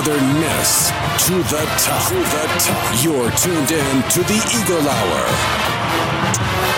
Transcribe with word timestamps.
To 0.00 0.06
the 0.06 0.12
top. 0.12 2.08
To 2.08 2.14
the 2.14 2.46
top. 2.58 3.04
You're 3.04 3.30
tuned 3.32 3.70
in 3.70 4.02
to 4.08 4.22
the 4.22 4.40
Eagle 4.58 4.88
Hour. 4.88 5.26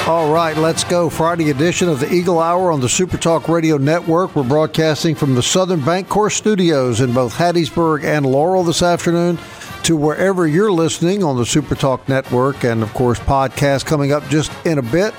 All 0.08 0.32
right, 0.32 0.56
let's 0.56 0.82
go. 0.82 1.08
Friday 1.08 1.50
edition 1.50 1.88
of 1.88 2.00
the 2.00 2.12
Eagle 2.12 2.40
Hour 2.40 2.72
on 2.72 2.80
the 2.80 2.88
Super 2.88 3.16
Talk 3.16 3.46
Radio 3.46 3.76
Network. 3.76 4.34
We're 4.34 4.42
broadcasting 4.42 5.14
from 5.14 5.36
the 5.36 5.42
Southern 5.42 5.78
Bancorp 5.82 6.32
Studios 6.32 7.00
in 7.00 7.12
both 7.12 7.34
Hattiesburg 7.34 8.02
and 8.02 8.26
Laurel 8.26 8.64
this 8.64 8.82
afternoon 8.82 9.38
to 9.84 9.96
wherever 9.96 10.48
you're 10.48 10.72
listening 10.72 11.22
on 11.22 11.36
the 11.36 11.46
Super 11.46 11.76
Talk 11.76 12.08
Network 12.08 12.64
and, 12.64 12.82
of 12.82 12.92
course, 12.92 13.20
podcast 13.20 13.86
coming 13.86 14.10
up 14.10 14.28
just 14.30 14.50
in 14.66 14.78
a 14.78 14.82
bit. 14.82 15.14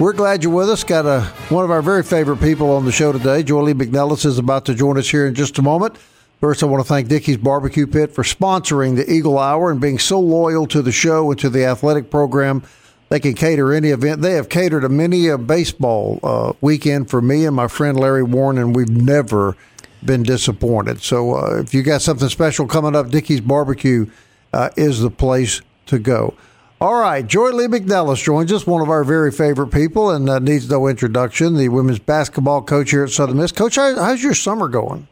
We're 0.00 0.12
glad 0.12 0.42
you're 0.42 0.52
with 0.52 0.70
us. 0.70 0.82
Got 0.82 1.06
a, 1.06 1.20
one 1.50 1.64
of 1.64 1.70
our 1.70 1.82
very 1.82 2.02
favorite 2.02 2.40
people 2.40 2.72
on 2.72 2.84
the 2.84 2.90
show 2.90 3.12
today. 3.12 3.44
Joye 3.44 3.62
Lee-McNelis 3.62 4.26
is 4.26 4.38
about 4.38 4.64
to 4.64 4.74
join 4.74 4.98
us 4.98 5.08
here 5.08 5.28
in 5.28 5.36
just 5.36 5.56
a 5.58 5.62
moment. 5.62 5.96
First, 6.44 6.62
I 6.62 6.66
want 6.66 6.84
to 6.84 6.86
thank 6.86 7.08
Dickey's 7.08 7.38
Barbecue 7.38 7.86
Pit 7.86 8.12
for 8.12 8.22
sponsoring 8.22 8.96
the 8.96 9.10
Eagle 9.10 9.38
Hour 9.38 9.70
and 9.70 9.80
being 9.80 9.98
so 9.98 10.20
loyal 10.20 10.66
to 10.66 10.82
the 10.82 10.92
show 10.92 11.30
and 11.30 11.40
to 11.40 11.48
the 11.48 11.64
athletic 11.64 12.10
program. 12.10 12.62
They 13.08 13.18
can 13.18 13.32
cater 13.32 13.72
any 13.72 13.88
event. 13.88 14.20
They 14.20 14.34
have 14.34 14.50
catered 14.50 14.84
a 14.84 14.90
many 14.90 15.26
a 15.28 15.38
baseball 15.38 16.20
uh, 16.22 16.52
weekend 16.60 17.08
for 17.08 17.22
me 17.22 17.46
and 17.46 17.56
my 17.56 17.66
friend 17.66 17.98
Larry 17.98 18.22
Warren, 18.22 18.58
and 18.58 18.76
we've 18.76 18.90
never 18.90 19.56
been 20.04 20.22
disappointed. 20.22 21.00
So, 21.00 21.34
uh, 21.34 21.62
if 21.62 21.72
you 21.72 21.82
got 21.82 22.02
something 22.02 22.28
special 22.28 22.66
coming 22.66 22.94
up, 22.94 23.08
Dickey's 23.08 23.40
Barbecue 23.40 24.10
uh, 24.52 24.68
is 24.76 25.00
the 25.00 25.10
place 25.10 25.62
to 25.86 25.98
go. 25.98 26.34
All 26.78 27.00
right, 27.00 27.26
Joye 27.26 27.52
Lee-McNelis 27.52 28.22
joins 28.22 28.52
us, 28.52 28.66
one 28.66 28.82
of 28.82 28.90
our 28.90 29.02
very 29.02 29.32
favorite 29.32 29.68
people, 29.68 30.10
and 30.10 30.28
uh, 30.28 30.40
needs 30.40 30.68
no 30.68 30.88
introduction. 30.88 31.56
The 31.56 31.70
women's 31.70 32.00
basketball 32.00 32.60
coach 32.60 32.90
here 32.90 33.04
at 33.04 33.08
Southern 33.08 33.38
Miss. 33.38 33.50
Coach, 33.50 33.76
how's 33.76 34.22
your 34.22 34.34
summer 34.34 34.68
going? 34.68 35.08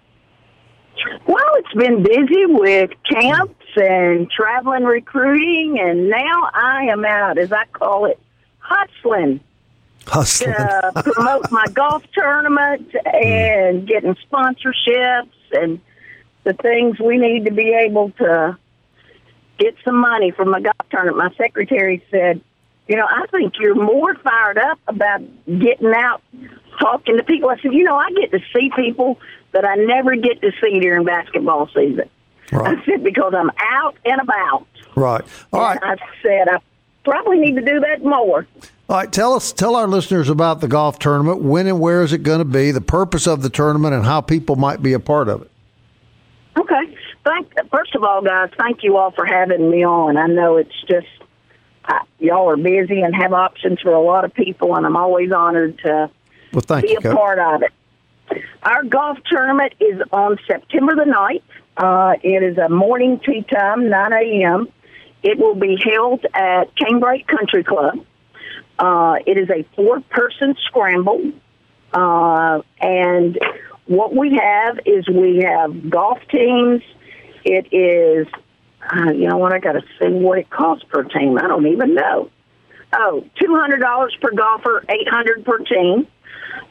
It's 1.72 1.78
been 1.78 2.02
busy 2.02 2.44
with 2.44 2.90
camps 3.08 3.64
and 3.76 4.30
traveling 4.30 4.84
recruiting, 4.84 5.80
and 5.80 6.10
now 6.10 6.50
I 6.52 6.88
am 6.90 7.02
out, 7.06 7.38
as 7.38 7.50
I 7.50 7.64
call 7.72 8.04
it, 8.04 8.20
hustling 8.58 9.40
Hustling. 10.06 10.52
to 10.52 10.92
promote 11.14 11.50
my 11.50 11.64
golf 11.72 12.04
tournament 12.12 12.94
and 13.06 13.88
getting 13.88 14.16
sponsorships 14.30 15.30
and 15.52 15.80
the 16.44 16.52
things 16.52 17.00
we 17.00 17.16
need 17.16 17.46
to 17.46 17.52
be 17.52 17.72
able 17.72 18.10
to 18.18 18.58
get 19.56 19.74
some 19.82 19.96
money 19.96 20.30
from 20.30 20.52
the 20.52 20.60
golf 20.60 20.90
tournament. 20.90 21.16
My 21.16 21.34
secretary 21.36 22.04
said, 22.10 22.42
you 22.86 22.96
know, 22.96 23.06
I 23.08 23.24
think 23.30 23.54
you're 23.58 23.74
more 23.74 24.14
fired 24.16 24.58
up 24.58 24.78
about 24.88 25.22
getting 25.46 25.94
out, 25.94 26.20
talking 26.78 27.16
to 27.16 27.22
people. 27.22 27.48
I 27.48 27.56
said, 27.62 27.72
you 27.72 27.84
know, 27.84 27.96
I 27.96 28.10
get 28.10 28.30
to 28.32 28.40
see 28.52 28.70
people 28.76 29.18
that 29.52 29.64
I 29.64 29.76
never 29.76 30.16
get 30.16 30.40
to 30.42 30.50
see 30.62 30.80
during 30.80 31.04
basketball 31.04 31.68
season. 31.68 32.08
Right. 32.50 32.78
I 32.78 32.84
said, 32.84 33.04
because 33.04 33.34
I'm 33.36 33.50
out 33.58 33.96
and 34.04 34.20
about. 34.20 34.66
Right. 34.94 35.22
All 35.52 35.60
right. 35.60 35.78
I 35.82 35.96
said, 36.22 36.48
I 36.48 36.58
probably 37.04 37.38
need 37.38 37.54
to 37.56 37.62
do 37.62 37.80
that 37.80 38.02
more. 38.04 38.46
All 38.88 38.96
right. 38.96 39.10
Tell 39.12 39.32
us, 39.34 39.52
tell 39.52 39.76
our 39.76 39.88
listeners 39.88 40.28
about 40.28 40.60
the 40.60 40.68
golf 40.68 40.98
tournament. 40.98 41.40
When 41.42 41.66
and 41.66 41.80
where 41.80 42.02
is 42.02 42.12
it 42.12 42.22
going 42.22 42.40
to 42.40 42.44
be? 42.44 42.70
The 42.72 42.80
purpose 42.80 43.26
of 43.26 43.42
the 43.42 43.50
tournament 43.50 43.94
and 43.94 44.04
how 44.04 44.20
people 44.20 44.56
might 44.56 44.82
be 44.82 44.92
a 44.92 45.00
part 45.00 45.28
of 45.28 45.42
it. 45.42 45.50
Okay. 46.58 46.96
Thank. 47.24 47.52
First 47.70 47.94
of 47.94 48.02
all, 48.04 48.20
guys, 48.20 48.50
thank 48.58 48.82
you 48.82 48.96
all 48.96 49.12
for 49.12 49.24
having 49.24 49.70
me 49.70 49.84
on. 49.84 50.16
I 50.16 50.26
know 50.26 50.56
it's 50.56 50.74
just 50.88 51.06
uh, 51.84 52.00
y'all 52.18 52.50
are 52.50 52.56
busy 52.56 53.00
and 53.00 53.14
have 53.14 53.32
options 53.32 53.80
for 53.80 53.92
a 53.92 54.00
lot 54.00 54.24
of 54.24 54.34
people, 54.34 54.74
and 54.76 54.84
I'm 54.84 54.96
always 54.96 55.30
honored 55.32 55.78
to 55.84 56.10
Well, 56.52 56.60
thank 56.62 56.84
be 56.86 56.92
you, 56.92 56.98
a 56.98 57.02
Coach. 57.02 57.16
part 57.16 57.38
of 57.38 57.62
it. 57.62 57.72
Our 58.62 58.84
golf 58.84 59.18
tournament 59.26 59.74
is 59.80 60.00
on 60.12 60.38
September 60.46 60.94
the 60.94 61.10
9th. 61.10 61.42
Uh, 61.76 62.14
it 62.22 62.42
is 62.42 62.58
a 62.58 62.68
morning 62.68 63.20
tee 63.24 63.42
time, 63.42 63.88
9 63.88 64.12
a.m. 64.12 64.68
It 65.22 65.38
will 65.38 65.54
be 65.54 65.76
held 65.82 66.24
at 66.34 66.74
Canebrake 66.76 67.26
Country 67.26 67.64
Club. 67.64 68.04
Uh, 68.78 69.16
it 69.26 69.38
is 69.38 69.48
a 69.50 69.64
four-person 69.76 70.56
scramble, 70.66 71.32
uh, 71.92 72.62
and 72.80 73.38
what 73.86 74.14
we 74.14 74.38
have 74.40 74.78
is 74.86 75.08
we 75.08 75.44
have 75.46 75.90
golf 75.90 76.18
teams. 76.30 76.82
It 77.44 77.72
is, 77.72 78.26
uh, 78.92 79.12
you 79.12 79.28
know 79.28 79.38
what? 79.38 79.52
I 79.52 79.58
got 79.58 79.72
to 79.72 79.82
see 80.00 80.08
what 80.08 80.38
it 80.38 80.50
costs 80.50 80.84
per 80.88 81.04
team. 81.04 81.38
I 81.38 81.46
don't 81.48 81.66
even 81.66 81.94
know. 81.94 82.30
Oh, 82.94 83.24
two 83.40 83.54
hundred 83.56 83.80
dollars 83.80 84.16
per 84.20 84.30
golfer, 84.32 84.84
eight 84.88 85.08
hundred 85.08 85.44
per 85.44 85.58
team. 85.58 86.06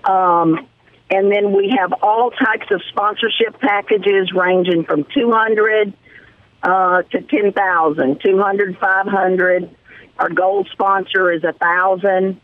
Um, 0.06 0.68
and 1.12 1.30
then 1.30 1.52
we 1.52 1.76
have 1.78 1.94
all 2.02 2.32
types 2.32 2.68
of 2.72 2.82
sponsorship 2.90 3.60
packages 3.60 4.32
ranging 4.34 4.86
from 4.86 5.06
200 5.14 5.94
uh, 6.64 7.02
to 7.04 7.22
10,000, 7.22 8.22
200, 8.22 8.78
500. 8.78 9.76
Our 10.20 10.30
gold 10.30 10.70
sponsor 10.72 11.32
is 11.34 11.44
a 11.44 11.48
1,000. 11.48 12.40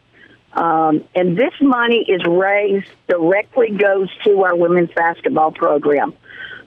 Um, 0.52 1.06
and 1.16 1.38
this 1.38 1.54
money 1.62 2.06
is 2.10 2.22
raised 2.26 2.90
directly 3.08 3.72
goes 3.72 4.10
to 4.26 4.44
our 4.44 4.56
women's 4.56 4.92
basketball 4.92 5.52
program. 5.52 6.14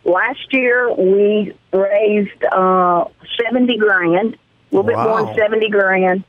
Last 0.04 0.52
year 0.52 0.90
we 0.94 1.54
raised 1.70 2.44
uh, 2.44 3.04
70 3.44 3.76
grand, 3.76 4.34
a 4.34 4.74
little 4.74 4.84
bit 4.84 4.96
more 4.96 5.26
than 5.26 5.34
70 5.34 5.68
grand, 5.68 6.24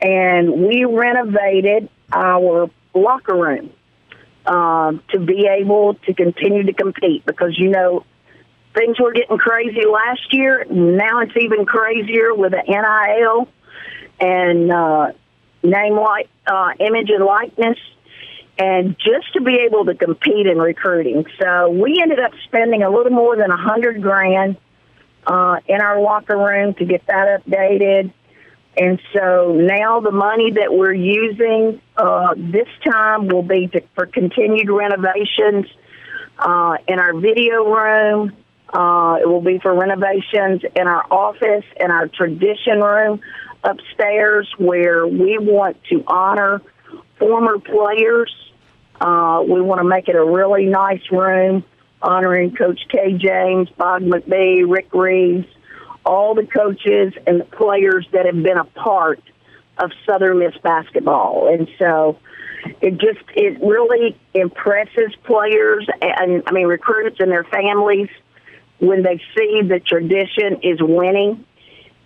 and 0.00 0.68
we 0.68 0.84
renovated 0.84 1.88
our 2.12 2.70
locker 2.94 3.34
room 3.34 3.70
um, 4.50 5.00
to 5.10 5.20
be 5.20 5.46
able 5.46 5.94
to 5.94 6.12
continue 6.12 6.64
to 6.64 6.72
compete 6.72 7.24
because 7.24 7.56
you 7.56 7.68
know 7.68 8.04
things 8.74 8.98
were 8.98 9.12
getting 9.12 9.38
crazy 9.38 9.86
last 9.86 10.32
year. 10.32 10.66
Now 10.68 11.20
it's 11.20 11.36
even 11.40 11.64
crazier 11.64 12.34
with 12.34 12.52
the 12.52 12.62
NIL 12.66 13.48
and 14.20 14.72
uh, 14.72 15.12
name, 15.62 15.94
like, 15.94 16.28
uh, 16.46 16.72
image, 16.80 17.10
and 17.10 17.24
likeness. 17.24 17.78
And 18.58 18.96
just 18.98 19.32
to 19.34 19.40
be 19.40 19.54
able 19.66 19.86
to 19.86 19.94
compete 19.94 20.46
in 20.46 20.58
recruiting, 20.58 21.24
so 21.40 21.70
we 21.70 21.98
ended 22.02 22.18
up 22.18 22.32
spending 22.44 22.82
a 22.82 22.90
little 22.90 23.12
more 23.12 23.34
than 23.34 23.50
a 23.50 23.56
hundred 23.56 24.02
grand 24.02 24.58
uh, 25.26 25.60
in 25.66 25.80
our 25.80 25.98
locker 25.98 26.36
room 26.36 26.74
to 26.74 26.84
get 26.84 27.06
that 27.06 27.40
updated. 27.42 28.12
And 28.76 29.00
so 29.12 29.52
now 29.52 30.00
the 30.00 30.12
money 30.12 30.52
that 30.52 30.72
we're 30.72 30.92
using 30.92 31.80
uh, 31.96 32.34
this 32.36 32.68
time 32.84 33.28
will 33.28 33.42
be 33.42 33.66
to, 33.68 33.82
for 33.94 34.06
continued 34.06 34.70
renovations 34.70 35.66
uh, 36.38 36.76
in 36.86 36.98
our 36.98 37.18
video 37.18 37.64
room. 37.64 38.36
Uh, 38.72 39.18
it 39.20 39.28
will 39.28 39.40
be 39.40 39.58
for 39.58 39.74
renovations 39.74 40.62
in 40.76 40.86
our 40.86 41.04
office 41.10 41.64
and 41.78 41.90
our 41.90 42.06
tradition 42.06 42.80
room 42.80 43.20
upstairs 43.64 44.48
where 44.58 45.06
we 45.06 45.38
want 45.38 45.76
to 45.90 46.04
honor 46.06 46.62
former 47.18 47.58
players. 47.58 48.32
Uh, 49.00 49.42
we 49.46 49.60
want 49.60 49.80
to 49.80 49.84
make 49.84 50.08
it 50.08 50.14
a 50.14 50.24
really 50.24 50.66
nice 50.66 51.02
room 51.10 51.64
honoring 52.02 52.54
Coach 52.54 52.80
Kay 52.88 53.12
James, 53.14 53.68
Bob 53.76 54.02
McBee, 54.02 54.64
Rick 54.66 54.92
Reeves, 54.94 55.46
all 56.04 56.34
the 56.34 56.46
coaches 56.46 57.12
and 57.26 57.40
the 57.40 57.44
players 57.44 58.06
that 58.12 58.26
have 58.26 58.42
been 58.42 58.58
a 58.58 58.64
part 58.64 59.22
of 59.78 59.90
Southern 60.06 60.38
Miss 60.38 60.56
basketball. 60.62 61.48
And 61.52 61.68
so 61.78 62.18
it 62.80 62.98
just 62.98 63.20
it 63.34 63.58
really 63.62 64.16
impresses 64.34 65.14
players 65.24 65.86
and 66.00 66.42
I 66.46 66.52
mean 66.52 66.66
recruits 66.66 67.16
and 67.20 67.30
their 67.30 67.44
families 67.44 68.08
when 68.78 69.02
they 69.02 69.18
see 69.36 69.62
the 69.62 69.80
tradition 69.80 70.60
is 70.62 70.78
winning 70.80 71.44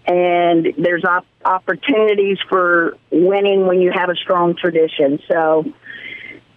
and 0.07 0.75
there's 0.77 1.05
op- 1.05 1.27
opportunities 1.45 2.39
for 2.49 2.97
winning 3.11 3.67
when 3.67 3.81
you 3.81 3.91
have 3.93 4.11
a 4.11 4.17
strong 4.17 4.55
tradition. 4.55 5.19
So 5.29 5.65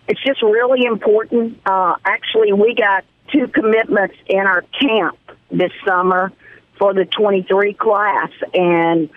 it's 0.07 0.21
just 0.23 0.41
really 0.41 0.85
important. 0.85 1.59
Uh, 1.65 1.95
actually, 2.03 2.51
we 2.53 2.75
got 2.75 3.05
two 3.31 3.47
commitments 3.47 4.15
in 4.27 4.39
our 4.39 4.63
camp 4.79 5.17
this 5.51 5.71
summer 5.85 6.31
for 6.79 6.93
the 6.93 7.05
23 7.05 7.73
class, 7.73 8.29
and 8.53 9.09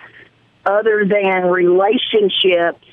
other 0.65 1.05
than 1.05 1.45
relationships, 1.45 2.85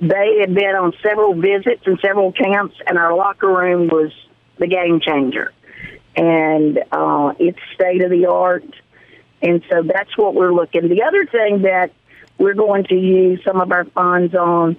they 0.00 0.38
had 0.40 0.54
been 0.54 0.76
on 0.76 0.92
several 1.02 1.34
visits 1.34 1.82
and 1.86 1.98
several 2.00 2.32
camps, 2.32 2.76
and 2.86 2.98
our 2.98 3.14
locker 3.16 3.48
room 3.48 3.88
was 3.88 4.12
the 4.58 4.66
game 4.66 5.00
changer. 5.00 5.52
And 6.16 6.78
uh, 6.92 7.34
it's 7.38 7.58
state 7.74 8.02
of 8.02 8.10
the 8.10 8.26
art. 8.26 8.64
And 9.40 9.62
so 9.70 9.82
that's 9.82 10.16
what 10.16 10.34
we're 10.34 10.52
looking. 10.52 10.88
The 10.88 11.02
other 11.02 11.26
thing 11.26 11.62
that 11.62 11.92
we're 12.38 12.54
going 12.54 12.84
to 12.84 12.94
use 12.94 13.40
some 13.44 13.60
of 13.60 13.70
our 13.72 13.84
funds 13.84 14.34
on, 14.34 14.76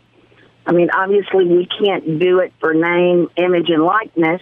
I 0.65 0.71
mean, 0.71 0.89
obviously 0.91 1.45
we 1.45 1.67
can't 1.67 2.19
do 2.19 2.39
it 2.39 2.53
for 2.59 2.73
name, 2.73 3.29
image, 3.37 3.69
and 3.69 3.83
likeness, 3.83 4.41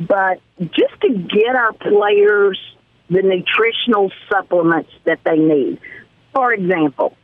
but 0.00 0.40
just 0.58 1.00
to 1.02 1.08
get 1.08 1.54
our 1.54 1.72
players 1.72 2.58
the 3.10 3.22
nutritional 3.22 4.10
supplements 4.30 4.90
that 5.04 5.20
they 5.24 5.36
need. 5.36 5.78
For 6.34 6.52
example, 6.52 7.16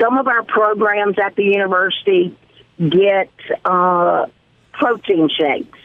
some 0.00 0.18
of 0.18 0.26
our 0.26 0.42
programs 0.42 1.16
at 1.24 1.36
the 1.36 1.44
university 1.44 2.36
get 2.78 3.30
uh, 3.64 4.26
protein 4.72 5.28
shakes. 5.28 5.78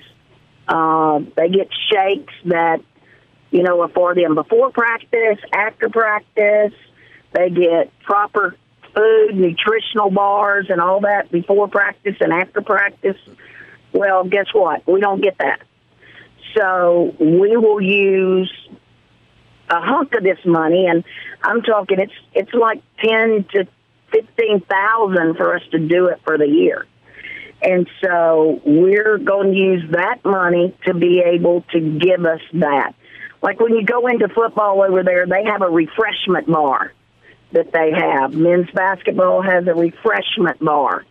Uh, 0.68 1.20
they 1.36 1.50
get 1.50 1.70
shakes 1.92 2.34
that, 2.46 2.82
you 3.52 3.64
know, 3.64 3.82
are 3.82 3.90
for 3.90 4.16
them 4.16 4.36
before 4.36 4.72
practice, 4.72 5.38
after 5.54 5.90
practice. 5.90 6.74
They 7.34 7.50
get 7.50 7.98
proper 8.00 8.56
food, 8.94 9.36
nutritional 9.36 10.10
bars, 10.10 10.68
and 10.70 10.82
all 10.82 11.02
that 11.02 11.32
before 11.32 11.68
practice 11.68 12.16
and 12.20 12.34
after 12.34 12.62
practice. 12.62 13.18
Well, 13.94 14.24
guess 14.26 14.48
what? 14.54 14.86
We 14.88 15.00
don't 15.00 15.22
get 15.22 15.38
that. 15.38 15.62
So 16.56 17.16
we 17.20 17.56
will 17.56 17.82
use 17.82 18.52
a 19.70 19.82
hunk 19.82 20.14
of 20.14 20.24
this 20.24 20.40
money, 20.46 20.88
and 20.88 21.04
I'm 21.42 21.62
talking 21.62 22.00
it's 22.00 22.14
it's 22.34 22.54
like 22.54 22.82
ten 23.00 23.46
to 23.54 23.68
fifteen 24.12 24.62
thousand 24.62 25.36
for 25.36 25.56
us 25.56 25.64
to 25.72 25.80
do 25.80 26.08
it 26.08 26.22
for 26.24 26.38
the 26.38 26.48
year. 26.48 26.86
And 27.62 27.90
so 28.04 28.62
we're 28.66 29.18
going 29.18 29.52
to 29.52 29.58
use 29.58 29.92
that 29.92 30.24
money 30.24 30.76
to 30.86 30.94
be 30.94 31.22
able 31.26 31.64
to 31.72 31.80
give 31.80 32.24
us 32.26 32.42
that. 32.54 32.94
Like 33.42 33.60
when 33.60 33.74
you 33.74 33.84
go 33.84 34.08
into 34.08 34.30
football 34.30 34.84
over 34.84 35.04
there, 35.04 35.26
they 35.26 35.44
have 35.46 35.62
a 35.62 35.70
refreshment 35.70 36.48
bar 36.48 36.94
that 37.52 37.72
they 37.72 37.92
have. 37.92 38.34
Men's 38.34 38.70
basketball 38.72 39.42
has 39.42 39.68
a 39.68 39.74
refreshment 39.74 40.60
bar 40.60 41.06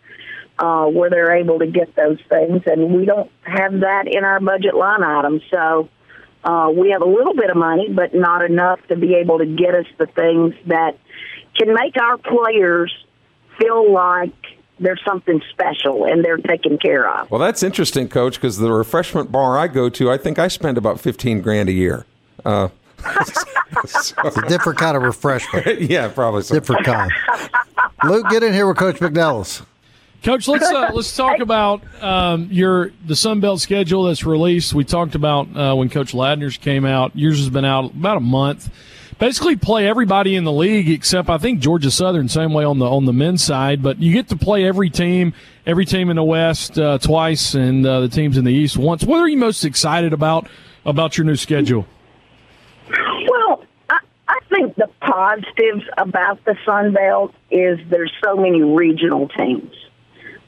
uh, 0.58 0.86
where 0.86 1.10
they're 1.10 1.36
able 1.36 1.58
to 1.58 1.66
get 1.66 1.94
those 1.94 2.18
things, 2.28 2.62
and 2.66 2.94
we 2.94 3.04
don't 3.04 3.30
have 3.42 3.80
that 3.80 4.06
in 4.06 4.24
our 4.24 4.40
budget 4.40 4.74
line 4.74 5.02
item. 5.02 5.40
So 5.50 5.88
uh, 6.46 6.70
we 6.70 6.90
have 6.90 7.02
a 7.02 7.06
little 7.06 7.34
bit 7.34 7.50
of 7.50 7.56
money, 7.56 7.88
but 7.90 8.14
not 8.14 8.42
enough 8.44 8.78
to 8.86 8.96
be 8.96 9.14
able 9.14 9.38
to 9.38 9.46
get 9.46 9.74
us 9.74 9.86
the 9.98 10.06
things 10.06 10.54
that 10.66 10.96
can 11.58 11.74
make 11.74 11.96
our 12.00 12.16
players 12.18 12.94
feel 13.58 13.92
like 13.92 14.32
there's 14.78 15.00
something 15.04 15.42
special 15.50 16.04
and 16.04 16.24
they're 16.24 16.36
taken 16.36 16.78
care 16.78 17.10
of. 17.10 17.30
Well, 17.30 17.40
that's 17.40 17.62
interesting, 17.62 18.08
Coach, 18.08 18.34
because 18.34 18.58
the 18.58 18.70
refreshment 18.70 19.32
bar 19.32 19.58
I 19.58 19.66
go 19.66 19.88
to, 19.88 20.10
I 20.10 20.18
think 20.18 20.38
I 20.38 20.46
spend 20.48 20.78
about 20.78 21.00
fifteen 21.00 21.40
grand 21.40 21.68
a 21.68 21.72
year. 21.72 22.06
Uh, 22.44 22.68
it's 23.84 24.14
a 24.22 24.42
different 24.48 24.78
kind 24.78 24.96
of 24.96 25.02
refreshment. 25.02 25.80
yeah, 25.80 26.08
probably 26.08 26.42
so. 26.42 26.54
different 26.54 26.84
kind. 26.84 27.10
Luke, 28.04 28.28
get 28.30 28.42
in 28.42 28.52
here 28.52 28.68
with 28.68 28.76
Coach 28.76 28.96
McNelis. 28.96 29.64
Coach, 30.26 30.48
let's 30.48 30.68
uh, 30.68 30.90
let's 30.92 31.14
talk 31.16 31.38
about 31.38 31.82
um, 32.02 32.48
your 32.50 32.90
the 33.06 33.14
Sun 33.14 33.38
Belt 33.38 33.60
schedule 33.60 34.02
that's 34.02 34.24
released. 34.24 34.74
We 34.74 34.82
talked 34.82 35.14
about 35.14 35.56
uh, 35.56 35.76
when 35.76 35.88
Coach 35.88 36.14
Ladner's 36.14 36.56
came 36.56 36.84
out. 36.84 37.12
Yours 37.14 37.38
has 37.38 37.48
been 37.48 37.64
out 37.64 37.92
about 37.92 38.16
a 38.16 38.20
month. 38.20 38.68
Basically, 39.20 39.54
play 39.54 39.86
everybody 39.86 40.34
in 40.34 40.42
the 40.42 40.50
league 40.50 40.90
except 40.90 41.30
I 41.30 41.38
think 41.38 41.60
Georgia 41.60 41.92
Southern. 41.92 42.28
Same 42.28 42.52
way 42.52 42.64
on 42.64 42.80
the 42.80 42.86
on 42.86 43.04
the 43.04 43.12
men's 43.12 43.44
side, 43.44 43.84
but 43.84 44.02
you 44.02 44.12
get 44.12 44.26
to 44.30 44.36
play 44.36 44.66
every 44.66 44.90
team, 44.90 45.32
every 45.64 45.84
team 45.84 46.10
in 46.10 46.16
the 46.16 46.24
West 46.24 46.76
uh, 46.76 46.98
twice, 46.98 47.54
and 47.54 47.86
uh, 47.86 48.00
the 48.00 48.08
teams 48.08 48.36
in 48.36 48.44
the 48.44 48.52
East 48.52 48.76
once. 48.76 49.04
What 49.04 49.20
are 49.20 49.28
you 49.28 49.38
most 49.38 49.64
excited 49.64 50.12
about 50.12 50.48
about 50.84 51.16
your 51.16 51.24
new 51.24 51.36
schedule? 51.36 51.86
Well, 52.90 53.62
I, 53.90 54.00
I 54.26 54.38
think 54.50 54.74
the 54.74 54.90
positives 55.00 55.84
about 55.96 56.44
the 56.44 56.56
Sun 56.66 56.94
Belt 56.94 57.32
is 57.48 57.78
there's 57.90 58.12
so 58.24 58.34
many 58.34 58.62
regional 58.62 59.28
teams. 59.28 59.85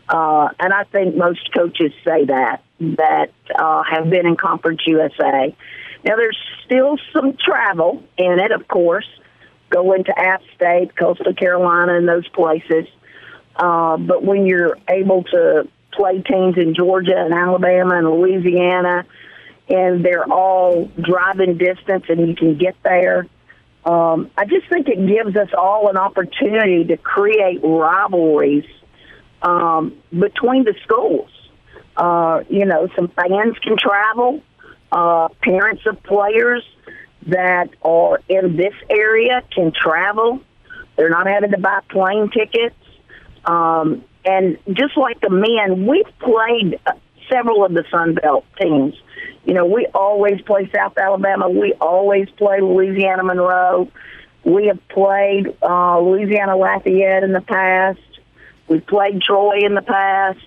Uh, 0.09 0.49
and 0.59 0.73
I 0.73 0.85
think 0.85 1.17
most 1.17 1.53
coaches 1.53 1.93
say 2.05 2.25
that, 2.27 2.63
that 2.81 3.31
uh, 3.55 3.83
have 3.83 4.09
been 4.09 4.27
in 4.27 4.37
Conference 4.37 4.81
USA. 4.87 5.55
Now, 6.05 6.17
there's 6.17 6.39
still 6.65 6.97
some 7.13 7.37
travel 7.37 8.03
in 8.17 8.39
it, 8.39 8.53
of 8.53 8.67
course, 8.69 9.09
going 9.69 10.05
to 10.05 10.19
App 10.19 10.43
State, 10.55 10.97
Coastal 10.97 11.35
Carolina, 11.35 11.97
and 11.97 12.09
those 12.09 12.27
places. 12.29 12.87
Uh, 13.57 13.97
but 13.99 14.23
when 14.23 14.47
you're 14.47 14.79
able 14.89 15.25
to 15.25 15.69
play 15.93 16.23
teams 16.23 16.57
in 16.57 16.75
Georgia 16.75 17.17
and 17.17 17.35
Alabama 17.35 17.97
and 17.97 18.09
Louisiana, 18.09 19.05
and 19.69 20.05
they're 20.05 20.31
all 20.31 20.87
driving 20.99 21.59
distance 21.59 22.05
and 22.09 22.29
you 22.29 22.35
can 22.35 22.57
get 22.57 22.77
there, 22.83 23.27
um, 23.85 24.31
I 24.39 24.45
just 24.45 24.69
think 24.69 24.89
it 24.89 25.07
gives 25.07 25.37
us 25.37 25.49
all 25.57 25.89
an 25.91 25.97
opportunity 25.97 26.85
to 26.85 26.97
create 26.97 27.61
rivalries 27.63 28.65
um, 29.43 29.97
between 30.11 30.65
the 30.65 30.75
schools. 30.83 31.31
Uh, 31.97 32.45
you 32.49 32.65
know, 32.65 32.89
some 32.95 33.09
fans 33.09 33.57
can 33.63 33.77
travel, 33.77 34.41
uh, 34.93 35.29
parents 35.43 35.83
of 35.87 36.01
players 36.05 36.65
that 37.27 37.71
are 37.83 38.21
in 38.29 38.57
this 38.57 38.75
area 38.89 39.43
can 39.55 39.73
travel. 39.73 40.41
They're 40.97 41.11
not 41.11 41.27
having 41.27 41.51
to 41.51 41.59
buy 41.59 41.81
plane 41.91 42.31
tickets. 42.31 42.77
Um, 43.45 44.05
and 44.25 44.59
just 44.73 44.97
like 44.97 45.21
the 45.21 45.31
men, 45.31 45.87
we've 45.87 46.19
played 46.19 46.79
uh, 46.87 46.93
several 47.31 47.65
of 47.65 47.73
the 47.73 47.85
Sun 47.91 48.15
Belt 48.15 48.45
teams. 48.61 48.95
You 49.45 49.55
know, 49.55 49.65
we 49.65 49.87
always 49.95 50.41
play 50.43 50.71
South 50.75 50.97
Alabama. 50.99 51.49
We 51.49 51.73
always 51.81 52.29
play 52.31 52.61
Louisiana 52.61 53.25
Monroe. 53.25 53.89
We 54.45 54.67
have 54.67 54.87
played 54.89 55.47
uh, 55.63 56.01
Louisiana 56.01 56.57
Lafayette 56.57 57.23
in 57.23 57.33
the 57.33 57.41
past. 57.41 58.01
We've 58.69 58.87
played 58.87 59.23
Troy 59.23 59.59
in 59.63 59.75
the 59.75 59.83
past. 59.83 60.41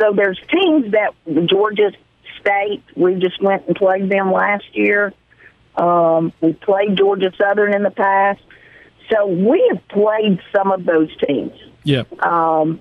So 0.00 0.12
there's 0.12 0.40
teams 0.52 0.92
that 0.92 1.14
Georgia 1.46 1.92
State, 2.40 2.82
we 2.96 3.14
just 3.16 3.40
went 3.42 3.66
and 3.66 3.76
played 3.76 4.10
them 4.10 4.32
last 4.32 4.64
year. 4.72 5.12
Um, 5.76 6.32
we 6.40 6.52
played 6.52 6.96
Georgia 6.96 7.32
Southern 7.38 7.74
in 7.74 7.82
the 7.82 7.90
past. 7.90 8.40
So 9.10 9.26
we 9.26 9.66
have 9.72 9.86
played 9.88 10.40
some 10.54 10.72
of 10.72 10.84
those 10.84 11.10
teams. 11.26 11.52
Yeah. 11.84 12.04
Um, 12.20 12.80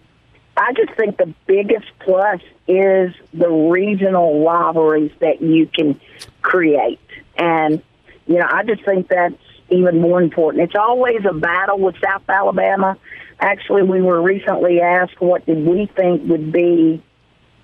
I 0.56 0.74
just 0.74 0.94
think 0.98 1.18
the 1.18 1.34
biggest 1.48 1.88
plus 2.00 2.42
is 2.68 3.14
the 3.34 3.50
regional 3.50 4.46
rivalries 4.46 5.12
that 5.20 5.42
you 5.42 5.68
can 5.68 6.00
create. 6.42 7.00
And, 7.38 7.82
you 8.28 8.38
know, 8.38 8.48
I 8.48 8.64
just 8.64 8.84
think 8.84 9.08
that's 9.08 9.36
even 9.70 10.02
more 10.02 10.22
important. 10.22 10.64
It's 10.64 10.76
always 10.76 11.24
a 11.28 11.34
battle 11.34 11.80
with 11.80 11.96
South 12.04 12.24
Alabama. 12.28 12.98
Actually, 13.42 13.82
we 13.84 14.02
were 14.02 14.22
recently 14.22 14.80
asked 14.82 15.20
what 15.20 15.44
did 15.48 15.66
we 15.66 15.88
think 15.88 16.30
would 16.30 16.52
be 16.52 17.02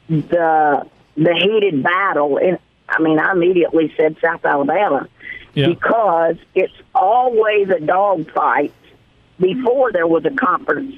the 0.10 0.88
the 1.16 1.34
heated 1.34 1.84
battle, 1.84 2.38
and 2.38 2.58
I 2.90 3.00
mean, 3.02 3.20
I 3.20 3.32
immediately 3.32 3.94
said 3.96 4.18
South 4.22 4.44
Alabama 4.44 5.08
Yeah. 5.54 5.68
because 5.68 6.38
it's 6.56 6.74
always 6.96 7.70
a 7.70 7.80
dogfight 7.80 8.74
before 9.40 9.92
there 9.92 10.08
was 10.08 10.26
a 10.26 10.32
conference 10.32 10.96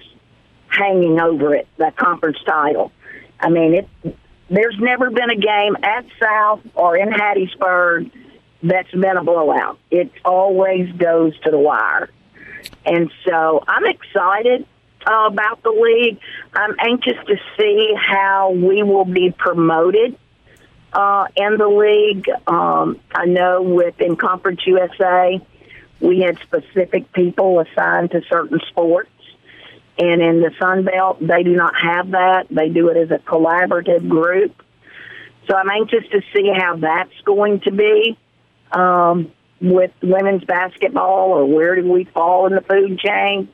hanging 0.67 1.19
over 1.19 1.53
it, 1.55 1.67
that 1.77 1.97
conference 1.97 2.37
title. 2.45 2.91
I 3.39 3.49
mean, 3.49 3.73
it. 3.73 4.15
There's 4.51 4.77
never 4.79 5.11
been 5.11 5.29
a 5.29 5.35
game 5.35 5.75
at 5.83 6.05
South 6.19 6.61
or 6.73 6.97
in 6.97 7.09
Hattiesburg 7.09 8.09
that's 8.63 8.91
been 8.91 9.15
a 9.17 9.23
blowout. 9.23 9.77
It 9.91 10.11
always 10.25 10.91
goes 10.93 11.37
to 11.41 11.51
the 11.51 11.57
wire. 11.59 12.09
And 12.89 13.11
so 13.23 13.63
I'm 13.67 13.85
excited 13.85 14.65
uh, 15.05 15.27
about 15.27 15.61
the 15.61 15.69
league. 15.69 16.19
I'm 16.53 16.75
anxious 16.79 17.23
to 17.27 17.35
see 17.55 17.93
how 17.95 18.49
we 18.51 18.81
will 18.81 19.05
be 19.05 19.31
promoted 19.31 20.17
uh, 20.91 21.27
in 21.35 21.57
the 21.57 21.67
league. 21.67 22.27
Um, 22.47 22.99
I 23.13 23.25
know 23.25 23.61
within 23.61 24.15
Conference 24.15 24.61
USA, 24.65 25.39
we 25.99 26.21
had 26.21 26.39
specific 26.39 27.13
people 27.13 27.59
assigned 27.59 28.09
to 28.11 28.21
certain 28.27 28.59
sports. 28.69 29.11
And 29.99 30.21
in 30.23 30.41
the 30.41 30.51
Sun 30.57 30.85
Belt, 30.85 31.19
they 31.19 31.43
do 31.43 31.55
not 31.55 31.75
have 31.79 32.11
that. 32.11 32.47
They 32.49 32.69
do 32.69 32.87
it 32.87 32.97
as 32.97 33.11
a 33.11 33.19
collaborative 33.19 34.09
group. 34.09 34.63
So 35.47 35.55
I'm 35.55 35.69
anxious 35.69 36.07
to 36.11 36.21
see 36.33 36.49
how 36.55 36.77
that's 36.77 37.21
going 37.23 37.59
to 37.61 37.71
be 37.71 38.17
um, 38.71 39.31
with 39.61 39.91
women's 40.01 40.43
basketball 40.43 41.31
or 41.31 41.45
where 41.45 41.75
do 41.75 41.89
we 41.89 42.05
fall 42.05 42.47
in 42.47 42.55
the 42.55 42.61
food 42.61 42.99
chain. 42.99 43.49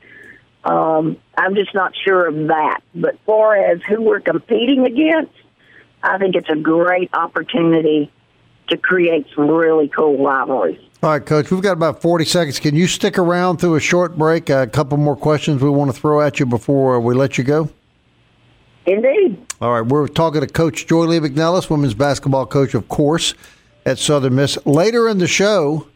Um, 0.64 1.16
I'm 1.36 1.54
just 1.54 1.74
not 1.74 1.92
sure 2.04 2.26
of 2.26 2.48
that. 2.48 2.80
But 2.94 3.14
as 3.14 3.20
far 3.26 3.56
as 3.56 3.80
who 3.82 4.02
we're 4.02 4.20
competing 4.20 4.84
against, 4.84 5.32
I 6.02 6.18
think 6.18 6.34
it's 6.34 6.48
a 6.48 6.56
great 6.56 7.10
opportunity 7.12 8.10
to 8.68 8.76
create 8.76 9.26
some 9.34 9.48
really 9.48 9.88
cool 9.88 10.24
rivalries. 10.24 10.80
All 11.02 11.10
right, 11.10 11.24
Coach, 11.24 11.50
we've 11.50 11.62
got 11.62 11.72
about 11.72 12.02
40 12.02 12.24
seconds. 12.24 12.58
Can 12.58 12.74
you 12.74 12.86
stick 12.86 13.18
around 13.18 13.58
through 13.58 13.76
a 13.76 13.80
short 13.80 14.16
break? 14.16 14.50
A 14.50 14.66
couple 14.66 14.98
more 14.98 15.16
questions 15.16 15.62
we 15.62 15.70
want 15.70 15.94
to 15.94 16.00
throw 16.00 16.20
at 16.20 16.40
you 16.40 16.46
before 16.46 16.98
we 17.00 17.14
let 17.14 17.38
you 17.38 17.44
go? 17.44 17.70
Indeed. 18.86 19.44
All 19.60 19.72
right, 19.72 19.86
we're 19.86 20.08
talking 20.08 20.40
to 20.40 20.46
Coach 20.46 20.86
Joye 20.86 21.06
Lee-McNelis, 21.06 21.68
women's 21.70 21.94
basketball 21.94 22.46
coach, 22.46 22.74
of 22.74 22.88
course, 22.88 23.34
at 23.84 23.98
Southern 23.98 24.34
Miss. 24.36 24.58
Later 24.64 25.08
in 25.08 25.18
the 25.18 25.26
show, 25.26 25.86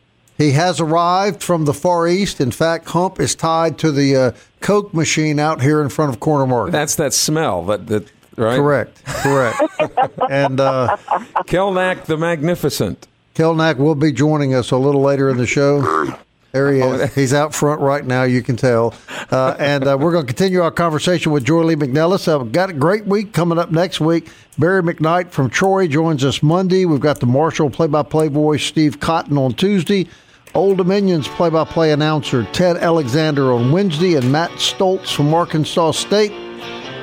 he 0.41 0.53
has 0.53 0.81
arrived 0.81 1.43
from 1.43 1.67
the 1.67 1.75
Far 1.75 2.09
East. 2.09 2.41
In 2.41 2.51
fact, 2.51 2.89
Hump 2.89 3.21
is 3.21 3.35
tied 3.35 3.77
to 3.79 3.93
the 3.93 4.17
uh, 4.17 4.33
Coke 4.61 4.95
machine 4.95 5.39
out 5.39 5.61
here 5.61 5.83
in 5.83 5.91
front 5.91 6.15
of 6.15 6.19
Corner 6.19 6.47
Market. 6.47 6.73
That's 6.73 6.97
that 6.97 7.13
smell 7.13 7.65
that 7.67 7.87
that 7.89 8.11
right. 8.37 8.57
Correct, 8.57 9.05
correct. 9.05 9.61
and 10.31 10.59
uh, 10.59 10.97
Kelnack 11.45 12.07
the 12.07 12.17
Magnificent. 12.17 13.07
Kelnack 13.35 13.77
will 13.77 13.95
be 13.95 14.13
joining 14.13 14.55
us 14.55 14.71
a 14.71 14.79
little 14.79 15.03
later 15.03 15.29
in 15.29 15.37
the 15.37 15.47
show. 15.47 16.17
There 16.53 16.73
he 16.73 16.81
is. 16.81 17.15
He's 17.15 17.33
out 17.35 17.55
front 17.55 17.81
right 17.81 18.05
now. 18.05 18.25
You 18.25 18.43
can 18.43 18.57
tell. 18.57 18.95
Uh, 19.31 19.55
and 19.59 19.87
uh, 19.87 19.97
we're 20.01 20.11
going 20.11 20.27
to 20.27 20.33
continue 20.33 20.63
our 20.63 20.73
conversation 20.73 21.31
with 21.31 21.45
Joye 21.45 21.63
Lee-McNelis. 21.63 22.27
Uh, 22.27 22.43
we've 22.43 22.51
got 22.51 22.71
a 22.71 22.73
great 22.73 23.07
week 23.07 23.33
coming 23.33 23.57
up 23.57 23.71
next 23.71 24.01
week. 24.01 24.29
Barry 24.59 24.83
McKnight 24.83 25.31
from 25.31 25.49
Troy 25.49 25.87
joins 25.87 26.25
us 26.25 26.43
Monday. 26.43 26.87
We've 26.87 26.99
got 26.99 27.21
the 27.21 27.27
Marshall 27.27 27.71
play-by-play 27.71 28.29
voice 28.29 28.65
Steve 28.65 28.99
Cotton 28.99 29.39
on 29.39 29.53
Tuesday. 29.53 30.09
Old 30.55 30.79
Dominion's 30.79 31.29
play-by-play 31.29 31.93
announcer 31.93 32.45
Ted 32.53 32.77
Alexander 32.77 33.53
on 33.53 33.71
Wednesday, 33.71 34.15
and 34.15 34.33
Matt 34.33 34.51
Stoltz 34.53 35.15
from 35.15 35.33
Arkansas 35.33 35.93
State 35.93 36.33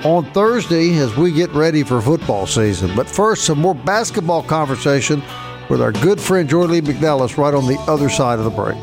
on 0.04 0.25
Thursday 0.34 0.98
as 0.98 1.16
we 1.16 1.32
get 1.32 1.50
ready 1.51 1.84
for 1.84 2.01
football 2.01 2.46
season. 2.46 2.94
But 2.96 3.10
first, 3.10 3.46
some 3.46 3.60
more 3.60 3.75
basketball 3.75 4.44
conversation 4.44 5.24
with 5.70 5.82
our 5.82 5.92
good 5.92 6.20
friend 6.20 6.50
Joye 6.50 6.66
Lee-McNelis 6.66 7.38
right 7.38 7.54
on 7.54 7.68
the 7.68 7.80
other 7.88 8.10
side 8.10 8.39
of 8.39 8.46
the 8.46 8.51
break. 8.51 8.77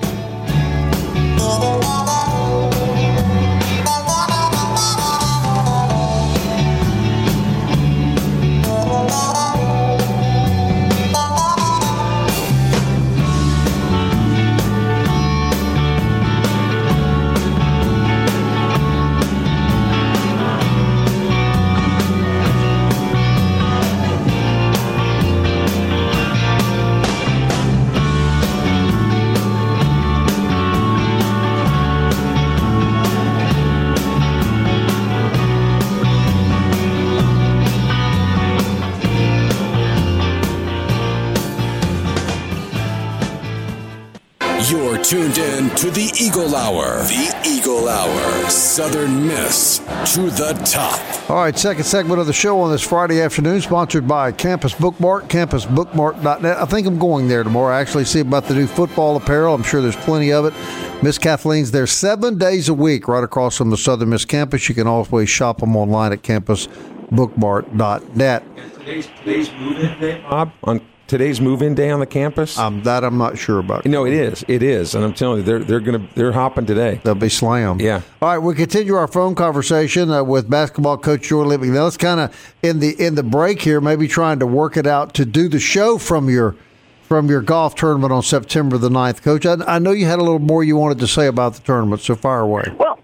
Tuned 45.04 45.37
in 45.37 45.68
to 45.76 45.90
the 45.90 46.11
Eagle 46.18 46.56
Hour. 46.56 47.02
The 47.02 47.38
Eagle 47.46 47.90
Hour. 47.90 48.49
Southern 48.49 49.26
Miss 49.26 49.80
to 50.14 50.30
the 50.30 50.54
top. 50.64 50.99
All 51.28 51.37
right, 51.37 51.58
second 51.58 51.84
segment 51.84 52.20
of 52.20 52.26
the 52.26 52.32
show 52.32 52.58
on 52.61 52.70
this 52.70 52.80
Friday 52.80 53.20
afternoon, 53.20 53.61
sponsored 53.61 54.08
by 54.08 54.32
Campus 54.32 54.73
Bookmark, 54.73 55.28
campusbookmark.net. 55.28 56.56
I 56.56 56.64
think 56.64 56.87
I'm 56.87 56.99
going 56.99 57.28
there 57.28 57.42
tomorrow. 57.42 57.75
I 57.75 57.82
actually 57.82 58.06
see 58.06 58.20
about 58.20 58.44
the 58.44 58.54
new 58.54 58.66
football 58.66 59.16
apparel. 59.16 59.54
I'm 59.54 59.62
sure 59.62 59.82
there's 59.82 59.94
plenty 59.94 60.32
of 60.32 60.46
it. 60.46 60.54
Miss 61.02 61.18
Kathleen's 61.18 61.70
there 61.70 61.87
seven 61.87 62.38
days 62.38 62.70
a 62.70 62.75
week 62.75 63.06
right 63.06 63.23
across 63.23 63.58
from 63.58 63.68
the 63.68 63.76
Southern 63.76 64.08
Miss 64.08 64.25
campus. 64.25 64.70
You 64.70 64.75
can 64.75 64.87
always 64.87 65.28
shop 65.28 65.58
them 65.58 65.76
online 65.76 66.12
at 66.12 66.23
campusbookmark.net. 66.23 68.42
Today's, 68.78 69.06
today's 69.18 69.52
move-in 69.52 70.00
day, 70.00 70.23
Bob. 70.23 70.50
On 70.62 70.80
today's 71.14 71.40
move-in 71.40 71.76
day 71.76 71.90
on 71.90 72.00
the 72.00 72.06
campus. 72.06 72.59
Um, 72.59 72.83
that 72.83 73.04
I'm 73.04 73.16
not 73.16 73.38
sure 73.38 73.61
about. 73.61 73.87
no, 73.87 74.04
it 74.04 74.12
is. 74.12 74.44
It 74.49 74.64
is, 74.64 74.97
and 74.97 75.04
I'm 75.04 75.14
telling 75.14 75.38
you, 75.38 75.42
they're 75.44 75.61
they're 75.61 75.78
gonna 75.78 76.09
they're 76.16 76.33
hopping 76.33 76.66
today. 76.66 77.00
They'll 77.04 77.14
be 77.14 77.28
slammed. 77.28 77.80
Yeah. 77.80 78.00
All 78.21 78.30
right, 78.30 78.38
we 78.38 78.52
continue 78.56 78.97
our 78.97 79.06
phone 79.06 79.37
conversation 79.37 80.11
uh, 80.11 80.25
with 80.25 80.50
basketball 80.50 80.99
coach 80.99 81.23
Joy 81.28 81.44
Living. 81.44 81.73
Now 81.73 81.85
let's 81.85 81.97
kind 81.97 82.18
of 82.18 82.54
in 82.64 82.80
the 82.80 83.00
in 83.00 83.14
the 83.14 83.23
break 83.23 83.62
here, 83.62 83.80
maybe 83.80 84.09
trying 84.09 84.40
to 84.40 84.47
work 84.47 84.76
it 84.76 84.88
out 84.88 85.14
to 85.14 85.25
do 85.25 85.49
the 85.49 85.61
show 85.61 85.99
from 85.99 86.28
your 86.28 86.56
from 87.02 87.28
your 87.28 87.42
golf 87.42 87.76
tournament 87.76 88.12
on 88.12 88.23
September 88.25 88.76
the 88.76 88.88
9th. 88.88 89.23
Coach, 89.23 89.47
I, 89.47 89.54
I 89.68 89.78
know 89.78 89.92
you 89.92 90.06
had 90.06 90.18
a 90.18 90.23
little 90.23 90.40
more 90.40 90.64
you 90.64 90.75
wanted 90.76 90.99
to 90.99 91.06
say 91.06 91.28
about 91.28 91.54
the 91.54 91.61
tournament, 91.61 92.00
so 92.00 92.16
fire 92.16 92.40
away. 92.40 92.64
Well, 92.76 92.99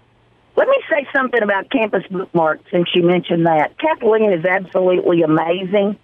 let 0.57 0.67
me 0.67 0.77
say 0.89 1.07
something 1.13 1.41
about 1.41 1.69
Campus 1.69 2.03
Bookmark 2.11 2.59
since 2.71 2.89
you 2.93 3.03
mentioned 3.03 3.45
that. 3.45 3.77
Kathleen 3.77 4.33
is 4.33 4.43
absolutely 4.43 5.21
amazing. 5.21 5.97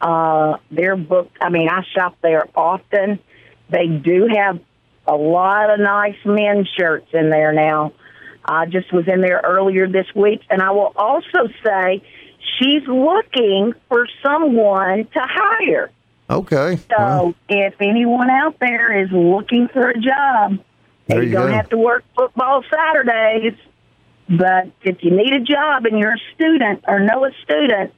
Uh, 0.00 0.58
their 0.70 0.96
book, 0.96 1.30
I 1.40 1.48
mean, 1.50 1.68
I 1.68 1.82
shop 1.94 2.16
there 2.22 2.46
often. 2.54 3.18
They 3.70 3.86
do 3.86 4.28
have 4.34 4.60
a 5.06 5.14
lot 5.16 5.70
of 5.70 5.80
nice 5.80 6.16
men's 6.24 6.68
shirts 6.78 7.08
in 7.12 7.30
there 7.30 7.52
now. 7.52 7.92
I 8.44 8.66
just 8.66 8.92
was 8.92 9.06
in 9.08 9.20
there 9.20 9.40
earlier 9.44 9.88
this 9.88 10.06
week, 10.14 10.40
and 10.50 10.62
I 10.62 10.70
will 10.70 10.92
also 10.96 11.48
say 11.64 12.02
she's 12.58 12.86
looking 12.86 13.74
for 13.88 14.06
someone 14.22 15.04
to 15.06 15.20
hire. 15.20 15.90
Okay. 16.30 16.76
So 16.76 16.96
Well, 16.98 17.34
if 17.48 17.74
anyone 17.80 18.30
out 18.30 18.58
there 18.60 19.02
is 19.04 19.10
looking 19.10 19.68
for 19.68 19.88
a 19.90 19.98
job, 20.00 20.58
There 21.06 21.22
you 21.22 21.30
you 21.30 21.34
don't 21.34 21.48
go. 21.48 21.52
have 21.56 21.68
to 21.70 21.78
work 21.78 22.04
football 22.16 22.62
Saturdays. 22.70 23.54
But 24.30 24.68
if 24.82 25.02
you 25.02 25.10
need 25.10 25.32
a 25.32 25.40
job 25.40 25.86
and 25.86 25.98
you're 25.98 26.12
a 26.12 26.20
student 26.34 26.84
or 26.86 27.00
know 27.00 27.24
a 27.24 27.30
student, 27.44 27.94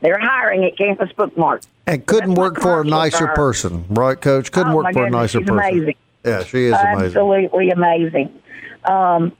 they're 0.00 0.18
hiring 0.18 0.64
at 0.64 0.76
Campus 0.76 1.10
Bookmark. 1.12 1.62
and 1.86 2.04
couldn't 2.06 2.30
that's 2.30 2.38
work 2.38 2.60
for 2.60 2.80
a 2.80 2.84
nicer 2.84 3.28
for 3.28 3.34
person, 3.34 3.84
right, 3.90 4.20
Coach? 4.20 4.52
Couldn't 4.52 4.72
Oh, 4.72 4.76
work 4.76 4.92
for 4.92 5.06
a 5.06 5.10
nicer 5.10 5.38
she's 5.40 5.48
person. 5.48 5.58
amazing. 5.74 5.94
Yeah, 6.24 6.42
she 6.44 6.64
is 6.66 6.72
amazing. 6.72 7.06
Absolutely 7.06 7.70
amazing. 7.70 8.42
Um, 8.84 9.32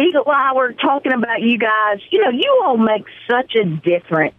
Eagle 0.00 0.30
Hour, 0.30 0.72
talking 0.72 1.12
about 1.12 1.42
you 1.42 1.58
guys, 1.58 2.00
you 2.10 2.20
know, 2.24 2.30
you 2.30 2.62
all 2.64 2.78
make 2.78 3.04
such 3.30 3.54
a 3.54 3.64
difference 3.64 4.34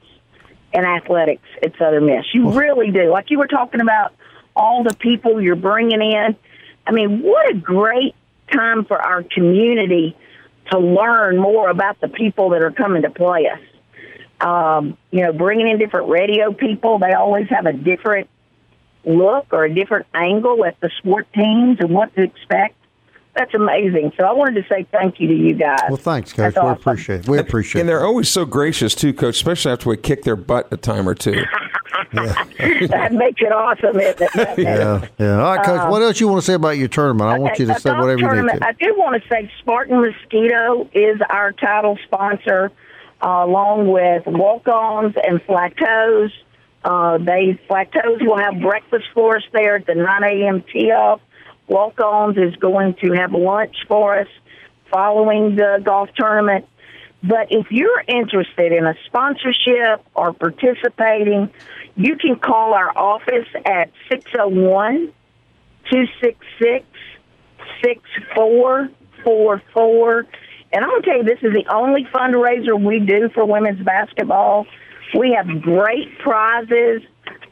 in 0.74 0.84
athletics 0.84 1.48
at 1.62 1.78
Southern 1.78 2.08
Miss. 2.08 2.26
You 2.34 2.52
really 2.52 2.90
do. 2.92 3.12
Like 3.12 3.30
you 3.30 3.38
were 3.38 3.48
talking 3.48 3.80
about 3.82 4.14
all 4.56 4.84
the 4.84 4.96
people 4.96 5.40
you're 5.42 5.56
bringing 5.56 6.02
in. 6.02 6.36
I 6.88 6.92
mean, 6.92 7.22
what 7.22 7.50
a 7.52 7.54
great 7.54 8.16
time 8.52 8.84
for 8.86 9.00
our 9.00 9.22
community 9.24 10.16
to 10.72 10.80
learn 10.80 11.38
more 11.38 11.70
about 11.70 12.02
the 12.02 12.08
people 12.08 12.50
that 12.50 12.64
are 12.64 12.72
coming 12.72 13.04
to 13.04 13.10
play 13.12 13.48
us. 13.48 13.60
Um, 14.44 14.98
you 15.12 15.22
know, 15.22 15.32
bringing 15.32 15.70
in 15.70 15.78
different 15.78 16.10
radio 16.10 16.52
people, 16.52 17.00
they 17.00 17.14
always 17.14 17.48
have 17.50 17.66
a 17.66 17.74
different 17.74 18.30
look 19.06 19.48
or 19.52 19.64
a 19.66 19.74
different 19.74 20.06
angle 20.14 20.66
at 20.66 20.80
the 20.82 20.90
sport 20.98 21.28
teams 21.34 21.80
and 21.80 21.90
what 21.90 22.14
to 22.16 22.24
expect. 22.24 22.76
That's 23.36 23.54
amazing. 23.54 24.12
So 24.18 24.26
I 24.26 24.34
wanted 24.34 24.62
to 24.62 24.70
say 24.70 24.86
thank 24.92 25.20
you 25.20 25.28
to 25.28 25.34
you 25.34 25.54
guys. 25.54 25.80
Well, 25.88 25.98
thanks, 25.98 26.34
Coach. 26.34 26.54
That's 26.54 26.56
We 26.56 26.62
awesome. 26.70 26.82
appreciate 26.82 27.20
it. 27.22 27.28
We 27.28 27.40
appreciate 27.40 27.82
and 27.82 27.90
it. 27.90 27.94
And 27.94 28.00
they're 28.00 28.06
always 28.06 28.30
so 28.30 28.46
gracious 28.46 28.94
too, 28.94 29.14
Coach. 29.14 29.36
Especially 29.36 29.72
after 29.72 29.90
we 29.90 29.98
kick 29.98 30.24
their 30.24 30.36
butt 30.36 30.72
a 30.72 30.78
time 30.78 31.10
or 31.10 31.16
two. 31.16 31.42
that 32.14 33.12
makes 33.14 33.42
it 33.42 33.52
awesome, 33.52 34.00
isn't 34.00 34.22
it? 34.22 34.58
Yeah, 34.60 35.08
yeah. 35.18 35.42
All 35.42 35.56
right, 35.56 35.66
Coach. 35.66 35.90
what 35.90 36.02
else 36.04 36.20
you 36.20 36.28
want 36.28 36.42
to 36.42 36.46
say 36.46 36.54
about 36.54 36.78
your 36.78 36.88
tournament? 36.88 37.30
I 37.30 37.40
want 37.40 37.58
you 37.58 37.66
to 37.68 37.80
say 37.80 37.92
whatever 37.92 38.20
you 38.20 38.44
need 38.44 38.60
to. 38.60 38.66
I 38.66 38.74
do 38.74 38.94
want 38.98 39.22
to 39.22 39.30
say 39.30 39.52
Spartan 39.60 40.00
Mosquito 40.02 40.88
is 40.94 41.20
our 41.30 41.52
title 41.54 41.98
sponsor, 42.04 42.72
uh, 43.24 43.46
along 43.46 43.88
with 43.88 44.24
Walk-Ons 44.28 45.16
and 45.24 45.42
Flateaus. 45.44 46.32
Uh, 46.84 47.18
they 47.18 47.60
Flateaus 47.68 48.20
will 48.22 48.38
have 48.38 48.60
breakfast 48.60 49.06
for 49.14 49.38
us 49.38 49.44
there 49.54 49.78
at 49.78 49.86
the 49.86 49.96
9 49.96 50.24
a.m. 50.24 50.64
tee-off. 50.72 51.22
Walk-Ons 51.68 52.38
is 52.38 52.56
going 52.58 52.96
to 52.96 53.14
have 53.14 53.32
lunch 53.32 53.78
for 53.88 54.20
us 54.20 54.28
following 54.92 55.56
the 55.56 55.82
golf 55.84 56.10
tournament. 56.16 56.68
But 57.24 57.48
if 57.52 57.72
you're 57.72 58.04
interested 58.06 58.74
in 58.74 58.86
a 58.86 58.96
sponsorship 59.06 60.04
or 60.14 60.34
participating, 60.34 61.50
you 61.96 62.18
can 62.18 62.36
call 62.36 62.74
our 62.74 62.92
office 62.98 63.48
at 63.66 63.92
601 64.10 65.14
266 65.90 66.86
6444 67.82 70.28
And 70.74 70.84
I'm 70.84 70.90
going 70.90 71.04
to 71.04 71.08
tell 71.08 71.18
you, 71.20 71.24
this 71.24 71.40
is 71.44 71.54
the 71.54 71.72
only 71.72 72.06
fundraiser 72.06 72.84
we 72.84 73.00
do 73.00 73.30
for 73.30 73.46
women's 73.46 73.84
basketball. 73.86 74.66
We 75.14 75.34
have 75.34 75.62
great 75.62 76.18
prizes. 76.18 77.04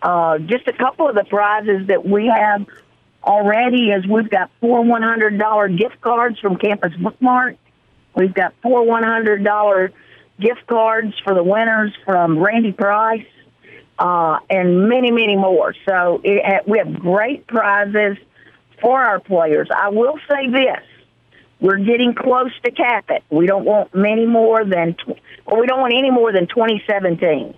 Uh, 0.02 0.40
just 0.40 0.68
a 0.68 0.74
couple 0.74 1.08
of 1.08 1.14
the 1.14 1.24
prizes 1.24 1.88
that 1.88 2.04
we 2.04 2.26
have 2.26 2.66
already 3.24 3.92
is 3.92 4.08
we've 4.08 4.30
got 4.30 4.50
four 4.60 4.84
$100 4.84 5.78
gift 5.78 6.02
cards 6.02 6.40
from 6.40 6.58
Campus 6.58 6.94
Bookmark. 6.96 7.58
We've 8.16 8.34
got 8.34 8.56
four 8.64 8.84
$100 8.84 9.94
gift 10.40 10.66
cards 10.66 11.14
for 11.24 11.36
the 11.36 11.44
winners 11.44 11.94
from 12.04 12.40
Randy 12.40 12.72
Price, 12.72 13.28
uh, 14.00 14.40
and 14.50 14.90
many, 14.90 15.12
many 15.12 15.36
more. 15.36 15.76
So 15.88 16.22
it, 16.24 16.68
we 16.68 16.80
have 16.80 17.00
great 17.00 17.46
prizes 17.46 18.18
for 18.82 19.00
our 19.00 19.20
players. 19.20 19.68
I 19.70 19.90
will 19.90 20.18
say 20.28 20.50
this. 20.50 20.84
We're 21.62 21.78
getting 21.78 22.16
close 22.16 22.52
to 22.66 22.72
cap 22.72 23.06
it. 23.10 23.24
We 23.30 23.46
don't 23.46 23.66
want 23.66 23.94
many 23.94 24.26
more 24.26 24.66
than, 24.66 24.96
or 25.46 25.62
we 25.62 25.68
don't 25.68 25.80
want 25.80 25.94
any 25.96 26.10
more 26.10 26.34
than 26.34 26.48
27 26.48 27.18
teams. 27.18 27.56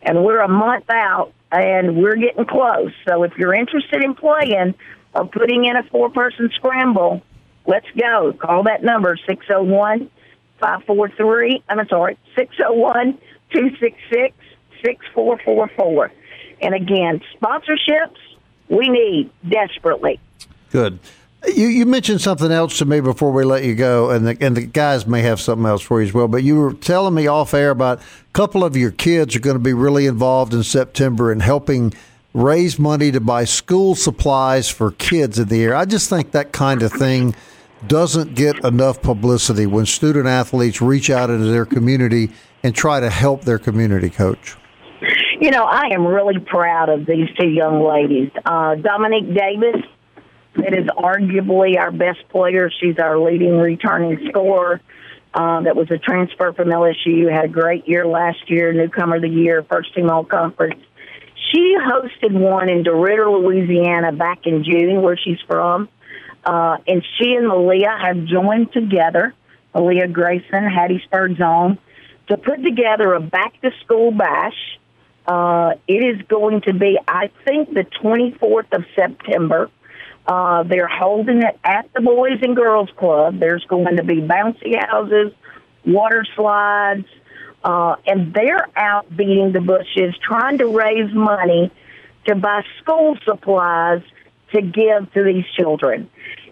And 0.00 0.24
we're 0.24 0.40
a 0.40 0.48
month 0.48 0.88
out 0.88 1.32
and 1.50 1.96
we're 1.96 2.16
getting 2.16 2.46
close. 2.46 2.92
So 3.06 3.24
if 3.24 3.32
you're 3.36 3.52
interested 3.52 4.02
in 4.02 4.14
playing 4.14 4.74
or 5.14 5.26
putting 5.26 5.64
in 5.64 5.76
a 5.76 5.82
four 5.82 6.08
person 6.10 6.50
scramble, 6.54 7.20
let's 7.66 7.86
go. 7.98 8.32
Call 8.32 8.62
that 8.64 8.84
number, 8.84 9.18
601 9.26 10.08
543, 10.60 11.64
I'm 11.68 11.88
sorry, 11.88 12.16
601 12.36 13.18
266 13.52 14.36
6444. 14.84 16.12
And 16.60 16.74
again, 16.74 17.20
sponsorships 17.40 18.16
we 18.68 18.88
need 18.88 19.30
desperately. 19.48 20.20
Good. 20.70 21.00
You, 21.48 21.66
you 21.66 21.86
mentioned 21.86 22.20
something 22.20 22.52
else 22.52 22.78
to 22.78 22.84
me 22.84 23.00
before 23.00 23.32
we 23.32 23.44
let 23.44 23.64
you 23.64 23.74
go, 23.74 24.10
and 24.10 24.26
the, 24.26 24.36
and 24.40 24.56
the 24.56 24.62
guys 24.62 25.06
may 25.06 25.22
have 25.22 25.40
something 25.40 25.66
else 25.66 25.82
for 25.82 26.00
you 26.00 26.06
as 26.06 26.14
well. 26.14 26.28
But 26.28 26.44
you 26.44 26.56
were 26.56 26.72
telling 26.72 27.14
me 27.14 27.26
off 27.26 27.52
air 27.52 27.70
about 27.70 27.98
a 27.98 28.32
couple 28.32 28.64
of 28.64 28.76
your 28.76 28.92
kids 28.92 29.34
are 29.34 29.40
going 29.40 29.56
to 29.56 29.62
be 29.62 29.72
really 29.72 30.06
involved 30.06 30.54
in 30.54 30.62
September 30.62 31.32
in 31.32 31.40
helping 31.40 31.92
raise 32.32 32.78
money 32.78 33.10
to 33.10 33.20
buy 33.20 33.44
school 33.44 33.94
supplies 33.94 34.68
for 34.68 34.92
kids 34.92 35.38
in 35.38 35.48
the 35.48 35.56
year. 35.56 35.74
I 35.74 35.84
just 35.84 36.08
think 36.08 36.30
that 36.30 36.52
kind 36.52 36.82
of 36.82 36.92
thing 36.92 37.34
doesn't 37.88 38.34
get 38.34 38.64
enough 38.64 39.02
publicity 39.02 39.66
when 39.66 39.86
student 39.86 40.26
athletes 40.26 40.80
reach 40.80 41.10
out 41.10 41.28
into 41.28 41.46
their 41.46 41.66
community 41.66 42.30
and 42.62 42.74
try 42.74 43.00
to 43.00 43.10
help 43.10 43.42
their 43.42 43.58
community 43.58 44.08
coach. 44.08 44.56
You 45.40 45.50
know, 45.50 45.64
I 45.64 45.88
am 45.92 46.06
really 46.06 46.38
proud 46.38 46.88
of 46.88 47.06
these 47.06 47.28
two 47.38 47.48
young 47.48 47.82
ladies. 47.82 48.30
Uh, 48.46 48.76
Dominique 48.76 49.34
Davis, 49.34 49.82
that 50.56 50.74
is 50.74 50.86
arguably 50.86 51.78
our 51.78 51.90
best 51.90 52.28
player. 52.28 52.70
She's 52.80 52.98
our 52.98 53.18
leading 53.18 53.58
returning 53.58 54.28
scorer. 54.28 54.80
Uh, 55.34 55.62
that 55.62 55.74
was 55.74 55.90
a 55.90 55.96
transfer 55.96 56.52
from 56.52 56.68
LSU. 56.68 57.32
Had 57.32 57.46
a 57.46 57.48
great 57.48 57.88
year 57.88 58.06
last 58.06 58.50
year, 58.50 58.72
newcomer 58.72 59.16
of 59.16 59.22
the 59.22 59.28
year, 59.28 59.62
first 59.62 59.94
team 59.94 60.10
all 60.10 60.24
conference. 60.24 60.82
She 61.50 61.74
hosted 61.78 62.32
one 62.32 62.68
in 62.68 62.84
DeRidder, 62.84 63.42
Louisiana, 63.42 64.12
back 64.12 64.46
in 64.46 64.62
June, 64.62 65.00
where 65.02 65.16
she's 65.16 65.40
from. 65.46 65.88
Uh, 66.44 66.78
and 66.86 67.04
she 67.16 67.34
and 67.34 67.48
Malia 67.48 67.96
have 67.98 68.24
joined 68.24 68.72
together, 68.72 69.34
Malia 69.74 70.08
Grayson, 70.08 70.64
Hattiesburg's 70.64 71.40
own, 71.40 71.78
to 72.28 72.36
put 72.36 72.62
together 72.62 73.14
a 73.14 73.20
back 73.20 73.58
to 73.62 73.70
school 73.84 74.10
bash. 74.10 74.78
Uh, 75.26 75.74
it 75.86 76.04
is 76.04 76.22
going 76.28 76.62
to 76.62 76.74
be, 76.74 76.98
I 77.06 77.30
think, 77.44 77.72
the 77.72 77.86
24th 78.02 78.72
of 78.72 78.84
September. 78.96 79.70
Uh, 80.26 80.62
they're 80.62 80.88
holding 80.88 81.42
it 81.42 81.58
at 81.64 81.92
the 81.94 82.00
Boys 82.00 82.38
and 82.42 82.54
Girls 82.54 82.88
Club. 82.96 83.40
There's 83.40 83.64
going 83.64 83.96
to 83.96 84.04
be 84.04 84.16
bouncy 84.16 84.78
houses, 84.78 85.32
water 85.84 86.24
slides, 86.36 87.06
uh, 87.64 87.96
and 88.06 88.32
they're 88.32 88.68
out 88.76 89.14
beating 89.14 89.52
the 89.52 89.60
bushes 89.60 90.14
trying 90.22 90.58
to 90.58 90.66
raise 90.66 91.12
money 91.12 91.70
to 92.26 92.34
buy 92.36 92.62
school 92.80 93.16
supplies 93.24 94.02
to 94.52 94.62
give 94.62 95.12
to 95.12 95.24
these 95.24 95.44
children. 95.58 96.08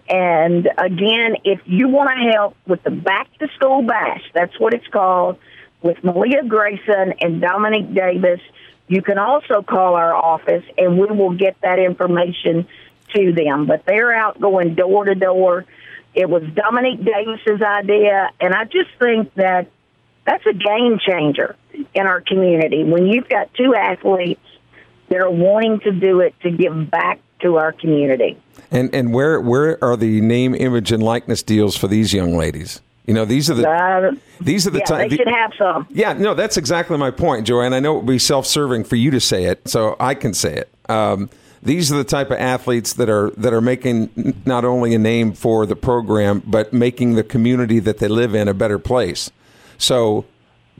And 0.09 0.69
again, 0.77 1.37
if 1.45 1.61
you 1.67 1.89
want 1.89 2.11
to 2.11 2.33
help 2.33 2.57
with 2.67 2.83
the 2.83 2.91
back 2.91 3.29
to 3.39 3.49
school 3.55 3.83
bash, 3.83 4.23
that's 4.35 4.59
what 4.59 4.75
it's 4.75 4.87
called, 4.89 5.39
with 5.83 6.03
Malia 6.03 6.43
Grayson 6.47 7.15
and 7.21 7.41
Dominique 7.41 7.95
Davis, 7.95 8.41
you 8.89 9.03
can 9.03 9.19
also 9.19 9.63
call 9.63 9.95
our 9.95 10.13
office 10.13 10.65
and 10.77 10.99
we 10.99 11.07
will 11.07 11.37
get 11.37 11.57
that 11.63 11.79
information 11.79 12.67
to 13.15 13.33
them. 13.33 13.67
But 13.67 13.85
they're 13.87 14.13
out 14.13 14.41
going 14.41 14.75
door 14.75 15.05
to 15.05 15.15
door. 15.15 15.67
It 16.15 16.29
was 16.29 16.43
Dominique 16.55 17.05
Davis's 17.05 17.63
idea, 17.63 18.31
and 18.41 18.55
I 18.55 18.65
just 18.65 18.91
think 18.99 19.33
that 19.35 19.69
that's 20.27 20.45
a 20.47 20.53
game 20.53 20.99
changer 20.99 21.57
in 21.95 22.07
our 22.07 22.21
community. 22.21 22.85
When 22.85 23.07
you've 23.07 23.29
got 23.29 23.53
two 23.55 23.75
athletes 23.75 24.41
that 25.09 25.21
are 25.21 25.31
wanting 25.31 25.81
to 25.81 25.93
do 25.93 26.21
it 26.21 26.35
to 26.41 26.51
give 26.51 26.91
back 26.91 27.21
to 27.41 27.57
our 27.57 27.73
community. 27.73 28.39
And 28.71 28.95
and 28.95 29.13
where 29.13 29.41
where 29.41 29.83
are 29.83 29.97
the 29.97 30.21
name, 30.21 30.55
image, 30.55 30.93
and 30.93 31.03
likeness 31.03 31.43
deals 31.43 31.77
for 31.77 31.89
these 31.89 32.13
young 32.13 32.37
ladies? 32.37 32.81
You 33.07 33.15
know, 33.15 33.25
these 33.25 33.51
are 33.51 33.55
the 33.55 33.69
uh, 33.69 34.13
these 34.41 34.67
are 34.67 34.71
the 34.71 34.79
yeah, 34.79 34.85
time 34.85 35.09
they 35.09 35.17
should 35.17 35.27
have 35.27 35.53
some. 35.59 35.87
Yeah, 35.91 36.13
no, 36.13 36.35
that's 36.35 36.57
exactly 36.57 36.97
my 36.97 37.11
point, 37.11 37.47
Joanne. 37.47 37.73
I 37.73 37.81
know 37.81 37.95
it 37.95 37.97
would 37.99 38.07
be 38.07 38.19
self-serving 38.19 38.85
for 38.85 38.97
you 38.97 39.11
to 39.11 39.21
say 39.21 39.45
it, 39.45 39.69
so 39.69 39.97
I 39.99 40.15
can 40.15 40.33
say 40.33 40.59
it. 40.59 40.71
Um, 40.89 41.29
these 41.63 41.93
are 41.93 41.97
the 41.97 42.05
type 42.05 42.31
of 42.31 42.39
athletes 42.39 42.95
that 42.95 43.11
are 43.11 43.31
that 43.37 43.53
are 43.53 43.61
making 43.61 44.43
not 44.47 44.65
only 44.65 44.95
a 44.95 44.99
name 44.99 45.33
for 45.33 45.67
the 45.67 45.77
program, 45.77 46.43
but 46.47 46.73
making 46.73 47.15
the 47.15 47.25
community 47.25 47.79
that 47.81 47.99
they 47.99 48.09
live 48.09 48.35
in 48.35 48.49
a 48.49 48.55
better 48.55 48.79
place. 48.79 49.31
So, 49.79 50.25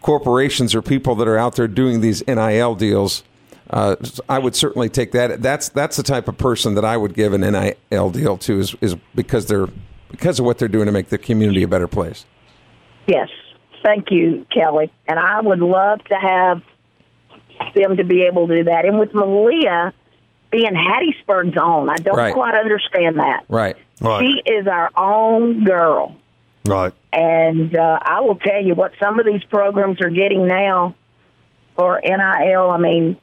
corporations 0.01 0.75
or 0.75 0.83
people 0.83 1.15
that 1.17 1.29
are 1.29 1.39
out 1.39 1.57
there 1.57 1.69
doing 1.69 2.01
these 2.01 2.27
NIL 2.27 2.75
deals 2.75 3.23
uh, 3.71 3.95
I 4.29 4.39
would 4.39 4.57
certainly 4.57 4.89
take 4.89 5.13
that. 5.13 5.43
That's 5.43 5.69
that's 5.69 5.97
the 5.97 6.03
type 6.03 6.27
of 6.27 6.37
person 6.37 6.75
that 6.75 6.85
I 6.85 6.97
would 6.97 7.15
give 7.15 7.33
an 7.33 7.43
NIL 7.43 8.11
deal 8.11 8.37
to 8.39 8.59
is, 8.59 8.75
is 8.81 8.97
because 9.15 9.47
they're 9.47 9.69
because 10.11 10.41
of 10.41 10.45
what 10.45 10.59
they're 10.59 10.69
doing 10.69 10.87
to 10.87 10.93
make 10.93 11.09
the 11.09 11.19
community 11.19 11.63
a 11.63 11.69
better 11.69 11.87
place. 11.87 12.27
Yes, 13.07 13.29
thank 13.85 14.11
you, 14.11 14.45
Kelly. 14.53 14.93
And 15.07 15.21
I 15.21 15.41
would 15.41 15.61
love 15.61 16.03
to 16.05 16.17
have 16.17 16.63
them 17.75 17.97
to 17.97 18.05
be 18.05 18.23
able 18.23 18.49
to 18.49 18.57
do 18.57 18.65
that. 18.65 18.85
And 18.85 18.99
with 18.99 19.15
Malia 19.15 19.95
being 20.51 20.73
Hattiesburg's 20.75 21.57
own, 21.61 21.89
I 21.89 21.97
don't 21.97 22.17
right. 22.17 22.35
quite 22.35 22.55
understand 22.55 23.19
that. 23.19 23.45
Right. 23.49 23.77
right. 24.01 24.25
She 24.25 24.51
is 24.51 24.67
our 24.67 24.91
own 24.97 25.65
girl. 25.65 26.17
Right. 26.67 26.93
And 27.13 27.75
uh, 27.77 27.99
I 28.03 28.21
will 28.21 28.37
tell 28.37 28.63
you 28.63 28.75
what 28.75 28.93
some 29.01 29.19
of 29.19 29.27
these 29.27 29.43
programs 29.45 30.01
are 30.01 30.11
getting 30.11 30.47
now 30.47 30.95
for 31.77 32.01
NIL. 32.03 32.71
I 32.71 32.79
mean, 32.79 33.17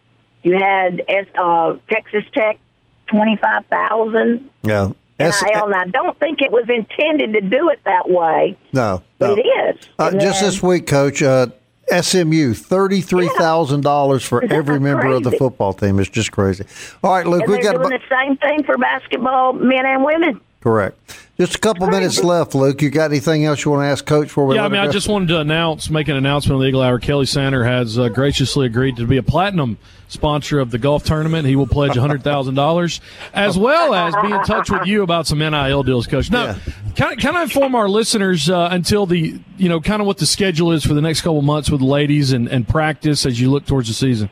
you 0.43 0.57
had 0.57 1.03
uh, 1.37 1.77
Texas 1.89 2.23
Tech, 2.33 2.59
twenty 3.07 3.37
five 3.37 3.65
thousand. 3.67 4.49
Yeah. 4.63 4.91
S- 5.19 5.43
and 5.43 5.73
I, 5.73 5.85
don't 5.85 6.17
think 6.19 6.41
it 6.41 6.51
was 6.51 6.65
intended 6.69 7.33
to 7.33 7.41
do 7.41 7.69
it 7.69 7.79
that 7.85 8.07
way. 8.07 8.55
No, 8.71 9.01
no. 9.19 9.35
it 9.35 9.41
is. 9.41 9.89
Uh, 9.97 10.11
just 10.11 10.41
this 10.41 10.61
week, 10.61 10.85
Coach, 10.85 11.23
uh, 11.23 11.47
SMU 11.89 12.53
thirty 12.53 13.01
three 13.01 13.29
thousand 13.37 13.79
yeah. 13.79 13.83
dollars 13.83 14.23
for 14.23 14.43
every 14.51 14.79
member 14.79 15.01
crazy? 15.01 15.17
of 15.17 15.23
the 15.23 15.31
football 15.31 15.73
team. 15.73 15.99
It's 15.99 16.09
just 16.09 16.31
crazy. 16.31 16.65
All 17.03 17.11
right, 17.11 17.25
Luke, 17.25 17.43
and 17.43 17.51
we 17.51 17.61
got 17.61 17.75
doing 17.75 17.89
the 17.89 17.99
same 18.09 18.37
thing 18.37 18.63
for 18.63 18.77
basketball, 18.77 19.53
men 19.53 19.85
and 19.85 20.03
women. 20.03 20.41
Correct. 20.67 21.17
Just 21.37 21.55
a 21.55 21.59
couple 21.59 21.87
minutes 21.87 22.21
left, 22.21 22.53
Luke. 22.53 22.81
You 22.81 22.89
got 22.89 23.09
anything 23.09 23.45
else 23.45 23.63
you 23.63 23.71
want 23.71 23.83
to 23.83 23.87
ask 23.87 24.05
Coach 24.05 24.27
before 24.27 24.47
we? 24.47 24.55
Yeah, 24.55 24.65
I 24.65 24.67
mean, 24.67 24.81
I 24.81 24.89
just 24.89 25.07
wanted 25.07 25.29
to 25.29 25.39
announce, 25.39 25.89
make 25.89 26.09
an 26.09 26.17
announcement 26.17 26.55
on 26.55 26.61
the 26.61 26.67
Eagle 26.67 26.81
Hour. 26.81 26.99
Kelly 26.99 27.25
Sander 27.25 27.63
has 27.63 27.97
uh, 27.97 28.09
graciously 28.09 28.65
agreed 28.65 28.97
to 28.97 29.07
be 29.07 29.15
a 29.15 29.23
platinum 29.23 29.77
sponsor 30.09 30.59
of 30.59 30.71
the 30.71 30.77
golf 30.77 31.05
tournament. 31.05 31.47
He 31.47 31.55
will 31.55 31.67
pledge 31.67 31.95
hundred 31.95 32.21
thousand 32.21 32.55
dollars, 32.55 32.99
as 33.33 33.57
well 33.57 33.93
as 33.93 34.13
be 34.21 34.29
in 34.29 34.43
touch 34.43 34.69
with 34.69 34.87
you 34.87 35.03
about 35.03 35.25
some 35.25 35.39
NIL 35.39 35.83
deals, 35.83 36.05
Coach. 36.05 36.29
Now, 36.29 36.47
yeah. 36.47 36.57
can, 36.95 37.15
can 37.15 37.37
I 37.37 37.43
inform 37.43 37.75
our 37.75 37.87
listeners 37.87 38.49
uh, 38.49 38.67
until 38.69 39.05
the 39.05 39.39
you 39.57 39.69
know 39.69 39.79
kind 39.79 40.01
of 40.01 40.05
what 40.05 40.17
the 40.17 40.25
schedule 40.25 40.73
is 40.73 40.83
for 40.83 40.95
the 40.95 41.01
next 41.01 41.21
couple 41.21 41.41
months 41.43 41.71
with 41.71 41.79
the 41.79 41.87
ladies 41.87 42.33
and, 42.33 42.49
and 42.49 42.67
practice 42.67 43.25
as 43.25 43.39
you 43.39 43.49
look 43.51 43.65
towards 43.65 43.87
the 43.87 43.93
season? 43.93 44.29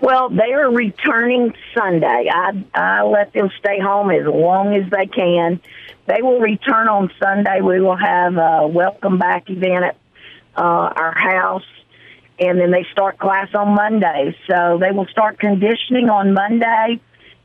Well, 0.00 0.30
they 0.30 0.52
are 0.54 0.70
returning 0.70 1.52
Sunday. 1.74 2.30
I 2.32 2.64
I 2.74 3.02
let 3.02 3.32
them 3.34 3.50
stay 3.58 3.78
home 3.80 4.10
as 4.10 4.26
long 4.26 4.74
as 4.74 4.90
they 4.90 5.06
can. 5.06 5.60
They 6.06 6.22
will 6.22 6.40
return 6.40 6.88
on 6.88 7.10
Sunday. 7.22 7.60
We 7.60 7.80
will 7.80 7.96
have 7.96 8.36
a 8.36 8.66
welcome 8.66 9.18
back 9.18 9.50
event 9.50 9.84
at 9.84 9.96
uh, 10.56 10.62
our 10.62 11.14
house, 11.14 11.66
and 12.38 12.58
then 12.58 12.70
they 12.70 12.86
start 12.92 13.18
class 13.18 13.48
on 13.54 13.74
Monday. 13.74 14.34
So 14.48 14.78
they 14.80 14.90
will 14.90 15.06
start 15.06 15.38
conditioning 15.38 16.08
on 16.08 16.32
Monday. 16.32 17.00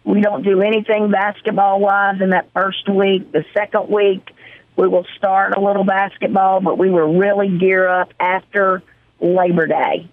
We 0.05 0.21
don't 0.21 0.43
do 0.43 0.61
anything 0.61 1.11
basketball 1.11 1.81
wise 1.81 2.21
in 2.21 2.29
that 2.29 2.49
first 2.53 2.87
week. 2.87 3.33
The 3.33 3.43
second 3.53 3.89
week, 3.89 4.29
we 4.77 4.87
will 4.87 5.05
start 5.17 5.57
a 5.57 5.59
little 5.59 5.83
basketball, 5.83 6.61
but 6.61 6.77
we 6.77 6.89
will 6.89 7.17
really 7.17 7.57
gear 7.57 7.87
up 7.87 8.13
after 8.19 8.81
Labor 9.19 9.67
Day. 9.67 10.09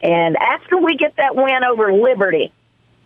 And 0.00 0.36
after 0.36 0.76
we 0.76 0.96
get 0.96 1.16
that 1.16 1.34
win 1.34 1.64
over 1.64 1.92
Liberty, 1.92 2.52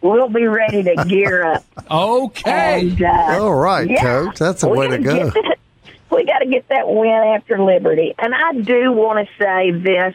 we'll 0.01 0.29
be 0.29 0.47
ready 0.47 0.83
to 0.83 1.05
gear 1.07 1.45
up. 1.45 1.65
okay. 1.91 2.91
And, 2.91 3.03
uh, 3.03 3.39
All 3.41 3.55
right, 3.55 3.89
yeah, 3.89 4.03
Coach. 4.03 4.39
That's 4.39 4.63
the 4.63 4.69
way 4.69 4.89
to 4.89 4.99
go. 4.99 5.31
Get, 5.31 5.59
we 6.11 6.25
got 6.25 6.41
to 6.41 6.47
get 6.47 6.69
that 6.69 6.89
win 6.89 7.11
after 7.11 7.63
Liberty. 7.63 8.15
And 8.19 8.35
I 8.35 8.55
do 8.55 8.93
want 8.93 9.27
to 9.27 9.45
say 9.45 9.71
this 9.71 10.15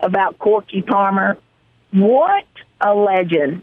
about 0.00 0.38
Corky 0.38 0.82
Palmer. 0.82 1.38
What 1.92 2.46
a 2.80 2.94
legend. 2.94 3.62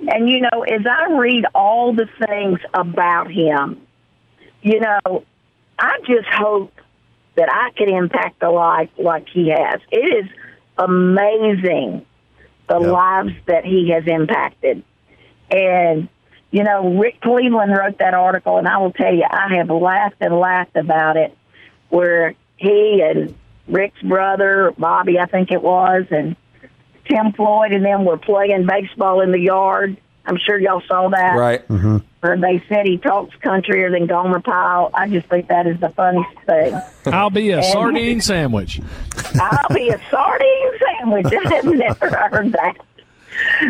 And, 0.00 0.28
you 0.28 0.40
know, 0.40 0.62
as 0.62 0.84
I 0.86 1.12
read 1.16 1.46
all 1.54 1.94
the 1.94 2.08
things 2.26 2.58
about 2.74 3.30
him, 3.30 3.80
you 4.62 4.80
know, 4.80 5.24
I 5.78 5.98
just 6.06 6.26
hope 6.28 6.72
that 7.36 7.48
I 7.52 7.70
can 7.76 7.88
impact 7.88 8.42
a 8.42 8.50
life 8.50 8.90
like 8.98 9.28
he 9.28 9.48
has. 9.48 9.80
It 9.90 10.24
is 10.24 10.30
amazing 10.78 12.04
the 12.68 12.80
Yep. 12.80 12.90
lives 12.90 13.32
that 13.46 13.64
he 13.64 13.90
has 13.90 14.06
impacted. 14.06 14.82
And, 15.50 16.08
you 16.50 16.64
know, 16.64 16.94
Rick 16.98 17.20
Cleveland 17.20 17.76
wrote 17.76 17.98
that 17.98 18.14
article, 18.14 18.58
and 18.58 18.66
I 18.66 18.78
will 18.78 18.92
tell 18.92 19.14
you, 19.14 19.24
I 19.28 19.56
have 19.56 19.70
laughed 19.70 20.16
and 20.20 20.38
laughed 20.38 20.76
about 20.76 21.16
it, 21.16 21.36
where 21.90 22.34
he 22.56 23.02
and 23.02 23.34
Rick's 23.68 24.00
brother, 24.02 24.72
Bobby, 24.78 25.18
I 25.18 25.26
think 25.26 25.50
it 25.50 25.62
was, 25.62 26.06
and 26.10 26.36
Tim 27.06 27.32
Floyd 27.32 27.72
and 27.72 27.84
them 27.84 28.04
were 28.04 28.16
playing 28.16 28.66
baseball 28.66 29.20
in 29.20 29.30
the 29.30 29.40
yard. 29.40 29.96
I'm 30.26 30.38
sure 30.38 30.58
y'all 30.58 30.82
saw 30.88 31.08
that 31.10 31.36
Right. 31.36 31.66
Mm-hmm. 31.68 31.98
where 32.20 32.36
they 32.38 32.62
said 32.68 32.86
he 32.86 32.96
talks 32.98 33.34
countryer 33.42 33.90
than 33.90 34.06
Gomer 34.06 34.40
Pyle. 34.40 34.90
I 34.94 35.08
just 35.08 35.28
think 35.28 35.48
that 35.48 35.66
is 35.66 35.78
the 35.80 35.90
funniest 35.90 36.30
thing. 36.46 36.80
I'll 37.12 37.30
be 37.30 37.50
a 37.50 37.62
sardine 37.62 38.20
sandwich. 38.22 38.80
I'll 39.40 39.74
be 39.74 39.88
a 39.90 40.00
sardine 40.10 40.70
sandwich. 40.98 41.26
I've 41.46 41.64
never 41.64 42.08
heard 42.08 42.52
that. 42.52 42.76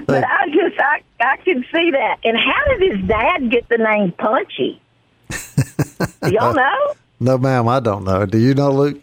But 0.07 0.25
I 0.25 0.47
just 0.49 0.79
I 0.79 1.03
I 1.21 1.37
can 1.39 1.65
see 1.73 1.91
that. 1.91 2.19
And 2.23 2.37
how 2.37 2.63
did 2.79 2.93
his 2.99 3.09
dad 3.09 3.51
get 3.51 3.69
the 3.69 3.79
name 3.79 4.13
Punchy? 4.13 4.81
Do 6.23 6.31
y'all 6.33 6.53
know? 6.55 6.95
No, 7.21 7.39
ma'am, 7.39 7.67
I 7.69 7.81
don't 7.81 8.05
know. 8.05 8.27
Do 8.27 8.39
you 8.39 8.55
know, 8.55 8.71
Luke? 8.71 9.01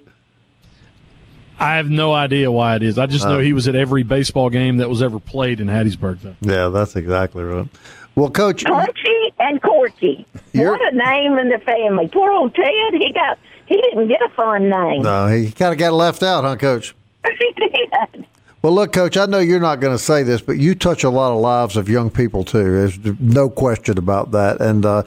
I 1.62 1.76
have 1.76 1.89
no 1.91 2.12
idea 2.12 2.52
why 2.52 2.76
it 2.76 2.82
is. 2.82 2.97
I 2.97 3.06
just 3.06 3.24
know 3.26 3.38
he 3.38 3.54
was 3.54 3.67
at 3.67 3.76
every 3.76 4.02
baseball 4.02 4.50
game 4.50 4.78
that 4.78 4.89
was 4.89 5.04
ever 5.04 5.19
played 5.19 5.60
in 5.60 5.67
Hattiesburg, 5.67 6.21
though. 6.21 6.36
Yeah, 6.41 6.69
that's 6.69 6.95
exactly 6.95 7.43
right. 7.43 7.67
Well, 8.15 8.32
Coach, 8.32 8.65
Punchy 8.65 9.34
and 9.39 9.62
Corky. 9.62 10.26
What 10.54 10.93
a 10.93 10.95
name 10.95 11.38
in 11.38 11.50
the 11.50 11.60
family. 11.60 12.08
Poor 12.08 12.32
old 12.32 12.56
Ted, 12.56 12.93
he 12.93 13.13
got 13.13 13.38
he 13.67 13.78
didn't 13.78 14.08
get 14.08 14.21
a 14.24 14.30
fun 14.30 14.69
name. 14.69 15.04
no, 15.04 15.28
he 15.28 15.52
kind 15.52 15.71
of 15.71 15.78
got 15.78 15.93
left 15.93 16.24
out, 16.24 16.43
huh, 16.43 16.56
Coach? 16.56 16.95
he 17.26 17.54
did. 17.56 18.26
Well, 18.62 18.74
look, 18.74 18.91
Coach, 18.91 19.15
I 19.15 19.26
know 19.28 19.39
you're 19.39 19.60
not 19.60 19.80
going 19.80 19.93
to 19.93 20.04
say 20.04 20.24
this, 20.24 20.41
but 20.41 20.58
you 20.58 20.76
touch 20.76 21.04
a 21.04 21.10
lot 21.10 21.32
of 21.32 21.39
lives 21.39 21.78
of 21.78 21.89
young 21.89 22.10
people 22.10 22.43
too. 22.43 22.63
There's 22.63 23.19
no 23.19 23.50
question 23.50 23.97
about 23.97 24.32
that. 24.32 24.62
And 24.62 24.86
uh, 24.86 25.04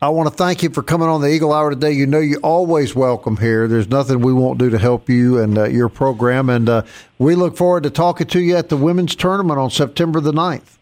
I 0.00 0.10
want 0.10 0.28
to 0.28 0.34
thank 0.34 0.62
you 0.62 0.70
for 0.70 0.82
coming 0.84 1.08
on 1.08 1.20
the 1.22 1.28
Eagle 1.28 1.52
Hour 1.52 1.70
today. 1.70 1.90
You 1.90 2.06
know 2.06 2.20
you're 2.20 2.38
always 2.40 2.94
welcome 2.94 3.36
here. 3.38 3.66
There's 3.66 3.88
nothing 3.88 4.20
we 4.20 4.32
won't 4.32 4.56
do 4.58 4.70
to 4.70 4.78
help 4.78 5.08
you 5.08 5.40
and 5.40 5.58
uh, 5.58 5.64
your 5.64 5.88
program. 5.88 6.48
And 6.48 6.68
uh, 6.68 6.82
we 7.18 7.34
look 7.34 7.56
forward 7.56 7.82
to 7.82 7.90
talking 7.90 8.28
to 8.28 8.40
you 8.40 8.56
at 8.56 8.68
the 8.68 8.76
women's 8.76 9.16
tournament 9.16 9.58
on 9.58 9.70
September 9.70 10.20
the 10.20 10.30
9th. 10.32 10.76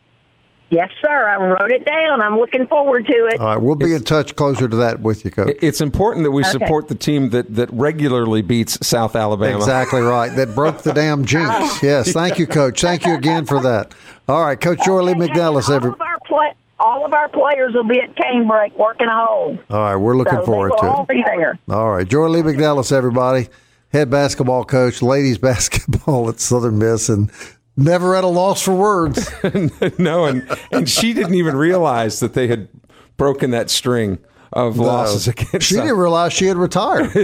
Yes, 0.68 0.90
sir. 1.00 1.29
I 1.29 1.37
wrote 1.37 1.70
it 1.70 1.87
down. 1.87 2.20
I'm 2.20 2.37
looking 2.37 2.66
forward 2.66 3.07
to 3.07 3.12
it. 3.29 3.40
All 3.40 3.46
right, 3.46 3.57
we'll 3.57 3.76
be 3.76 3.94
in 3.94 4.02
touch 4.02 4.37
closer 4.37 4.68
to 4.68 4.76
that 4.76 5.00
with 5.00 5.24
you, 5.24 5.31
Coach. 5.31 5.57
It's 5.62 5.81
important 5.81 6.24
that 6.24 6.33
we 6.33 6.42
support 6.42 6.88
the 6.88 6.96
team 6.96 7.31
that, 7.31 7.55
that 7.55 7.72
regularly 7.72 8.42
beats 8.42 8.85
South 8.87 9.14
Alabama. 9.16 9.57
Exactly 9.57 10.00
right. 10.02 10.29
That 10.35 10.55
broke 10.57 10.83
the 10.83 10.92
damn 10.92 11.24
jinx. 11.24 11.83
Yes. 11.83 12.12
Thank 12.12 12.38
you, 12.38 12.46
Coach. 12.48 12.81
Thank 12.83 13.07
you 13.07 13.14
again 13.14 13.46
for 13.46 13.62
that. 13.62 13.94
All 14.29 14.42
right, 14.44 14.61
Coach 14.61 14.85
Joye 14.85 15.02
Lee 15.02 15.12
Hey, 15.14 15.20
McNelis. 15.29 15.68
all 15.68 15.74
Every. 15.76 15.90
of 15.92 16.00
our 16.00 16.18
play, 16.26 16.52
all 16.78 17.04
of 17.06 17.12
our 17.12 17.28
players 17.28 17.72
will 17.74 17.84
be 17.84 18.00
at 18.00 18.14
Canebrake 18.16 18.76
working 18.76 19.06
a 19.08 19.26
hole. 19.26 19.58
All 19.70 19.80
right, 19.80 19.96
we're 19.96 20.16
looking 20.16 20.38
so 20.40 20.44
forward 20.44 20.72
they 20.72 20.86
will 20.86 20.92
to 20.94 20.98
all 20.98 21.02
it. 21.04 21.08
be 21.08 21.22
there. 21.24 21.58
All 21.68 21.90
right, 21.92 22.06
Joye 22.08 22.28
Lee-McNelis, 22.28 22.92
everybody, 22.92 23.48
head 23.92 24.10
basketball 24.10 24.64
coach, 24.64 25.02
ladies 25.02 25.38
basketball 25.52 26.28
at 26.28 26.40
Southern 26.40 26.78
Miss, 26.78 27.08
and 27.08 27.30
never 27.76 28.14
at 28.16 28.24
a 28.24 28.28
loss 28.28 28.62
for 28.62 28.74
words. 28.74 29.30
no, 29.98 30.26
and, 30.26 30.48
and 30.72 30.88
she 30.88 31.12
didn't 31.12 31.34
even 31.34 31.56
realize 31.56 32.20
that 32.20 32.34
they 32.34 32.46
had 32.48 32.68
broken 33.16 33.50
that 33.52 33.70
string 33.70 34.18
of 34.52 34.78
losses 34.78 35.26
against 35.28 35.66
She 35.66 35.74
South- 35.74 35.84
didn't 35.84 35.98
realize 35.98 36.32
she 36.32 36.46
had 36.46 36.56
retired. 36.56 37.10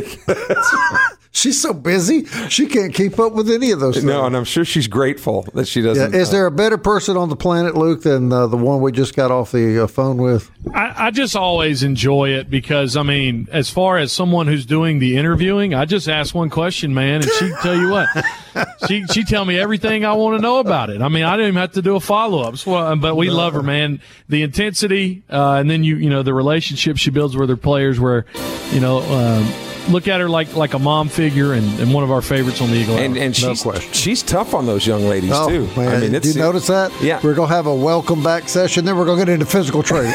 She's 1.34 1.60
so 1.60 1.72
busy, 1.72 2.26
she 2.50 2.66
can't 2.66 2.92
keep 2.92 3.18
up 3.18 3.32
with 3.32 3.50
any 3.50 3.70
of 3.70 3.80
those 3.80 3.94
things. 3.94 4.04
No, 4.04 4.26
and 4.26 4.36
I'm 4.36 4.44
sure 4.44 4.66
she's 4.66 4.86
grateful 4.86 5.46
that 5.54 5.66
she 5.66 5.80
doesn't. 5.80 6.14
is 6.14 6.28
uh, 6.28 6.32
there 6.32 6.46
a 6.46 6.50
better 6.50 6.76
person 6.76 7.16
on 7.16 7.30
the 7.30 7.36
planet, 7.36 7.74
Luke, 7.74 8.02
than 8.02 8.30
uh, 8.30 8.46
the 8.48 8.58
one 8.58 8.82
we 8.82 8.92
just 8.92 9.16
got 9.16 9.30
off 9.30 9.50
the 9.50 9.84
uh, 9.84 9.86
phone 9.86 10.18
with? 10.18 10.50
I, 10.74 11.06
I 11.06 11.10
just 11.10 11.34
always 11.34 11.82
enjoy 11.82 12.30
it 12.34 12.50
because 12.50 12.98
I 12.98 13.02
mean, 13.02 13.48
as 13.50 13.70
far 13.70 13.96
as 13.96 14.12
someone 14.12 14.46
who's 14.46 14.66
doing 14.66 14.98
the 14.98 15.16
interviewing, 15.16 15.72
I 15.72 15.86
just 15.86 16.06
ask 16.06 16.34
one 16.34 16.50
question, 16.50 16.92
man, 16.92 17.22
and 17.22 17.30
she 17.30 17.50
tell 17.62 17.76
you 17.76 17.88
what, 17.88 18.08
she 18.86 19.06
she 19.06 19.24
tell 19.24 19.46
me 19.46 19.58
everything 19.58 20.04
I 20.04 20.12
want 20.12 20.36
to 20.36 20.42
know 20.42 20.58
about 20.58 20.90
it. 20.90 21.00
I 21.00 21.08
mean, 21.08 21.24
I 21.24 21.36
didn't 21.38 21.48
even 21.48 21.60
have 21.62 21.72
to 21.72 21.82
do 21.82 21.96
a 21.96 22.00
follow 22.00 22.42
up. 22.42 22.58
So, 22.58 22.94
but 22.96 23.14
we 23.16 23.30
love 23.30 23.54
her, 23.54 23.62
man. 23.62 24.02
The 24.28 24.42
intensity, 24.42 25.22
uh, 25.30 25.54
and 25.54 25.70
then 25.70 25.82
you 25.82 25.96
you 25.96 26.10
know 26.10 26.22
the 26.22 26.34
relationship 26.34 26.98
she 26.98 27.08
builds 27.08 27.38
with 27.38 27.48
her 27.48 27.56
players, 27.56 27.98
where 27.98 28.26
you 28.70 28.80
know. 28.80 28.98
Um, 29.00 29.71
Look 29.90 30.06
at 30.08 30.20
her 30.20 30.28
like 30.28 30.54
like 30.54 30.74
a 30.74 30.78
mom 30.78 31.08
figure 31.08 31.52
and, 31.54 31.80
and 31.80 31.92
one 31.92 32.04
of 32.04 32.10
our 32.10 32.22
favorites 32.22 32.60
on 32.60 32.70
the 32.70 32.76
Eagle. 32.76 32.96
and 32.96 33.16
and 33.16 33.42
No 33.42 33.48
she's 33.50 33.62
question. 33.62 33.92
she's 33.92 34.22
tough 34.22 34.54
on 34.54 34.64
those 34.64 34.86
young 34.86 35.04
ladies 35.04 35.32
Oh, 35.34 35.48
too. 35.48 35.66
man. 35.76 35.88
I 35.88 35.92
mean, 36.00 36.12
Did 36.12 36.14
it's 36.24 36.34
you 36.36 36.40
notice 36.40 36.66
that? 36.68 36.92
Yeah. 37.02 37.20
We're 37.22 37.34
going 37.34 37.48
to 37.48 37.54
have 37.54 37.66
a 37.66 37.74
welcome 37.74 38.22
back 38.22 38.48
session, 38.48 38.84
then 38.84 38.96
we're 38.96 39.04
going 39.04 39.18
to 39.18 39.24
get 39.26 39.32
into 39.32 39.44
physical 39.46 39.82
training. 39.82 40.14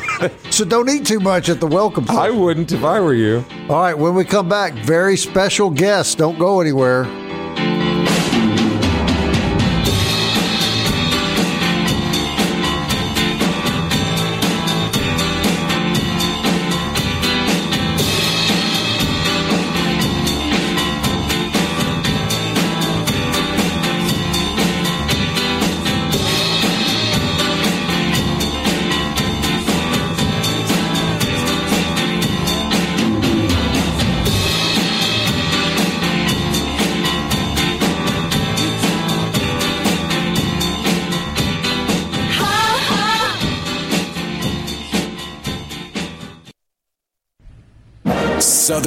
so 0.50 0.64
don't 0.64 0.88
eat 0.88 1.04
too 1.06 1.20
much 1.20 1.48
at 1.48 1.58
the 1.60 1.66
welcome 1.66 2.06
session. 2.06 2.20
I 2.20 2.30
wouldn't 2.30 2.72
if 2.72 2.84
I 2.84 3.00
were 3.00 3.14
you. 3.14 3.44
All 3.68 3.80
right, 3.82 3.94
when 3.98 4.14
we 4.14 4.24
come 4.24 4.48
back, 4.48 4.72
very 4.74 5.16
special 5.16 5.70
guests. 5.70 6.14
Don't 6.14 6.38
go 6.38 6.60
anywhere. 6.60 7.04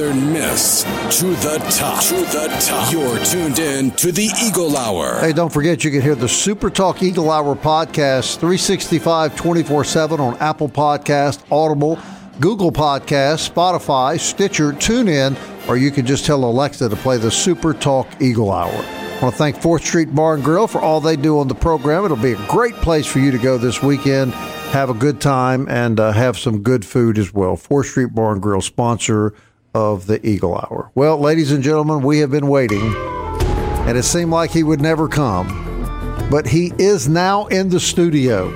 Southern 0.04 0.32
Miss 0.34 0.82
to 1.18 1.26
the 1.26 1.56
top. 1.70 2.02
To 2.04 2.14
the 2.16 2.54
top. 2.60 2.92
You're 2.92 3.24
tuned 3.24 3.58
in 3.58 3.90
to 3.92 4.12
the 4.12 4.28
Eagle 4.44 4.76
Hour. 4.76 5.18
Hey, 5.20 5.32
don't 5.32 5.50
forget 5.50 5.82
you 5.82 5.90
can 5.90 6.02
hear 6.02 6.14
the 6.14 6.28
Super 6.28 6.68
Talk 6.68 7.02
Eagle 7.02 7.30
Hour 7.30 7.54
podcast 7.54 8.36
365 8.36 9.34
24 9.34 9.84
7 9.84 10.20
on 10.20 10.36
Apple 10.38 10.68
Podcast, 10.68 11.42
Audible, 11.50 11.98
Google 12.38 12.70
Podcast, 12.70 13.50
Spotify, 13.50 14.20
Stitcher, 14.20 14.72
TuneIn, 14.72 15.38
or 15.68 15.78
you 15.78 15.90
can 15.90 16.04
just 16.04 16.26
tell 16.26 16.44
Alexa 16.44 16.90
to 16.90 16.96
play 16.96 17.16
the 17.16 17.30
Super 17.30 17.72
Talk 17.72 18.06
Eagle 18.20 18.52
Hour. 18.52 18.72
I 18.74 19.18
want 19.22 19.34
to 19.34 19.38
thank 19.38 19.56
4th 19.56 19.86
Street 19.86 20.14
Bar 20.14 20.34
and 20.34 20.44
Grill 20.44 20.66
for 20.66 20.82
all 20.82 21.00
they 21.00 21.16
do 21.16 21.38
on 21.38 21.48
the 21.48 21.54
program. 21.54 22.04
It'll 22.04 22.16
be 22.18 22.32
a 22.32 22.46
great 22.46 22.74
place 22.74 23.06
for 23.06 23.20
you 23.20 23.30
to 23.30 23.38
go 23.38 23.56
this 23.56 23.82
weekend, 23.82 24.34
have 24.34 24.90
a 24.90 24.94
good 24.94 25.18
time, 25.22 25.66
and 25.70 25.98
uh, 25.98 26.12
have 26.12 26.36
some 26.36 26.62
good 26.62 26.84
food 26.84 27.16
as 27.16 27.32
well. 27.32 27.56
4th 27.56 27.86
Street 27.86 28.14
Bar 28.14 28.32
and 28.32 28.42
Grill, 28.42 28.60
sponsor 28.60 29.32
of 29.74 30.06
the 30.06 30.24
Eagle 30.26 30.54
Hour. 30.54 30.90
Well, 30.94 31.18
ladies 31.18 31.52
and 31.52 31.62
gentlemen, 31.62 32.02
we 32.02 32.18
have 32.20 32.30
been 32.30 32.48
waiting 32.48 32.94
and 33.86 33.98
it 33.98 34.04
seemed 34.04 34.30
like 34.30 34.50
he 34.50 34.62
would 34.62 34.80
never 34.80 35.08
come. 35.08 35.60
But 36.30 36.46
he 36.46 36.72
is 36.78 37.06
now 37.06 37.46
in 37.46 37.68
the 37.68 37.78
studio. 37.78 38.50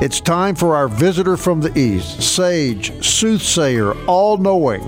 It's 0.00 0.20
time 0.20 0.54
for 0.54 0.76
our 0.76 0.86
visitor 0.86 1.36
from 1.36 1.60
the 1.60 1.76
East, 1.76 2.22
sage, 2.22 2.92
soothsayer, 3.04 3.94
all 4.06 4.36
knowing, 4.36 4.82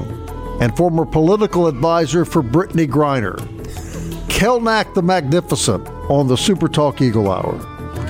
and 0.61 0.77
former 0.77 1.05
political 1.05 1.67
advisor 1.67 2.25
for 2.25 2.43
Brittney 2.43 2.87
Griner, 2.87 3.37
Kelnack 4.29 4.95
the 4.95 5.03
Magnificent 5.03 5.89
on 6.09 6.29
the 6.29 6.37
Super 6.37 6.69
Talk 6.69 7.01
Eagle 7.01 7.31
Hour. 7.31 7.59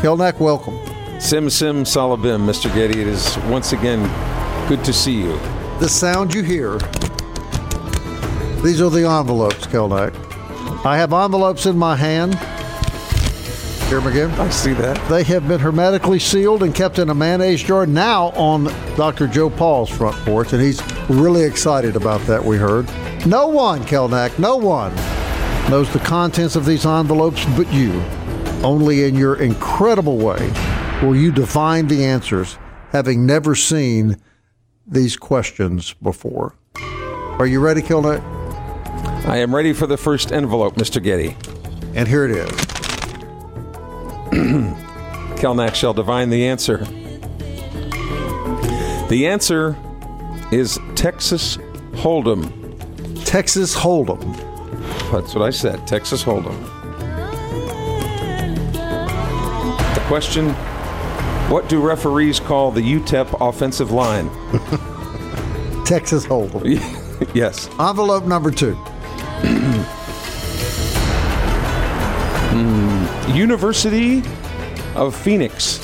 Kelnack, 0.00 0.38
welcome. 0.38 0.78
Sim 1.18 1.48
Sim 1.48 1.84
Salabim, 1.84 2.44
Mr. 2.44 2.72
Getty. 2.74 3.00
It 3.00 3.06
is 3.06 3.38
once 3.44 3.72
again 3.72 4.06
good 4.68 4.84
to 4.84 4.92
see 4.92 5.22
you. 5.22 5.55
The 5.78 5.88
sound 5.90 6.32
you 6.32 6.42
hear, 6.42 6.78
these 8.62 8.80
are 8.80 8.88
the 8.88 9.06
envelopes, 9.06 9.66
Kelnack. 9.66 10.14
I 10.86 10.96
have 10.96 11.12
envelopes 11.12 11.66
in 11.66 11.76
my 11.76 11.94
hand. 11.94 12.34
Here, 13.88 13.98
again. 14.08 14.30
I 14.40 14.48
see 14.48 14.72
that. 14.72 14.96
They 15.08 15.22
have 15.24 15.46
been 15.46 15.60
hermetically 15.60 16.18
sealed 16.18 16.62
and 16.62 16.74
kept 16.74 16.98
in 16.98 17.10
a 17.10 17.14
mayonnaise 17.14 17.62
jar 17.62 17.86
now 17.86 18.28
on 18.30 18.64
Dr. 18.96 19.28
Joe 19.28 19.50
Paul's 19.50 19.90
front 19.90 20.16
porch, 20.24 20.54
and 20.54 20.62
he's 20.62 20.82
really 21.10 21.42
excited 21.42 21.94
about 21.94 22.22
that, 22.22 22.42
we 22.42 22.56
heard. 22.56 22.88
No 23.26 23.46
one, 23.46 23.84
Kelnack, 23.84 24.38
no 24.38 24.56
one 24.56 24.94
knows 25.70 25.92
the 25.92 25.98
contents 25.98 26.56
of 26.56 26.64
these 26.64 26.86
envelopes 26.86 27.44
but 27.54 27.70
you. 27.72 27.92
Only 28.64 29.04
in 29.04 29.14
your 29.14 29.36
incredible 29.42 30.16
way 30.16 30.50
will 31.02 31.14
you 31.14 31.30
divine 31.30 31.86
the 31.86 32.04
answers, 32.04 32.58
having 32.92 33.26
never 33.26 33.54
seen 33.54 34.16
these 34.86 35.16
questions 35.16 35.94
before. 35.94 36.54
Are 37.38 37.46
you 37.46 37.60
ready, 37.60 37.82
Kelnack? 37.82 38.22
I 39.26 39.38
am 39.38 39.54
ready 39.54 39.72
for 39.72 39.86
the 39.86 39.96
first 39.96 40.32
envelope, 40.32 40.76
Mr. 40.76 41.02
Getty. 41.02 41.36
And 41.94 42.06
here 42.06 42.24
it 42.24 42.30
is. 42.30 42.50
Kelnack 45.36 45.74
shall 45.74 45.92
divine 45.92 46.30
the 46.30 46.46
answer. 46.46 46.78
The 49.08 49.26
answer 49.26 49.76
is 50.52 50.78
Texas 50.94 51.56
Hold'em. 51.92 53.24
Texas 53.24 53.74
Hold'em. 53.74 54.36
That's 55.10 55.34
what 55.34 55.44
I 55.44 55.50
said. 55.50 55.86
Texas 55.86 56.22
Hold'em. 56.22 56.56
The 59.94 60.04
question: 60.06 60.54
What 61.48 61.68
do 61.68 61.80
referees 61.80 62.40
call 62.40 62.72
the 62.72 62.80
UTEP 62.80 63.36
offensive 63.40 63.92
line? 63.92 64.28
Texas 65.86 66.26
Hold'em. 66.26 66.80
yes. 67.34 67.68
Envelope 67.78 68.24
number 68.24 68.50
two. 68.50 68.74
Hmm. 72.52 73.32
University 73.36 74.24
of 74.96 75.14
Phoenix. 75.14 75.80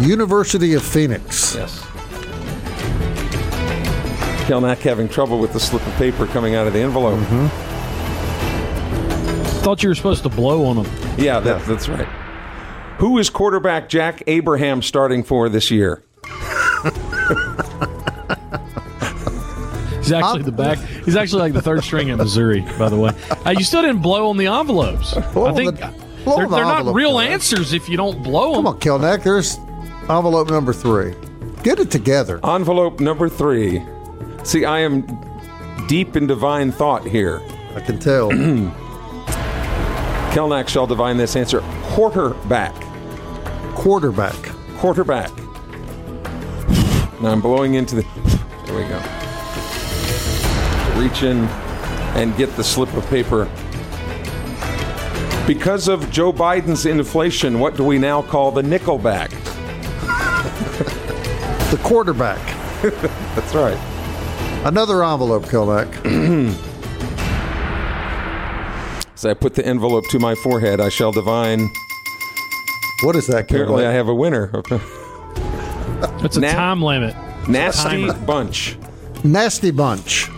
University 0.00 0.72
of 0.72 0.82
Phoenix. 0.82 1.54
Yes. 1.54 1.82
Kelnack 4.46 4.78
having 4.78 5.10
trouble 5.10 5.38
with 5.38 5.52
the 5.52 5.60
slip 5.60 5.86
of 5.86 5.92
paper 5.96 6.26
coming 6.26 6.54
out 6.54 6.66
of 6.66 6.72
the 6.72 6.80
envelope. 6.80 7.18
Mm-hmm. 7.20 7.48
Thought 9.60 9.82
you 9.82 9.90
were 9.90 9.94
supposed 9.94 10.22
to 10.22 10.30
blow 10.30 10.64
on 10.64 10.76
them. 10.76 10.86
Yeah, 11.18 11.40
that, 11.40 11.66
that's 11.66 11.90
right. 11.90 12.08
Who 12.98 13.18
is 13.18 13.28
quarterback 13.30 13.88
Jack 13.88 14.22
Abraham 14.26 14.80
starting 14.82 15.22
for 15.22 15.48
this 15.48 15.70
year? 15.70 16.02
He's 19.98 20.12
actually 20.12 20.42
the 20.44 20.52
back. 20.52 20.78
He's 20.78 21.16
actually 21.16 21.42
like 21.42 21.52
the 21.52 21.60
third 21.62 21.82
string 21.82 22.10
at 22.10 22.18
Missouri, 22.18 22.60
by 22.78 22.88
the 22.88 22.96
way. 22.96 23.10
Uh, 23.44 23.50
you 23.50 23.64
still 23.64 23.82
didn't 23.82 24.02
blow 24.02 24.30
on 24.30 24.36
the 24.36 24.46
envelopes. 24.46 25.14
Blow 25.32 25.46
I 25.46 25.52
think 25.52 25.78
the- 25.80 25.92
blow 26.24 26.36
they're, 26.36 26.48
the 26.48 26.56
they're 26.56 26.64
not 26.64 26.94
real 26.94 27.10
Kelly. 27.10 27.26
answers 27.28 27.72
if 27.72 27.88
you 27.88 27.96
don't 27.96 28.22
blow 28.22 28.54
them. 28.54 28.64
Come 28.64 28.74
on, 28.74 28.78
Kelnack. 28.80 29.24
There's 29.24 29.56
envelope 30.08 30.48
number 30.48 30.72
three. 30.72 31.14
Get 31.64 31.80
it 31.80 31.90
together. 31.90 32.38
Envelope 32.46 33.00
number 33.00 33.28
three. 33.28 33.82
See, 34.44 34.64
I 34.64 34.78
am 34.80 35.06
deep 35.88 36.14
in 36.16 36.28
divine 36.28 36.70
thought 36.70 37.04
here. 37.04 37.42
I 37.74 37.80
can 37.80 37.98
tell. 37.98 38.30
Kelnack 40.32 40.68
shall 40.68 40.86
divine 40.86 41.16
this 41.16 41.34
answer. 41.34 41.60
Quarterback. 41.94 42.74
Quarterback. 43.74 44.36
Quarterback. 44.76 45.30
Now 47.20 47.30
I'm 47.30 47.40
blowing 47.40 47.74
into 47.74 47.96
the. 47.96 48.02
There 48.66 48.76
we 48.76 48.84
go. 48.84 49.00
Reach 51.00 51.22
in 51.22 51.44
and 52.16 52.36
get 52.36 52.54
the 52.56 52.64
slip 52.64 52.92
of 52.94 53.06
paper. 53.08 53.44
Because 55.46 55.88
of 55.88 56.10
Joe 56.10 56.32
Biden's 56.32 56.84
inflation, 56.86 57.58
what 57.60 57.76
do 57.76 57.84
we 57.84 57.98
now 57.98 58.20
call 58.20 58.50
the 58.50 58.62
nickelback? 58.62 59.30
The 61.70 61.78
quarterback. 61.78 62.40
That's 62.82 63.54
right. 63.54 63.78
Another 64.66 65.02
envelope, 65.04 65.44
Kelnack. 65.44 65.86
As 69.26 69.30
I 69.30 69.34
put 69.34 69.54
the 69.54 69.66
envelope 69.66 70.06
to 70.10 70.20
my 70.20 70.36
forehead, 70.36 70.80
I 70.80 70.88
shall 70.88 71.10
divine. 71.10 71.68
What 73.02 73.16
is 73.16 73.26
that, 73.26 73.50
Apparently, 73.50 73.84
I 73.84 73.90
have 73.90 74.06
a 74.06 74.14
winner. 74.14 74.52
It's 76.22 76.36
a 76.36 76.40
Now- 76.40 76.52
time 76.52 76.80
limit. 76.80 77.16
Nasty 77.48 78.06
Timer. 78.06 78.12
bunch. 78.24 78.78
Nasty 79.24 79.72
bunch. 79.72 80.28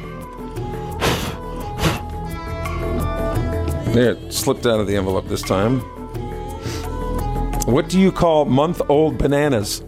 There, 3.93 4.13
it 4.13 4.33
slipped 4.33 4.65
out 4.65 4.81
of 4.81 4.87
the 4.87 4.97
envelope 4.97 5.29
this 5.29 5.43
time. 5.43 5.81
What 7.67 7.91
do 7.91 8.01
you 8.01 8.11
call 8.11 8.47
month 8.47 8.81
old 8.89 9.19
bananas? 9.19 9.83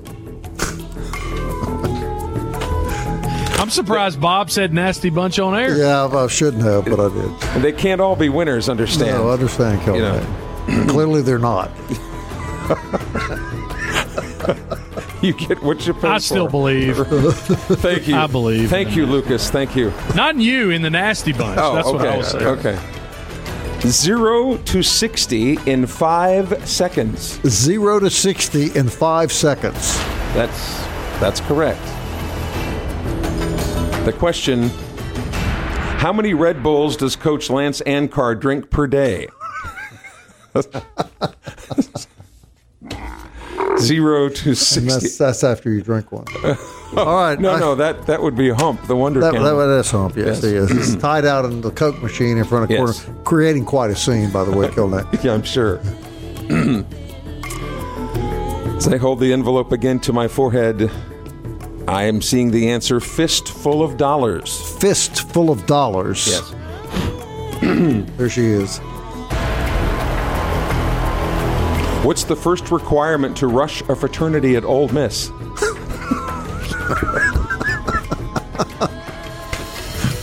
I'm 3.60 3.68
surprised 3.68 4.20
Bob 4.20 4.50
said 4.50 4.72
nasty 4.72 5.10
bunch 5.10 5.38
on 5.38 5.54
air. 5.54 5.76
Yeah, 5.76 6.06
I 6.06 6.26
shouldn't 6.28 6.62
have, 6.62 6.86
but 6.86 6.98
I 6.98 7.08
did. 7.12 7.62
They 7.62 7.72
can't 7.72 8.00
all 8.00 8.16
be 8.16 8.30
winners, 8.30 8.70
understand? 8.70 9.18
No, 9.18 9.28
I 9.28 9.34
understand, 9.34 9.86
You 9.86 10.00
know. 10.00 10.86
Clearly, 10.88 11.20
they're 11.20 11.38
not. 11.38 11.70
You 15.22 15.34
get 15.34 15.62
what 15.62 15.86
you 15.86 15.92
pay 15.92 16.08
I 16.08 16.18
still 16.18 16.46
for. 16.46 16.50
believe. 16.50 16.96
Thank 17.82 18.08
you. 18.08 18.16
I 18.16 18.26
believe 18.26 18.70
Thank 18.70 18.96
you. 18.96 19.04
Lucas. 19.04 19.50
Thank 19.50 19.76
you. 19.76 19.92
Not 20.14 20.34
in 20.34 20.40
you, 20.40 20.70
in 20.70 20.80
the 20.80 20.88
nasty 20.88 21.32
bunch. 21.32 21.58
Oh, 21.60 21.74
That's 21.74 21.88
okay. 21.88 21.96
what 21.98 22.08
I 22.08 22.16
was 22.16 22.28
saying. 22.28 22.46
Okay. 22.46 22.78
Zero 23.82 24.56
to 24.56 24.82
sixty 24.82 25.58
in 25.66 25.86
five 25.86 26.66
seconds. 26.66 27.38
Zero 27.46 27.98
to 28.00 28.08
60 28.08 28.74
in 28.78 28.88
five 28.88 29.30
seconds. 29.30 29.96
That's 30.32 30.78
that's 31.20 31.40
correct. 31.40 31.80
The 34.04 34.12
question: 34.18 34.68
How 35.98 36.12
many 36.12 36.34
Red 36.34 36.62
Bulls 36.62 36.96
does 36.96 37.16
Coach 37.16 37.50
Lance 37.50 37.80
Ankar 37.86 38.38
drink 38.38 38.70
per 38.70 38.86
day? 38.86 39.28
Zero 43.78 44.28
to 44.28 44.54
sixty. 44.54 44.88
that's, 44.88 45.18
that's 45.18 45.44
after 45.44 45.70
you 45.70 45.82
drink 45.82 46.12
one. 46.12 46.24
All 46.96 47.16
right. 47.16 47.38
No, 47.38 47.50
I- 47.52 47.60
no, 47.60 47.74
that 47.76 48.06
that 48.06 48.22
would 48.22 48.36
be 48.36 48.48
a 48.50 48.54
hump. 48.54 48.86
The 48.86 48.96
wonder 48.96 49.20
That, 49.20 49.32
Camel. 49.34 49.56
that, 49.58 49.66
that's 49.66 49.90
hump, 49.90 50.16
yes, 50.16 50.26
Yes. 50.26 50.42
he 50.42 50.56
is. 50.56 50.70
It's 50.70 50.96
tied 51.00 51.24
out 51.24 51.44
in 51.44 51.60
the 51.60 51.70
Coke 51.70 52.00
machine 52.02 52.36
in 52.38 52.44
front 52.44 52.64
of 52.64 52.70
Yes. 52.70 53.04
corner, 53.04 53.20
creating 53.24 53.64
quite 53.64 53.90
a 53.90 53.96
scene, 53.96 54.30
by 54.30 54.44
the 54.44 54.50
way, 54.52 54.68
Kelnack. 54.68 55.22
Yeah, 55.22 55.34
I'm 55.34 55.42
sure. 55.42 55.78
As 58.76 58.88
I 58.88 58.96
hold 58.96 59.20
the 59.20 59.32
envelope 59.32 59.72
again 59.72 60.00
to 60.00 60.12
my 60.12 60.26
forehead, 60.26 60.90
I 61.88 62.04
am 62.04 62.22
seeing 62.22 62.50
the 62.50 62.70
answer 62.70 63.00
fistful 63.00 63.82
of 63.82 63.96
dollars. 63.96 64.78
Fist 64.78 65.30
full 65.32 65.50
of 65.50 65.66
dollars. 65.66 66.26
Yes. 66.28 66.54
There 68.16 68.28
she 68.30 68.46
is. 68.46 68.78
What's 72.04 72.24
the 72.24 72.36
first 72.36 72.70
requirement 72.70 73.36
to 73.38 73.46
rush 73.46 73.82
a 73.82 73.94
fraternity 73.94 74.56
at 74.56 74.64
Ole 74.64 74.88
Miss? 74.88 75.28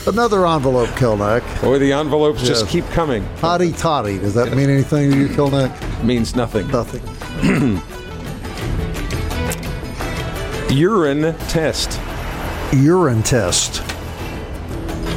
Another 0.07 0.47
envelope, 0.47 0.89
Kelnack. 0.91 1.43
Boy, 1.61 1.79
the 1.79 1.91
envelopes 1.91 2.47
just 2.47 2.67
keep 2.69 2.85
coming. 2.89 3.23
Hotty 3.37 3.77
Toddy. 3.77 4.17
Does 4.17 4.33
that 4.35 4.55
mean 4.55 4.69
anything 4.69 5.11
to 5.11 5.17
you, 5.17 5.27
Kelnack? 5.27 6.03
Means 6.03 6.35
nothing. 6.35 6.67
Nothing. 6.69 7.81
Urine 10.69 11.33
test. 11.47 11.99
Urine 12.73 13.23
test. 13.23 13.81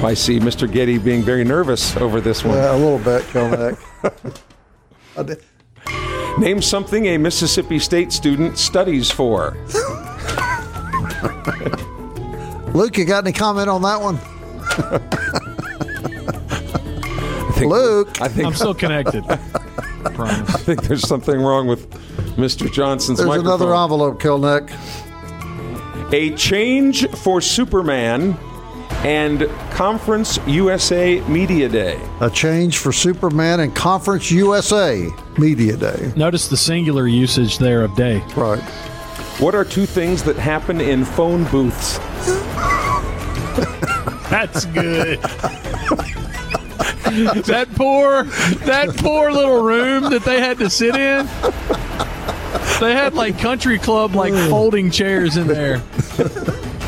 I 0.02 0.14
see 0.14 0.38
Mr. 0.38 0.70
Getty 0.70 0.98
being 0.98 1.22
very 1.22 1.44
nervous 1.44 1.96
over 1.96 2.20
this 2.20 2.44
one. 2.44 2.56
Yeah, 2.56 2.74
a 2.74 2.76
little 2.76 2.98
bit, 2.98 3.22
Kelnack. 3.24 3.78
I 5.16 5.22
did- 5.22 5.42
Name 6.38 6.62
something 6.62 7.06
a 7.06 7.18
Mississippi 7.18 7.78
State 7.80 8.12
student 8.12 8.56
studies 8.56 9.10
for. 9.10 9.56
Luke, 12.72 12.96
you 12.96 13.04
got 13.04 13.24
any 13.26 13.32
comment 13.32 13.68
on 13.68 13.82
that 13.82 14.00
one? 14.00 14.16
I 17.42 17.52
think, 17.54 17.70
Luke. 17.70 18.20
I 18.22 18.28
think 18.28 18.46
I'm 18.46 18.54
still 18.54 18.74
connected. 18.74 19.24
Promise. 19.24 20.54
I 20.54 20.58
think 20.58 20.84
there's 20.84 21.06
something 21.06 21.40
wrong 21.42 21.66
with 21.66 21.90
Mr. 22.36 22.72
Johnson's 22.72 23.18
There's 23.18 23.28
microphone. 23.28 23.60
another 23.60 23.74
envelope, 23.74 24.22
Kelnack. 24.22 24.70
A 26.12 26.34
change 26.34 27.08
for 27.10 27.40
Superman 27.40 28.36
and 29.04 29.48
Conference 29.70 30.40
USA 30.48 31.20
Media 31.28 31.68
Day. 31.68 32.00
A 32.20 32.28
change 32.28 32.78
for 32.78 32.90
Superman 32.90 33.60
and 33.60 33.72
Conference 33.76 34.28
USA 34.28 35.08
Media 35.38 35.76
Day. 35.76 36.12
Notice 36.16 36.48
the 36.48 36.56
singular 36.56 37.06
usage 37.06 37.58
there 37.58 37.82
of 37.82 37.94
day. 37.94 38.18
Right. 38.34 38.60
What 39.38 39.54
are 39.54 39.64
two 39.64 39.86
things 39.86 40.24
that 40.24 40.34
happen 40.34 40.80
in 40.80 41.04
phone 41.04 41.44
booths? 41.44 41.98
That's 44.28 44.64
good. 44.66 45.20
that 47.44 47.68
poor, 47.76 48.24
that 48.66 48.96
poor 48.96 49.30
little 49.30 49.62
room 49.62 50.10
that 50.10 50.24
they 50.24 50.40
had 50.40 50.58
to 50.58 50.68
sit 50.68 50.96
in. 50.96 51.28
They 52.80 52.92
had 52.94 53.14
like 53.14 53.38
country 53.38 53.78
club 53.78 54.14
like 54.14 54.32
folding 54.48 54.90
chairs 54.90 55.36
in 55.36 55.46
there, 55.46 55.80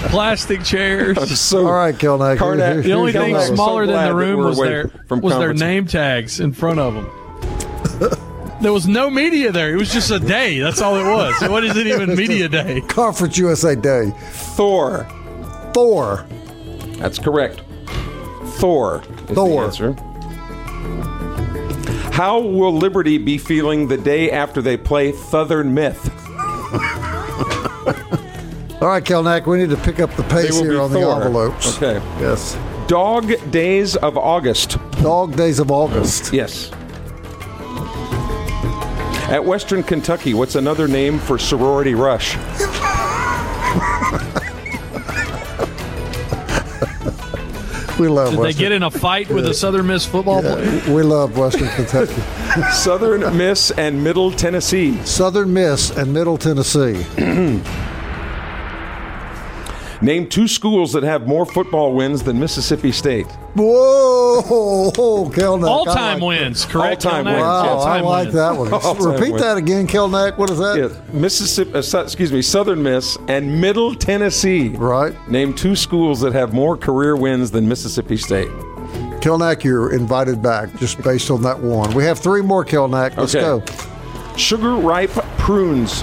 plastic 0.09 0.63
chairs. 0.65 1.39
So 1.39 1.67
All 1.67 1.73
right, 1.73 1.95
Kelnack. 1.95 2.39
Karnak- 2.39 2.83
The 2.83 2.93
only 2.93 3.13
here- 3.13 3.21
thing 3.21 3.37
I'm 3.37 3.49
so 3.49 3.55
smaller 3.55 3.87
than 3.87 4.09
the 4.09 4.15
room 4.15 4.41
was 4.41 4.59
away 4.59 4.69
their 4.69 4.89
from 5.07 5.21
was 5.21 5.35
their 5.39 5.53
name 5.55 5.87
tags 5.87 6.41
in 6.41 6.53
front 6.53 6.79
of 6.81 6.95
them. 6.95 7.11
There 8.63 8.73
was 8.73 8.87
no 8.87 9.11
media 9.11 9.51
there. 9.53 9.73
It 9.73 9.77
was 9.77 9.93
just 9.93 10.11
a 10.13 10.21
day. 10.21 10.61
That's 10.61 10.81
all 10.81 10.97
it 10.97 11.05
was. 11.05 11.35
What 11.51 11.65
is 11.65 11.77
it 11.77 11.87
even 11.89 12.15
media 12.17 12.49
day? 12.49 12.81
Conference 12.83 13.37
USA 13.37 13.75
Day. 13.75 14.13
Thor. 14.31 15.07
Thor. 15.75 16.25
That's 16.99 17.19
correct. 17.19 17.61
Thor 18.59 19.03
is 19.29 19.35
Thor. 19.35 19.65
How 22.23 22.39
will 22.39 22.73
Liberty 22.73 23.19
be 23.19 23.37
feeling 23.37 23.89
the 23.89 23.97
day 23.97 24.31
after 24.31 24.63
they 24.63 24.77
play 24.77 25.11
Southern 25.11 25.75
Myth? 25.75 26.09
All 28.81 28.87
right, 28.87 29.03
Kelnack, 29.03 29.45
we 29.45 29.59
need 29.59 29.71
to 29.71 29.77
pick 29.77 29.99
up 29.99 30.15
the 30.15 30.23
pace 30.23 30.57
here 30.57 30.71
be 30.71 30.77
on 30.77 30.93
the 30.93 31.01
envelopes. 31.01 31.77
Okay. 31.77 31.95
Yes. 32.21 32.57
Dog 32.87 33.33
Days 33.51 33.97
of 33.97 34.17
August. 34.17 34.79
Dog 35.03 35.35
Days 35.35 35.59
of 35.59 35.73
August. 35.73 36.33
Yes. 36.33 36.71
At 39.29 39.45
Western 39.45 39.83
Kentucky, 39.83 40.33
what's 40.33 40.55
another 40.55 40.87
name 40.87 41.19
for 41.19 41.39
sorority 41.39 41.97
rush? 41.97 42.37
We 48.03 48.09
love 48.09 48.35
Did 48.35 48.43
they 48.43 48.53
get 48.53 48.73
in 48.73 48.83
a 48.83 48.91
fight 48.91 49.29
with 49.29 49.47
a 49.47 49.55
Southern 49.55 49.87
Miss 49.87 50.05
football 50.05 50.43
player? 50.43 50.93
we 50.93 51.05
love 51.05 51.39
Western 51.39 51.69
Kentucky. 51.69 52.21
Southern 52.73 53.37
Miss 53.37 53.71
and 53.71 54.03
Middle 54.03 54.33
Tennessee. 54.33 55.01
Southern 55.05 55.53
Miss 55.53 55.97
and 55.97 56.13
Middle 56.13 56.37
Tennessee. 56.37 57.07
Name 60.03 60.29
two 60.29 60.49
schools 60.49 60.93
that 60.95 61.05
have 61.05 61.29
more 61.29 61.47
football 61.47 61.95
wins 61.95 62.23
than 62.25 62.39
Mississippi 62.41 62.91
State. 62.91 63.27
Whoa, 63.55 64.43
Kelnack. 65.33 65.69
All 65.69 65.85
time 65.85 66.19
like- 66.19 66.41
wins, 66.41 66.65
correct? 66.65 67.07
All-time 67.07 67.25
wins, 67.27 67.39
Wow, 67.41 67.65
yeah. 67.65 67.71
I 67.85 68.01
like 68.01 68.25
wins. 68.25 68.35
that 68.35 68.57
one. 68.57 68.73
All-time 68.73 69.13
Repeat 69.13 69.31
wins. 69.33 69.43
that 69.43 69.57
again, 69.57 69.87
Kelnack. 69.87 70.37
What 70.39 70.51
is 70.51 70.59
that? 70.59 70.77
Yeah, 70.77 71.17
Mississippi, 71.19 71.73
uh, 71.75 72.03
excuse 72.03 72.33
me, 72.33 72.43
Southern 72.43 72.83
Miss 72.83 73.17
and 73.29 73.61
Middle 73.61 73.95
Tennessee. 73.95 74.71
Right. 74.71 75.15
Name 75.31 75.55
two 75.55 75.77
schools 75.77 76.21
that 76.23 76.33
have 76.33 76.53
more 76.53 76.77
career 76.77 77.15
wins 77.15 77.51
than 77.53 77.69
Mississippi 77.69 78.17
State. 78.17 78.49
Kelnack, 79.23 79.63
you're 79.63 79.93
invited 79.95 80.43
back 80.43 80.75
just 80.79 81.01
based 81.03 81.31
on 81.31 81.43
that 81.43 81.61
one. 81.61 81.95
We 81.95 82.03
have 82.05 82.19
three 82.19 82.43
more, 82.43 82.65
Kelnack. 82.65 83.17
Let's 83.17 83.37
Okay. 83.37 83.43
go. 83.45 84.37
Sugar 84.37 84.75
ripe 84.75 85.11
prunes. 85.39 86.03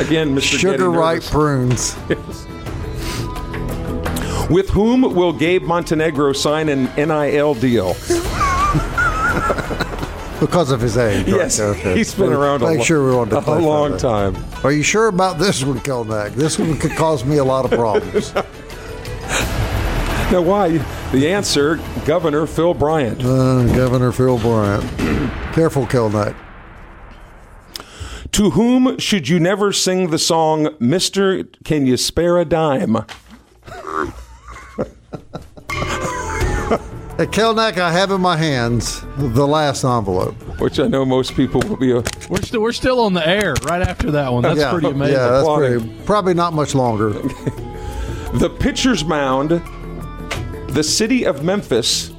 Again, 0.00 0.34
Mr. 0.34 0.58
Sugar 0.58 0.90
ripe 0.90 1.22
nervous. 1.22 1.30
prunes. 1.30 2.46
With 4.50 4.70
whom 4.70 5.02
will 5.14 5.32
Gabe 5.32 5.62
Montenegro 5.62 6.32
sign 6.32 6.68
an 6.68 6.84
NIL 6.96 7.54
deal? 7.54 7.94
Because 10.40 10.70
of 10.70 10.80
his 10.80 10.96
age. 10.96 11.26
right? 11.26 11.34
Yes, 11.36 11.58
Okay. 11.58 11.96
he's 11.96 12.14
been 12.14 12.32
around 12.32 12.62
a, 12.62 12.68
Make 12.70 12.84
sure 12.86 13.04
we 13.10 13.16
want 13.16 13.30
to 13.30 13.38
a 13.38 13.58
long 13.58 13.90
that. 13.92 13.98
time. 13.98 14.36
Are 14.62 14.70
you 14.70 14.84
sure 14.84 15.08
about 15.08 15.40
this 15.40 15.64
one, 15.64 15.80
Kelnack? 15.80 16.30
This 16.34 16.60
one 16.60 16.76
could 16.78 16.92
cause 16.92 17.24
me 17.24 17.38
a 17.38 17.44
lot 17.44 17.64
of 17.64 17.72
problems. 17.72 18.32
Now, 20.30 20.42
why? 20.42 20.78
The 21.10 21.28
answer: 21.28 21.80
Governor 22.06 22.46
Phil 22.46 22.72
Bryant. 22.72 23.20
Uh, 23.24 23.64
Governor 23.74 24.12
Phil 24.12 24.38
Bryant. 24.38 24.84
Careful, 25.54 25.86
Kelnack. 25.86 26.36
To 28.30 28.50
whom 28.50 28.96
should 28.98 29.28
you 29.28 29.40
never 29.40 29.72
sing 29.72 30.10
the 30.10 30.18
song 30.18 30.68
"Mister, 30.78 31.42
Can 31.64 31.84
You 31.84 31.96
Spare 31.96 32.38
a 32.38 32.44
Dime"? 32.44 32.98
At 37.18 37.32
Kelnack, 37.32 37.78
I 37.78 37.90
have 37.90 38.12
in 38.12 38.20
my 38.20 38.36
hands 38.36 39.04
the 39.16 39.44
last 39.44 39.82
envelope. 39.82 40.36
Which 40.60 40.78
I 40.78 40.86
know 40.86 41.04
most 41.04 41.34
people 41.34 41.60
will 41.62 41.76
be. 41.76 41.90
A, 41.90 42.04
We're 42.30 42.42
still 42.42 42.62
we're 42.62 42.70
still 42.70 43.00
on 43.00 43.12
the 43.12 43.26
air 43.26 43.54
right 43.64 43.82
after 43.82 44.12
that 44.12 44.32
one. 44.32 44.44
That's 44.44 44.60
yeah, 44.60 44.70
pretty 44.70 44.86
amazing. 44.86 45.16
Yeah, 45.16 45.28
that's 45.28 45.42
Applauding. 45.42 45.80
pretty. 45.80 46.04
Probably 46.04 46.34
not 46.34 46.52
much 46.52 46.76
longer. 46.76 47.10
the 48.34 48.56
Pitcher's 48.60 49.04
Mound, 49.04 49.50
the 50.68 50.84
City 50.84 51.24
of 51.24 51.42
Memphis, 51.42 52.12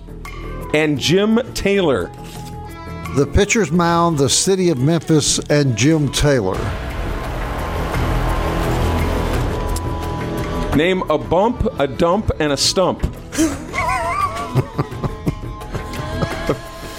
and 0.74 1.00
Jim 1.00 1.40
Taylor. 1.54 2.08
The 3.16 3.30
Pitcher's 3.34 3.72
Mound, 3.72 4.18
the 4.18 4.30
City 4.30 4.68
of 4.70 4.80
Memphis, 4.80 5.40
and 5.50 5.78
Jim 5.78 6.12
Taylor. 6.12 6.58
Name 10.76 11.04
a 11.10 11.18
bump, 11.18 11.66
a 11.80 11.88
dump, 11.88 12.32
and 12.42 12.52
a 12.52 12.58
stump. 12.58 13.02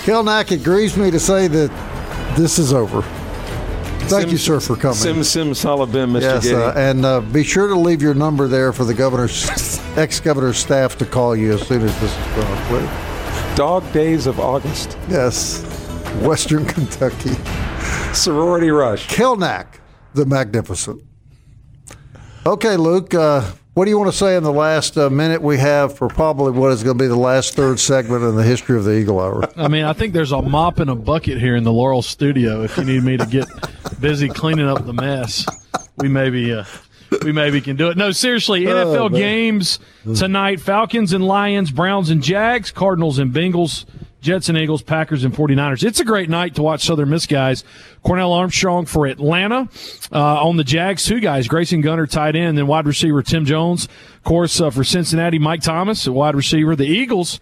Kelnack 0.04 0.62
grieves 0.64 0.96
me 0.96 1.10
to 1.10 1.20
say 1.20 1.46
that 1.46 1.70
this 2.36 2.58
is 2.58 2.72
over. 2.72 3.02
Thank 4.08 4.22
Sim- 4.22 4.30
you, 4.30 4.38
sir, 4.38 4.60
for 4.60 4.74
coming. 4.74 4.96
Sim 4.96 5.22
Sim 5.22 5.50
Salabim, 5.50 6.12
Mr. 6.12 6.20
yes, 6.22 6.50
uh, 6.50 6.72
and 6.74 7.04
uh, 7.04 7.20
be 7.20 7.44
sure 7.44 7.68
to 7.68 7.74
leave 7.76 8.00
your 8.02 8.14
number 8.14 8.48
there 8.48 8.72
for 8.72 8.84
the 8.84 8.94
governor's 8.94 9.48
ex-governor's 9.96 10.56
staff 10.56 10.96
to 10.98 11.04
call 11.04 11.36
you 11.36 11.52
as 11.52 11.66
soon 11.68 11.82
as 11.82 12.00
this 12.00 12.10
is 12.10 12.66
please. 12.66 13.56
Dog 13.56 13.92
Days 13.92 14.26
of 14.26 14.40
August. 14.40 14.96
Yes, 15.08 15.62
Western 16.22 16.64
Kentucky. 16.64 17.34
Sorority 18.14 18.70
Rush. 18.70 19.06
Kelnack, 19.08 19.66
the 20.14 20.24
Magnificent. 20.24 21.02
Okay, 22.46 22.76
Luke, 22.76 23.12
uh, 23.14 23.52
what 23.80 23.86
do 23.86 23.92
you 23.92 23.98
want 23.98 24.12
to 24.12 24.18
say 24.18 24.36
in 24.36 24.42
the 24.42 24.52
last 24.52 24.98
uh, 24.98 25.08
minute 25.08 25.40
we 25.40 25.56
have 25.56 25.96
for 25.96 26.06
probably 26.06 26.52
what 26.52 26.70
is 26.70 26.82
going 26.82 26.98
to 26.98 27.02
be 27.02 27.08
the 27.08 27.16
last 27.16 27.56
third 27.56 27.80
segment 27.80 28.22
in 28.22 28.36
the 28.36 28.42
history 28.42 28.76
of 28.76 28.84
the 28.84 28.94
Eagle 28.94 29.18
Hour? 29.18 29.50
I 29.56 29.68
mean, 29.68 29.86
I 29.86 29.94
think 29.94 30.12
there's 30.12 30.32
a 30.32 30.42
mop 30.42 30.80
and 30.80 30.90
a 30.90 30.94
bucket 30.94 31.38
here 31.38 31.56
in 31.56 31.64
the 31.64 31.72
Laurel 31.72 32.02
studio. 32.02 32.62
If 32.62 32.76
you 32.76 32.84
need 32.84 33.02
me 33.04 33.16
to 33.16 33.24
get 33.24 33.48
busy 33.98 34.28
cleaning 34.28 34.68
up 34.68 34.84
the 34.84 34.92
mess, 34.92 35.46
we 35.96 36.08
maybe 36.08 36.52
uh, 36.52 36.64
we 37.22 37.32
maybe 37.32 37.62
can 37.62 37.76
do 37.76 37.88
it. 37.88 37.96
No, 37.96 38.10
seriously, 38.10 38.66
NFL 38.66 39.12
man. 39.12 39.18
games 39.18 39.78
tonight: 40.14 40.60
Falcons 40.60 41.14
and 41.14 41.26
Lions, 41.26 41.70
Browns 41.70 42.10
and 42.10 42.22
Jags, 42.22 42.70
Cardinals 42.70 43.18
and 43.18 43.32
Bengals. 43.32 43.86
Jets 44.20 44.48
and 44.48 44.58
Eagles, 44.58 44.82
Packers 44.82 45.24
and 45.24 45.34
49ers. 45.34 45.82
It's 45.82 46.00
a 46.00 46.04
great 46.04 46.28
night 46.28 46.54
to 46.56 46.62
watch 46.62 46.84
Southern 46.84 47.10
Miss 47.10 47.26
guys. 47.26 47.64
Cornell 48.02 48.32
Armstrong 48.32 48.86
for 48.86 49.06
Atlanta. 49.06 49.68
Uh, 50.12 50.46
on 50.46 50.56
the 50.56 50.64
Jags, 50.64 51.04
two 51.04 51.20
guys, 51.20 51.48
Grayson 51.48 51.80
Gunter 51.80 52.06
tight 52.06 52.36
end, 52.36 52.58
then 52.58 52.66
wide 52.66 52.86
receiver 52.86 53.22
Tim 53.22 53.44
Jones. 53.44 53.84
Of 53.84 54.24
course, 54.24 54.60
uh, 54.60 54.70
for 54.70 54.84
Cincinnati, 54.84 55.38
Mike 55.38 55.62
Thomas, 55.62 56.06
a 56.06 56.12
wide 56.12 56.34
receiver. 56.34 56.76
The 56.76 56.86
Eagles, 56.86 57.40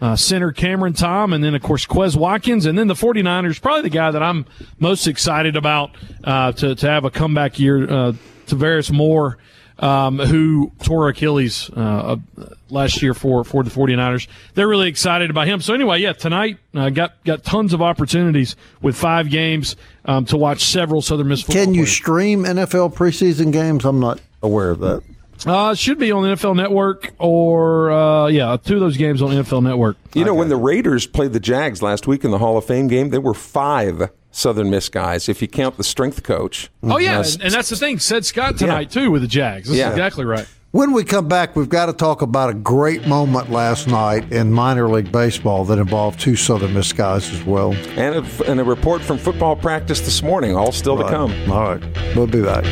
uh, 0.00 0.16
center 0.16 0.52
Cameron 0.52 0.92
Tom, 0.92 1.32
and 1.32 1.42
then, 1.44 1.54
of 1.54 1.62
course, 1.62 1.86
Quez 1.86 2.16
Watkins. 2.16 2.66
And 2.66 2.78
then 2.78 2.86
the 2.86 2.94
49ers, 2.94 3.60
probably 3.60 3.82
the 3.82 3.90
guy 3.90 4.10
that 4.10 4.22
I'm 4.22 4.46
most 4.78 5.06
excited 5.06 5.56
about 5.56 5.90
uh, 6.24 6.52
to, 6.52 6.74
to 6.74 6.88
have 6.88 7.04
a 7.04 7.10
comeback 7.10 7.58
year, 7.58 7.84
uh, 7.84 8.12
Tavares 8.46 8.90
Moore, 8.90 9.38
um, 9.80 10.18
who 10.18 10.70
tore 10.82 11.08
Achilles 11.08 11.70
uh, 11.76 11.80
uh, 11.80 12.16
last 12.68 13.02
year 13.02 13.14
for, 13.14 13.42
for 13.44 13.64
the 13.64 13.70
49ers. 13.70 14.28
They're 14.54 14.68
really 14.68 14.88
excited 14.88 15.30
about 15.30 15.48
him. 15.48 15.60
So, 15.60 15.74
anyway, 15.74 16.00
yeah, 16.00 16.12
tonight, 16.12 16.58
uh, 16.74 16.90
got, 16.90 17.22
got 17.24 17.42
tons 17.42 17.72
of 17.72 17.82
opportunities 17.82 18.56
with 18.82 18.96
five 18.96 19.30
games 19.30 19.76
um, 20.04 20.26
to 20.26 20.36
watch 20.36 20.64
several 20.64 21.02
Southern 21.02 21.28
Miss 21.28 21.40
football 21.42 21.64
Can 21.64 21.74
you 21.74 21.80
players. 21.82 21.92
stream 21.92 22.44
NFL 22.44 22.94
preseason 22.94 23.52
games? 23.52 23.84
I'm 23.84 24.00
not 24.00 24.20
aware 24.42 24.70
of 24.70 24.80
that. 24.80 25.02
Uh, 25.46 25.70
it 25.72 25.78
should 25.78 25.98
be 25.98 26.12
on 26.12 26.22
the 26.22 26.28
NFL 26.28 26.54
Network 26.54 27.14
or, 27.18 27.90
uh, 27.90 28.26
yeah, 28.26 28.58
two 28.62 28.74
of 28.74 28.80
those 28.80 28.98
games 28.98 29.22
on 29.22 29.30
NFL 29.30 29.62
Network. 29.62 29.96
You 30.12 30.26
know, 30.26 30.34
when 30.34 30.50
the 30.50 30.56
Raiders 30.56 31.06
played 31.06 31.32
the 31.32 31.40
Jags 31.40 31.80
last 31.80 32.06
week 32.06 32.24
in 32.26 32.30
the 32.30 32.36
Hall 32.36 32.58
of 32.58 32.66
Fame 32.66 32.88
game, 32.88 33.08
there 33.08 33.22
were 33.22 33.32
five 33.32 34.10
Southern 34.30 34.70
Miss 34.70 34.88
guys, 34.88 35.28
if 35.28 35.42
you 35.42 35.48
count 35.48 35.76
the 35.76 35.84
strength 35.84 36.22
coach. 36.22 36.70
Oh 36.82 36.98
yeah, 36.98 37.18
Uh, 37.18 37.22
and, 37.24 37.42
and 37.42 37.54
that's 37.54 37.68
the 37.68 37.76
thing. 37.76 37.98
Said 37.98 38.24
Scott 38.24 38.56
tonight 38.58 38.90
too 38.90 39.10
with 39.10 39.22
the 39.22 39.28
Jags. 39.28 39.68
That's 39.68 39.78
Yeah. 39.78 39.90
exactly 39.90 40.24
right. 40.24 40.46
When 40.72 40.92
we 40.92 41.02
come 41.02 41.26
back, 41.26 41.56
we've 41.56 41.68
got 41.68 41.86
to 41.86 41.92
talk 41.92 42.22
about 42.22 42.48
a 42.50 42.54
great 42.54 43.04
moment 43.04 43.50
last 43.50 43.88
night 43.88 44.30
in 44.32 44.52
minor 44.52 44.88
league 44.88 45.10
baseball 45.10 45.64
that 45.64 45.78
involved 45.78 46.20
two 46.20 46.36
Southern 46.36 46.74
Miss 46.74 46.92
guys 46.92 47.28
as 47.32 47.42
well. 47.42 47.72
And 47.96 48.24
a, 48.24 48.48
and 48.48 48.60
a 48.60 48.64
report 48.64 49.02
from 49.02 49.18
football 49.18 49.56
practice 49.56 49.98
this 50.00 50.22
morning, 50.22 50.54
all 50.54 50.70
still 50.70 50.96
to 50.96 51.08
come. 51.08 51.32
All 51.50 51.74
right, 51.74 51.82
we'll 52.14 52.28
be 52.28 52.40
back. 52.42 52.64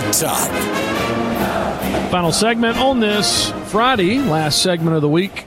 The 0.00 0.12
top. 0.12 0.50
Final 2.10 2.32
segment 2.32 2.78
on 2.78 3.00
this 3.00 3.50
Friday, 3.66 4.18
last 4.18 4.62
segment 4.62 4.96
of 4.96 5.02
the 5.02 5.08
week 5.08 5.41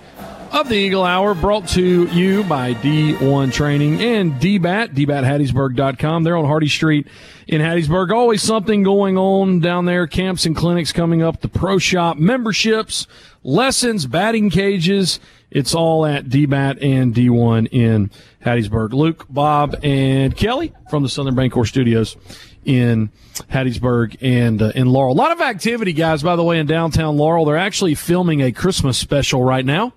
of 0.56 0.70
the 0.70 0.76
Eagle 0.76 1.04
Hour, 1.04 1.34
brought 1.34 1.68
to 1.70 2.08
you 2.08 2.42
by 2.46 2.74
D1 2.76 3.52
Training 3.52 4.02
and 4.02 4.34
DBAT, 4.36 4.96
dbathattiesburg.com. 4.96 6.24
They're 6.24 6.38
on 6.38 6.46
Hardy 6.46 6.70
Street 6.70 7.08
in 7.46 7.60
Hattiesburg. 7.60 8.12
Always 8.12 8.42
something 8.42 8.82
going 8.82 9.18
on 9.18 9.60
down 9.60 9.84
there. 9.84 10.08
Camps 10.08 10.46
and 10.46 10.56
clinics 10.56 10.94
coming 10.94 11.22
up, 11.22 11.42
the 11.42 11.50
pro 11.50 11.78
shop, 11.78 12.16
memberships, 12.16 13.06
lessons, 13.44 14.06
batting 14.06 14.50
cages. 14.50 15.20
It's 15.52 15.76
all 15.76 16.06
at 16.06 16.26
DBAT 16.26 16.82
and 16.82 17.14
D1 17.14 17.68
in 17.74 18.10
Hattiesburg. 18.46 18.94
Luke, 18.94 19.26
Bob, 19.30 19.76
and 19.84 20.38
Kelly 20.38 20.74
from 20.90 21.04
the 21.04 21.10
Southern 21.10 21.36
Bancorp 21.36 21.68
Studios 21.68 22.16
in 22.64 23.10
Hattiesburg 23.52 24.18
and 24.22 24.62
uh, 24.62 24.72
in 24.74 24.88
Laurel. 24.88 25.14
A 25.14 25.18
lot 25.18 25.34
of 25.34 25.42
activity, 25.42 25.92
guys, 25.92 26.24
by 26.24 26.38
the 26.38 26.44
way, 26.44 26.60
in 26.60 26.66
downtown 26.66 27.18
Laurel. 27.18 27.44
They're 27.44 27.58
actually 27.58 27.96
filming 27.96 28.42
a 28.42 28.54
Christmas 28.54 28.98
special 28.98 29.44
right 29.44 29.66
now. 29.66 29.94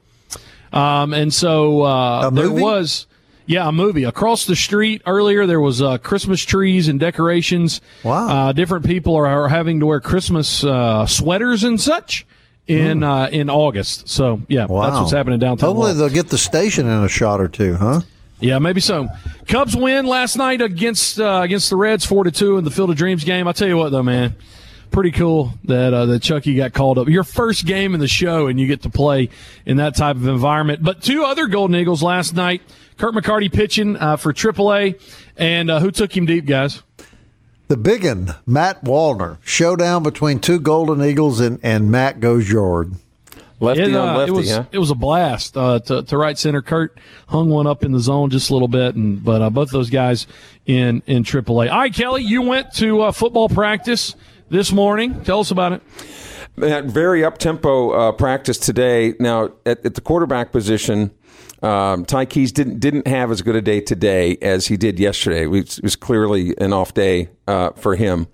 Um, 0.72 1.14
and 1.14 1.32
so 1.32 1.82
uh, 1.82 2.30
there 2.30 2.50
was, 2.50 3.06
yeah, 3.46 3.68
a 3.68 3.72
movie 3.72 4.04
across 4.04 4.46
the 4.46 4.56
street 4.56 5.02
earlier. 5.06 5.46
There 5.46 5.60
was 5.60 5.80
uh, 5.80 5.98
Christmas 5.98 6.42
trees 6.42 6.88
and 6.88 7.00
decorations. 7.00 7.80
Wow. 8.04 8.28
Uh, 8.28 8.52
different 8.52 8.84
people 8.84 9.16
are, 9.16 9.26
are 9.26 9.48
having 9.48 9.80
to 9.80 9.86
wear 9.86 10.00
Christmas 10.00 10.62
uh, 10.64 11.06
sweaters 11.06 11.64
and 11.64 11.80
such 11.80 12.26
in 12.66 13.02
uh, 13.02 13.28
in 13.32 13.48
August. 13.48 14.08
So 14.08 14.42
yeah. 14.48 14.66
Wow. 14.66 14.82
that's 14.82 15.00
what's 15.00 15.12
happening 15.12 15.38
downtown. 15.38 15.68
Hopefully 15.68 15.92
Laurel. 15.92 16.08
they'll 16.08 16.14
get 16.14 16.28
the 16.28 16.38
station 16.38 16.86
in 16.86 17.02
a 17.02 17.08
shot 17.08 17.40
or 17.40 17.48
two, 17.48 17.74
huh? 17.74 18.02
Yeah, 18.40 18.60
maybe 18.60 18.80
so. 18.80 19.08
Cubs 19.48 19.74
win 19.74 20.06
last 20.06 20.36
night 20.36 20.60
against 20.60 21.18
uh, 21.18 21.40
against 21.42 21.70
the 21.70 21.76
Reds, 21.76 22.04
four 22.04 22.24
to 22.24 22.30
two 22.30 22.56
in 22.58 22.64
the 22.64 22.70
Field 22.70 22.90
of 22.90 22.96
Dreams 22.96 23.24
game. 23.24 23.48
I 23.48 23.52
tell 23.52 23.66
you 23.66 23.76
what, 23.76 23.90
though, 23.90 24.02
man, 24.02 24.36
pretty 24.90 25.10
cool 25.10 25.52
that 25.64 25.94
uh, 25.94 26.06
that 26.06 26.22
Chucky 26.22 26.54
got 26.54 26.72
called 26.72 26.98
up. 26.98 27.08
Your 27.08 27.24
first 27.24 27.66
game 27.66 27.94
in 27.94 28.00
the 28.00 28.08
show, 28.08 28.46
and 28.46 28.58
you 28.58 28.66
get 28.66 28.82
to 28.82 28.90
play 28.90 29.28
in 29.66 29.78
that 29.78 29.96
type 29.96 30.16
of 30.16 30.26
environment. 30.26 30.82
But 30.82 31.02
two 31.02 31.24
other 31.24 31.46
Golden 31.46 31.76
Eagles 31.76 32.02
last 32.02 32.34
night. 32.34 32.62
Kirk 32.96 33.14
McCarty 33.14 33.52
pitching 33.52 33.96
uh, 33.96 34.16
for 34.16 34.32
AAA, 34.32 35.00
and 35.36 35.70
uh, 35.70 35.78
who 35.78 35.90
took 35.92 36.16
him 36.16 36.26
deep, 36.26 36.46
guys? 36.46 36.82
The 37.68 37.76
biggin, 37.76 38.30
Matt 38.46 38.82
Wallner. 38.82 39.38
Showdown 39.42 40.02
between 40.02 40.40
two 40.40 40.58
Golden 40.58 41.04
Eagles 41.04 41.38
and, 41.38 41.60
and 41.62 41.90
Matt 41.90 42.18
goes 42.18 42.50
yard. 42.50 42.94
Lefty 43.60 43.82
It, 43.82 43.94
on 43.94 44.08
uh, 44.08 44.18
lefty, 44.18 44.32
it 44.32 44.36
was 44.36 44.50
huh? 44.50 44.64
it 44.72 44.78
was 44.78 44.90
a 44.90 44.94
blast 44.94 45.56
uh, 45.56 45.80
to, 45.80 46.02
to 46.04 46.16
right 46.16 46.38
center. 46.38 46.62
Kurt 46.62 46.98
hung 47.26 47.50
one 47.50 47.66
up 47.66 47.84
in 47.84 47.92
the 47.92 47.98
zone 48.00 48.30
just 48.30 48.50
a 48.50 48.52
little 48.52 48.68
bit, 48.68 48.94
and 48.94 49.22
but 49.22 49.42
uh, 49.42 49.50
both 49.50 49.70
those 49.70 49.90
guys 49.90 50.26
in 50.66 51.02
in 51.06 51.24
AAA. 51.24 51.70
All 51.70 51.78
right, 51.78 51.92
Kelly, 51.92 52.22
you 52.22 52.42
went 52.42 52.72
to 52.74 53.02
uh, 53.02 53.12
football 53.12 53.48
practice 53.48 54.14
this 54.50 54.72
morning. 54.72 55.22
Tell 55.24 55.40
us 55.40 55.50
about 55.50 55.72
it. 55.72 55.82
That 56.56 56.86
very 56.86 57.24
up 57.24 57.38
tempo 57.38 57.90
uh, 57.90 58.12
practice 58.12 58.58
today. 58.58 59.14
Now 59.20 59.52
at, 59.64 59.84
at 59.84 59.94
the 59.94 60.00
quarterback 60.00 60.50
position, 60.50 61.12
um, 61.62 62.04
Ty 62.04 62.26
Keyes 62.26 62.52
didn't 62.52 62.80
didn't 62.80 63.06
have 63.06 63.30
as 63.30 63.42
good 63.42 63.56
a 63.56 63.62
day 63.62 63.80
today 63.80 64.36
as 64.42 64.66
he 64.66 64.76
did 64.76 64.98
yesterday. 64.98 65.42
It 65.44 65.80
was, 65.82 65.96
clearly 65.96 66.54
an 66.58 66.72
off 66.72 66.94
day 66.94 67.30
uh, 67.46 67.70
for 67.70 67.96
him. 67.96 68.28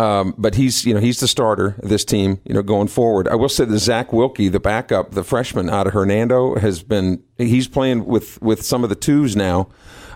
Um, 0.00 0.34
but 0.38 0.54
he's 0.54 0.84
you 0.84 0.94
know 0.94 1.00
he's 1.00 1.18
the 1.18 1.26
starter 1.26 1.74
of 1.82 1.88
this 1.88 2.04
team 2.04 2.40
you 2.44 2.54
know 2.54 2.62
going 2.62 2.86
forward. 2.86 3.26
I 3.26 3.34
will 3.34 3.48
say 3.48 3.64
that 3.64 3.78
Zach 3.78 4.10
Wilcke, 4.10 4.50
the 4.50 4.60
backup, 4.60 5.12
the 5.12 5.24
freshman 5.24 5.68
out 5.68 5.88
of 5.88 5.92
Hernando, 5.92 6.54
has 6.56 6.84
been 6.84 7.22
he's 7.36 7.66
playing 7.66 8.06
with 8.06 8.40
with 8.40 8.64
some 8.64 8.84
of 8.84 8.90
the 8.90 8.96
twos 8.96 9.34
now, 9.34 9.68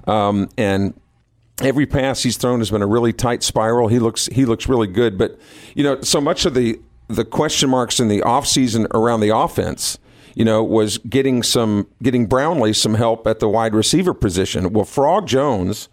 um, 0.07 0.49
and 0.57 0.95
every 1.63 1.87
pass 1.87 2.23
he's 2.23 2.37
thrown 2.37 2.59
has 2.59 2.71
been 2.71 2.83
a 2.83 2.87
really 2.87 3.13
tight 3.13 3.43
spiral. 3.43 3.89
He 3.89 3.99
looks 3.99 4.27
he 4.27 4.45
looks 4.45 4.69
really 4.69 4.89
good. 4.89 5.17
But 5.19 5.39
you 5.75 5.85
know 5.85 6.01
so 6.03 6.21
much 6.21 6.45
of 6.45 6.55
the 6.55 6.81
the 7.09 7.25
question 7.25 7.71
marks 7.71 8.01
in 8.01 8.09
the 8.09 8.21
offseason 8.21 8.87
around 8.95 9.21
the 9.21 9.37
offense 9.37 9.99
you 10.35 10.45
know, 10.45 10.63
was 10.63 10.99
getting 10.99 11.43
some 11.43 11.87
getting 12.03 12.27
Brownlee 12.27 12.73
some 12.73 12.95
help 12.95 13.27
at 13.27 13.41
the 13.41 13.49
wide 13.49 13.75
receiver 13.75 14.15
position. 14.15 14.73
Well, 14.73 14.85
Frog 14.85 15.27
Jones 15.27 15.89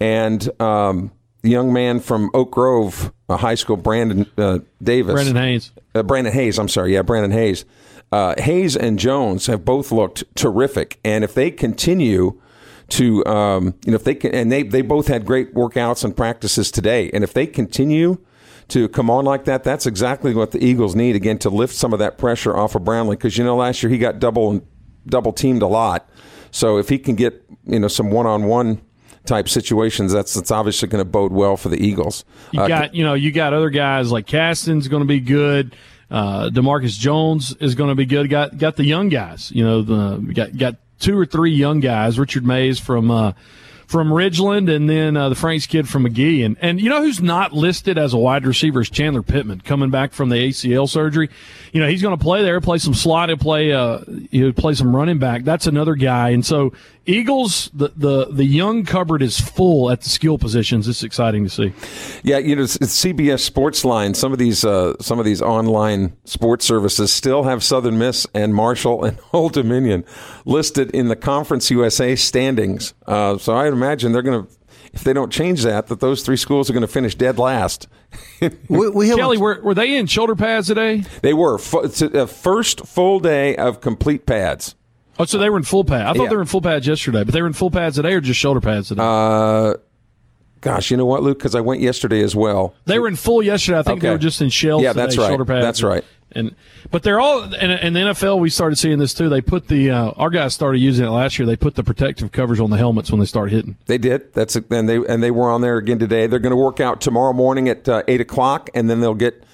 and 0.00 0.48
um, 0.60 1.12
the 1.42 1.50
young 1.50 1.72
man 1.72 2.00
from 2.00 2.30
Oak 2.34 2.50
Grove 2.50 3.12
uh, 3.28 3.36
High 3.36 3.54
School, 3.54 3.76
Brandon 3.76 4.26
uh, 4.36 4.60
Davis, 4.82 5.14
Brandon 5.14 5.36
Hayes. 5.36 5.72
uh, 5.94 6.02
Brandon 6.02 6.32
Hayes. 6.32 6.58
I'm 6.58 6.68
sorry, 6.68 6.94
yeah, 6.94 7.02
Brandon 7.02 7.30
Hayes. 7.30 7.64
Uh, 8.12 8.34
Hayes 8.38 8.76
and 8.76 8.98
Jones 8.98 9.46
have 9.46 9.64
both 9.64 9.90
looked 9.90 10.24
terrific, 10.36 10.98
and 11.04 11.24
if 11.24 11.34
they 11.34 11.50
continue 11.50 12.40
to, 12.88 13.24
um, 13.26 13.74
you 13.84 13.90
know, 13.92 13.96
if 13.96 14.04
they 14.04 14.14
can, 14.14 14.34
and 14.34 14.50
they 14.52 14.62
they 14.62 14.82
both 14.82 15.08
had 15.08 15.24
great 15.26 15.54
workouts 15.54 16.04
and 16.04 16.16
practices 16.16 16.70
today, 16.70 17.10
and 17.12 17.24
if 17.24 17.32
they 17.32 17.46
continue 17.46 18.18
to 18.68 18.88
come 18.88 19.10
on 19.10 19.24
like 19.24 19.44
that, 19.44 19.64
that's 19.64 19.86
exactly 19.86 20.34
what 20.34 20.50
the 20.52 20.64
Eagles 20.64 20.94
need 20.94 21.16
again 21.16 21.38
to 21.38 21.50
lift 21.50 21.74
some 21.74 21.92
of 21.92 21.98
that 21.98 22.18
pressure 22.18 22.56
off 22.56 22.74
of 22.74 22.84
Brownlee 22.84 23.16
because 23.16 23.36
you 23.36 23.44
know 23.44 23.56
last 23.56 23.82
year 23.82 23.90
he 23.90 23.98
got 23.98 24.18
double 24.18 24.60
double 25.06 25.32
teamed 25.32 25.62
a 25.62 25.66
lot, 25.66 26.08
so 26.50 26.78
if 26.78 26.88
he 26.88 26.98
can 26.98 27.14
get 27.16 27.44
you 27.64 27.78
know 27.78 27.88
some 27.88 28.10
one 28.10 28.26
on 28.26 28.44
one 28.44 28.80
type 29.24 29.48
situations, 29.48 30.12
that's 30.12 30.34
that's 30.34 30.52
obviously 30.52 30.86
going 30.88 31.00
to 31.00 31.08
bode 31.10 31.32
well 31.32 31.56
for 31.56 31.68
the 31.68 31.84
Eagles. 31.84 32.24
You 32.52 32.60
Uh, 32.60 32.68
got 32.68 32.94
you 32.94 33.04
know 33.04 33.14
you 33.14 33.32
got 33.32 33.52
other 33.52 33.70
guys 33.70 34.12
like 34.12 34.26
Caston's 34.26 34.86
going 34.88 35.02
to 35.02 35.08
be 35.08 35.20
good. 35.20 35.74
Uh, 36.08 36.50
Demarcus 36.50 36.96
Jones 36.96 37.52
is 37.58 37.74
going 37.74 37.88
to 37.88 37.96
be 37.96 38.06
good. 38.06 38.30
Got 38.30 38.58
got 38.58 38.76
the 38.76 38.84
young 38.84 39.08
guys. 39.08 39.50
You 39.52 39.64
know 39.64 39.82
the 39.82 40.32
got 40.32 40.56
got 40.56 40.76
two 40.98 41.18
or 41.18 41.26
three 41.26 41.52
young 41.52 41.80
guys. 41.80 42.18
Richard 42.18 42.44
Mays 42.44 42.78
from 42.78 43.10
uh, 43.10 43.32
from 43.86 44.08
Ridgeland, 44.08 44.74
and 44.74 44.90
then 44.90 45.16
uh, 45.16 45.28
the 45.28 45.34
Franks 45.34 45.66
kid 45.66 45.88
from 45.88 46.02
Magee. 46.02 46.42
And 46.42 46.56
and 46.60 46.80
you 46.80 46.90
know 46.90 47.02
who's 47.02 47.20
not 47.20 47.52
listed 47.52 47.98
as 47.98 48.12
a 48.12 48.18
wide 48.18 48.44
receiver 48.44 48.80
is 48.80 48.90
Chandler 48.90 49.22
Pittman 49.22 49.60
coming 49.60 49.90
back 49.90 50.12
from 50.12 50.28
the 50.28 50.36
ACL 50.36 50.88
surgery. 50.88 51.30
You 51.72 51.80
know 51.80 51.88
he's 51.88 52.02
going 52.02 52.16
to 52.16 52.22
play 52.22 52.42
there, 52.42 52.60
play 52.60 52.78
some 52.78 52.94
slot, 52.94 53.28
he'll 53.28 53.38
play 53.38 53.72
uh 53.72 54.00
he'll 54.30 54.52
play 54.52 54.74
some 54.74 54.94
running 54.94 55.18
back. 55.18 55.44
That's 55.44 55.66
another 55.66 55.94
guy. 55.94 56.30
And 56.30 56.44
so 56.44 56.72
Eagles 57.06 57.70
the 57.72 57.92
the 57.96 58.26
the 58.26 58.44
young 58.44 58.84
cupboard 58.84 59.22
is 59.22 59.40
full 59.40 59.90
at 59.90 60.00
the 60.00 60.08
skill 60.08 60.38
positions. 60.38 60.88
It's 60.88 61.02
exciting 61.02 61.44
to 61.44 61.50
see. 61.50 61.72
Yeah, 62.22 62.38
you 62.38 62.56
know, 62.56 62.62
it's, 62.62 62.76
it's 62.76 63.04
CBS 63.04 63.40
Sports 63.40 63.84
Line. 63.84 64.14
Some 64.14 64.32
of 64.32 64.38
these, 64.38 64.64
uh, 64.64 64.94
some 65.00 65.18
of 65.18 65.24
these 65.24 65.40
online 65.40 66.16
sports 66.24 66.66
services 66.66 67.12
still 67.12 67.44
have 67.44 67.62
Southern 67.62 67.98
Miss 67.98 68.26
and 68.34 68.54
Marshall 68.54 69.04
and 69.04 69.18
Old 69.32 69.52
Dominion 69.52 70.04
listed 70.44 70.90
in 70.90 71.08
the 71.08 71.16
Conference 71.16 71.70
USA 71.70 72.16
standings. 72.16 72.94
Uh, 73.06 73.38
so 73.38 73.54
I 73.54 73.68
imagine 73.68 74.12
they're 74.12 74.22
going 74.22 74.44
to, 74.44 74.52
if 74.92 75.04
they 75.04 75.12
don't 75.12 75.32
change 75.32 75.62
that, 75.62 75.86
that 75.86 76.00
those 76.00 76.22
three 76.22 76.36
schools 76.36 76.68
are 76.68 76.72
going 76.72 76.80
to 76.80 76.88
finish 76.88 77.14
dead 77.14 77.38
last. 77.38 77.88
We, 78.68 78.88
we 78.90 79.08
have 79.08 79.18
Kelly, 79.18 79.38
were, 79.38 79.60
were 79.62 79.74
they 79.74 79.96
in 79.96 80.06
shoulder 80.06 80.36
pads 80.36 80.66
today? 80.68 81.04
They 81.22 81.32
were 81.32 81.58
Fu- 81.58 81.80
it's 81.80 82.02
a 82.02 82.26
first 82.26 82.86
full 82.86 83.18
day 83.18 83.56
of 83.56 83.80
complete 83.80 84.26
pads. 84.26 84.74
Oh, 85.18 85.24
so 85.24 85.38
they 85.38 85.48
were 85.50 85.56
in 85.56 85.62
full 85.64 85.84
pad. 85.84 86.02
I 86.02 86.12
thought 86.12 86.24
Yeah. 86.24 86.28
they 86.30 86.36
were 86.36 86.42
in 86.42 86.48
full 86.48 86.60
pads 86.60 86.86
yesterday, 86.86 87.24
but 87.24 87.32
they 87.32 87.40
were 87.40 87.46
in 87.48 87.52
full 87.54 87.70
pads 87.70 87.96
today 87.96 88.12
or 88.14 88.20
just 88.20 88.38
shoulder 88.38 88.60
pads 88.60 88.88
today? 88.88 89.02
Uh, 89.04 89.74
gosh, 90.60 90.90
you 90.90 90.96
know 90.96 91.06
what, 91.06 91.22
Luke? 91.22 91.38
Because 91.38 91.54
I 91.54 91.60
went 91.60 91.80
yesterday 91.80 92.22
as 92.22 92.34
well. 92.36 92.74
they 92.84 92.98
were 92.98 93.08
in 93.08 93.16
full 93.16 93.42
yesterday. 93.42 93.78
I 93.78 93.82
think 93.82 94.02
they 94.02 94.10
were 94.10 94.18
just 94.18 94.40
in 94.42 94.48
shells. 94.50 94.82
Yeah, 94.82 94.92
today, 94.92 95.02
that's 95.04 95.18
right. 95.18 95.28
Shoulder 95.28 95.44
pads. 95.44 95.64
That's 95.64 95.82
right. 95.82 96.04
And 96.32 96.54
but 96.90 97.02
they're 97.04 97.20
all 97.20 97.42
and 97.44 97.72
in 97.72 97.92
the 97.94 98.00
NFL. 98.00 98.40
We 98.40 98.50
started 98.50 98.76
seeing 98.76 98.98
this 98.98 99.14
too. 99.14 99.28
They 99.28 99.40
put 99.40 99.68
the 99.68 99.90
uh, 99.90 100.10
our 100.16 100.28
guys 100.28 100.54
started 100.54 100.80
using 100.80 101.06
it 101.06 101.10
last 101.10 101.38
year. 101.38 101.46
They 101.46 101.56
put 101.56 101.76
the 101.76 101.84
protective 101.84 102.32
covers 102.32 102.58
on 102.60 102.68
the 102.70 102.76
helmets 102.76 103.10
when 103.10 103.20
they 103.20 103.26
start 103.26 103.52
hitting. 103.52 103.76
They 103.86 103.96
did. 103.96 104.34
That's 104.34 104.56
a, 104.56 104.64
and 104.70 104.88
they 104.88 104.96
and 104.96 105.22
they 105.22 105.30
were 105.30 105.48
on 105.48 105.60
there 105.60 105.76
again 105.78 105.98
today. 106.00 106.26
They're 106.26 106.40
going 106.40 106.50
to 106.50 106.56
work 106.56 106.80
out 106.80 107.00
tomorrow 107.00 107.32
morning 107.32 107.68
at 107.68 107.88
uh, 107.88 108.02
eight 108.08 108.20
o'clock, 108.20 108.68
and 108.74 108.90
then 108.90 109.00
they'll 109.00 109.14
get 109.14 109.44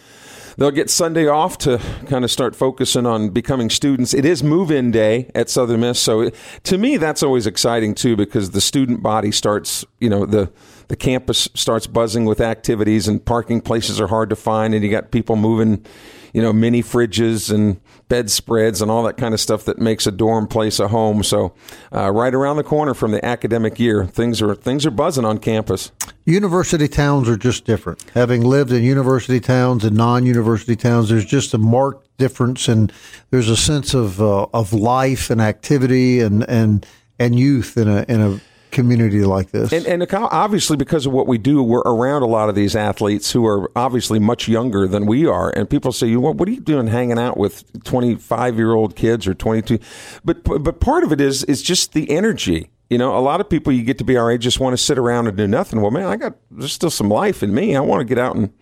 they'll 0.56 0.70
get 0.70 0.90
Sunday 0.90 1.26
off 1.26 1.58
to 1.58 1.78
kind 2.06 2.24
of 2.24 2.30
start 2.30 2.54
focusing 2.56 3.06
on 3.06 3.30
becoming 3.30 3.70
students. 3.70 4.14
It 4.14 4.24
is 4.24 4.42
move-in 4.42 4.90
day 4.90 5.30
at 5.34 5.50
Southern 5.50 5.80
Miss, 5.80 5.98
so 5.98 6.20
it, 6.20 6.34
to 6.64 6.78
me 6.78 6.96
that's 6.96 7.22
always 7.22 7.46
exciting 7.46 7.94
too 7.94 8.16
because 8.16 8.50
the 8.50 8.60
student 8.60 9.02
body 9.02 9.32
starts. 9.32 9.84
You 10.00 10.10
know 10.10 10.26
the 10.26 10.50
the 10.92 10.96
campus 10.96 11.48
starts 11.54 11.86
buzzing 11.86 12.26
with 12.26 12.38
activities, 12.38 13.08
and 13.08 13.24
parking 13.24 13.62
places 13.62 13.98
are 13.98 14.08
hard 14.08 14.28
to 14.28 14.36
find, 14.36 14.74
and 14.74 14.84
you 14.84 14.90
got 14.90 15.10
people 15.10 15.36
moving. 15.36 15.86
You 16.34 16.42
know, 16.42 16.52
mini 16.52 16.82
fridges 16.82 17.52
and 17.52 17.80
bedspreads 18.08 18.80
and 18.80 18.90
all 18.90 19.02
that 19.04 19.18
kind 19.18 19.34
of 19.34 19.40
stuff 19.40 19.64
that 19.64 19.78
makes 19.78 20.06
a 20.06 20.10
dorm 20.10 20.46
place 20.46 20.78
a 20.80 20.88
home. 20.88 21.22
So, 21.22 21.54
uh, 21.94 22.10
right 22.10 22.34
around 22.34 22.56
the 22.56 22.62
corner 22.62 22.94
from 22.94 23.10
the 23.10 23.22
academic 23.24 23.78
year, 23.78 24.06
things 24.06 24.40
are 24.42 24.54
things 24.54 24.84
are 24.84 24.90
buzzing 24.90 25.24
on 25.24 25.38
campus. 25.38 25.92
University 26.26 26.88
towns 26.88 27.26
are 27.26 27.38
just 27.38 27.64
different. 27.64 28.04
Having 28.12 28.42
lived 28.42 28.70
in 28.70 28.82
university 28.82 29.40
towns 29.40 29.84
and 29.84 29.96
non-university 29.96 30.76
towns, 30.76 31.08
there's 31.08 31.24
just 31.24 31.54
a 31.54 31.58
marked 31.58 32.06
difference, 32.18 32.68
and 32.68 32.92
there's 33.30 33.48
a 33.48 33.56
sense 33.56 33.94
of 33.94 34.20
uh, 34.20 34.46
of 34.52 34.74
life 34.74 35.30
and 35.30 35.40
activity 35.40 36.20
and 36.20 36.48
and 36.50 36.86
and 37.18 37.38
youth 37.38 37.78
in 37.78 37.88
a 37.88 38.04
in 38.08 38.20
a 38.20 38.40
community 38.72 39.22
like 39.24 39.50
this. 39.50 39.72
And, 39.72 39.86
and 39.86 40.12
obviously, 40.12 40.76
because 40.76 41.06
of 41.06 41.12
what 41.12 41.28
we 41.28 41.38
do, 41.38 41.62
we're 41.62 41.80
around 41.82 42.22
a 42.22 42.26
lot 42.26 42.48
of 42.48 42.54
these 42.54 42.74
athletes 42.74 43.30
who 43.30 43.46
are 43.46 43.70
obviously 43.76 44.18
much 44.18 44.48
younger 44.48 44.88
than 44.88 45.06
we 45.06 45.26
are. 45.26 45.50
And 45.50 45.70
people 45.70 45.92
say, 45.92 46.08
You 46.08 46.20
"What, 46.20 46.36
what 46.36 46.48
are 46.48 46.52
you 46.52 46.60
doing, 46.60 46.88
hanging 46.88 47.18
out 47.18 47.36
with 47.36 47.84
twenty-five 47.84 48.56
year 48.56 48.72
old 48.72 48.96
kids 48.96 49.28
or 49.28 49.34
twenty-two? 49.34 49.78
But 50.24 50.42
but 50.42 50.80
part 50.80 51.04
of 51.04 51.12
it 51.12 51.20
is 51.20 51.44
is 51.44 51.62
just 51.62 51.92
the 51.92 52.10
energy. 52.10 52.70
You 52.90 52.98
know, 52.98 53.16
a 53.16 53.20
lot 53.20 53.40
of 53.40 53.48
people 53.48 53.72
you 53.72 53.84
get 53.84 53.96
to 53.98 54.04
be 54.04 54.18
our 54.18 54.30
age 54.30 54.42
just 54.42 54.60
want 54.60 54.74
to 54.74 54.82
sit 54.82 54.98
around 54.98 55.26
and 55.26 55.36
do 55.36 55.46
nothing. 55.46 55.80
Well, 55.80 55.90
man, 55.90 56.06
I 56.06 56.16
got 56.16 56.34
there's 56.50 56.72
still 56.72 56.90
some 56.90 57.08
life 57.08 57.42
in 57.42 57.54
me. 57.54 57.76
I 57.76 57.80
want 57.80 58.00
to 58.00 58.04
get 58.04 58.18
out 58.18 58.36
and 58.36 58.52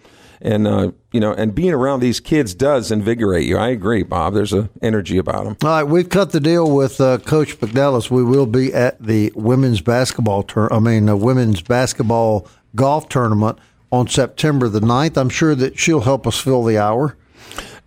and 0.41 0.67
uh, 0.67 0.93
you 1.13 1.21
know, 1.21 1.33
and 1.33 1.55
being 1.55 1.73
around 1.73 2.01
these 2.01 2.21
kids 2.21 2.55
does 2.55 2.91
invigorate 2.91 3.47
you. 3.47 3.57
I 3.57 3.69
agree, 3.69 4.03
Bob. 4.03 4.35
There's 4.35 4.53
a 4.53 4.71
energy 4.83 5.19
about 5.19 5.45
them. 5.45 5.57
All 5.63 5.71
right, 5.71 5.85
we've 5.85 6.09
cut 6.09 6.33
the 6.33 6.41
deal 6.41 6.71
with 6.71 7.01
uh, 7.01 7.19
Coach 7.19 7.59
McNelis. 7.59 8.11
We 8.11 8.25
will 8.25 8.47
be 8.47 8.73
at 8.73 9.03
the 9.03 9.33
women's 9.35 9.81
basketball 9.81 10.43
turn. 10.43 10.69
I 10.71 10.79
mean, 10.79 11.07
the 11.07 11.17
women's 11.17 11.63
basketball 11.63 12.47
golf 12.75 13.09
tournament 13.09 13.59
on 13.93 14.09
September 14.09 14.69
the 14.69 14.81
9th. 14.81 15.17
I'm 15.17 15.29
sure 15.29 15.55
that 15.55 15.79
she'll 15.79 16.01
help 16.01 16.27
us 16.27 16.39
fill 16.39 16.65
the 16.65 16.79
hour. 16.79 17.17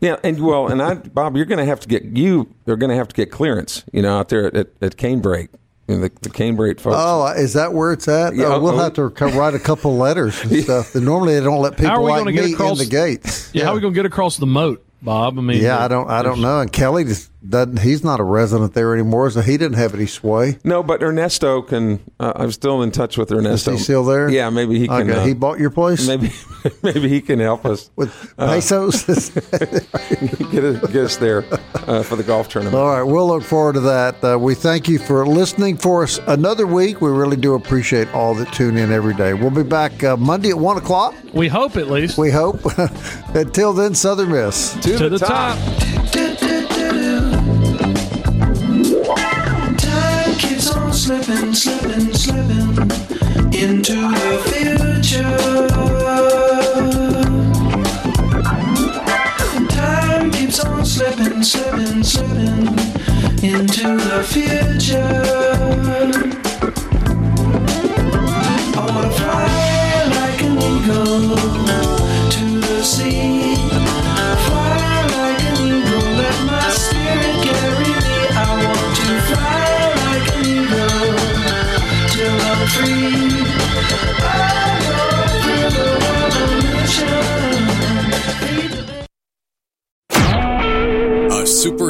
Yeah, 0.01 0.17
and 0.21 0.45
well, 0.45 0.67
and 0.67 0.81
I, 0.81 0.95
Bob, 0.95 1.37
you're 1.37 1.45
going 1.45 1.59
to 1.59 1.65
have 1.65 1.79
to 1.79 1.87
get 1.87 2.03
you. 2.03 2.53
They're 2.65 2.75
going 2.75 2.89
to 2.89 2.95
have 2.95 3.07
to 3.07 3.15
get 3.15 3.31
clearance, 3.31 3.85
you 3.93 4.01
know, 4.01 4.17
out 4.17 4.27
there 4.27 4.47
at, 4.47 4.55
at, 4.55 4.67
at 4.81 4.97
Canebrake. 4.97 5.47
And 5.87 6.01
the, 6.01 6.09
the 6.21 6.29
Canebrake 6.29 6.79
folks. 6.79 6.95
Oh, 6.97 7.27
is 7.35 7.53
that 7.53 7.73
where 7.73 7.91
it's 7.91 8.07
at? 8.07 8.35
Yeah, 8.35 8.45
Uh, 8.53 8.59
we'll 8.61 8.77
have 8.77 8.93
to 8.93 9.09
co- 9.09 9.27
write 9.37 9.53
a 9.53 9.59
couple 9.59 9.97
letters 9.97 10.41
and 10.43 10.63
stuff. 10.63 10.95
Normally, 10.95 11.33
they 11.37 11.43
don't 11.43 11.61
let 11.61 11.77
How 11.77 11.85
are 11.87 11.89
people 11.89 12.03
we 12.05 12.11
like 12.11 12.19
gonna 12.21 12.31
get 12.31 12.45
me 12.45 12.53
across- 12.53 12.79
in 12.79 12.85
the 12.85 12.89
gates. 12.89 13.49
Yeah, 13.53 13.65
how 13.65 13.71
are 13.71 13.75
we 13.75 13.81
going 13.81 13.93
to 13.93 13.97
get 13.97 14.05
across 14.05 14.37
the 14.37 14.45
moat, 14.47 14.81
Bob? 15.01 15.37
I 15.37 15.41
mean, 15.41 15.61
Yeah, 15.61 15.83
I 15.83 15.89
don't. 15.89 16.09
I 16.09 16.21
don't 16.21 16.39
know. 16.41 16.61
And 16.61 16.71
Kelly 16.71 17.03
just 17.03 17.29
doesn't. 17.49 17.79
He's 17.79 18.03
not 18.03 18.19
a 18.19 18.23
resident 18.23 18.73
there 18.73 18.93
anymore, 18.93 19.29
so 19.31 19.41
he 19.41 19.57
didn't 19.57 19.77
have 19.77 19.93
any 19.93 20.05
sway. 20.05 20.57
No, 20.63 20.83
but 20.83 21.01
Ernesto 21.01 21.61
can. 21.61 21.99
Uh, 22.19 22.33
I'm 22.35 22.51
still 22.51 22.81
in 22.81 22.91
touch 22.91 23.17
with 23.17 23.31
Ernesto. 23.31 23.73
Is 23.73 23.79
he 23.79 23.83
still 23.83 24.03
there? 24.03 24.29
Yeah, 24.29 24.49
maybe 24.49 24.79
he 24.79 24.87
can. 24.87 25.09
Okay, 25.09 25.19
uh, 25.19 25.25
he 25.25 25.33
bought 25.33 25.59
your 25.59 25.69
place 25.69 26.07
maybe 26.07 26.31
maybe 26.83 27.09
he 27.09 27.21
can 27.21 27.39
help 27.39 27.65
us 27.65 27.89
with 27.95 28.33
uh, 28.37 28.47
pesos. 28.47 29.03
get, 29.29 30.63
us, 30.63 30.91
get 30.91 31.03
us 31.03 31.17
there 31.17 31.43
uh, 31.87 32.03
for 32.03 32.15
the 32.15 32.23
golf 32.23 32.49
tournament. 32.49 32.75
All 32.75 32.89
right, 32.89 33.03
we'll 33.03 33.27
look 33.27 33.43
forward 33.43 33.73
to 33.73 33.81
that. 33.81 34.23
Uh, 34.23 34.37
we 34.39 34.55
thank 34.55 34.87
you 34.87 34.99
for 34.99 35.25
listening 35.25 35.77
for 35.77 36.03
us 36.03 36.19
another 36.27 36.67
week. 36.67 37.01
We 37.01 37.09
really 37.09 37.37
do 37.37 37.55
appreciate 37.55 38.13
all 38.13 38.33
that 38.35 38.51
tune 38.53 38.77
in 38.77 38.91
every 38.91 39.13
day. 39.13 39.33
We'll 39.33 39.49
be 39.49 39.63
back 39.63 40.03
uh, 40.03 40.17
Monday 40.17 40.49
at 40.49 40.57
one 40.57 40.77
o'clock. 40.77 41.15
We 41.33 41.47
hope 41.47 41.77
at 41.77 41.89
least. 41.89 42.17
We 42.17 42.31
hope. 42.31 42.61
Until 43.35 43.73
then, 43.73 43.95
Southern 43.95 44.31
Miss. 44.31 44.73
To, 44.73 44.97
to 44.97 45.09
the 45.09 45.19
top. 45.19 45.57
Time 45.57 46.22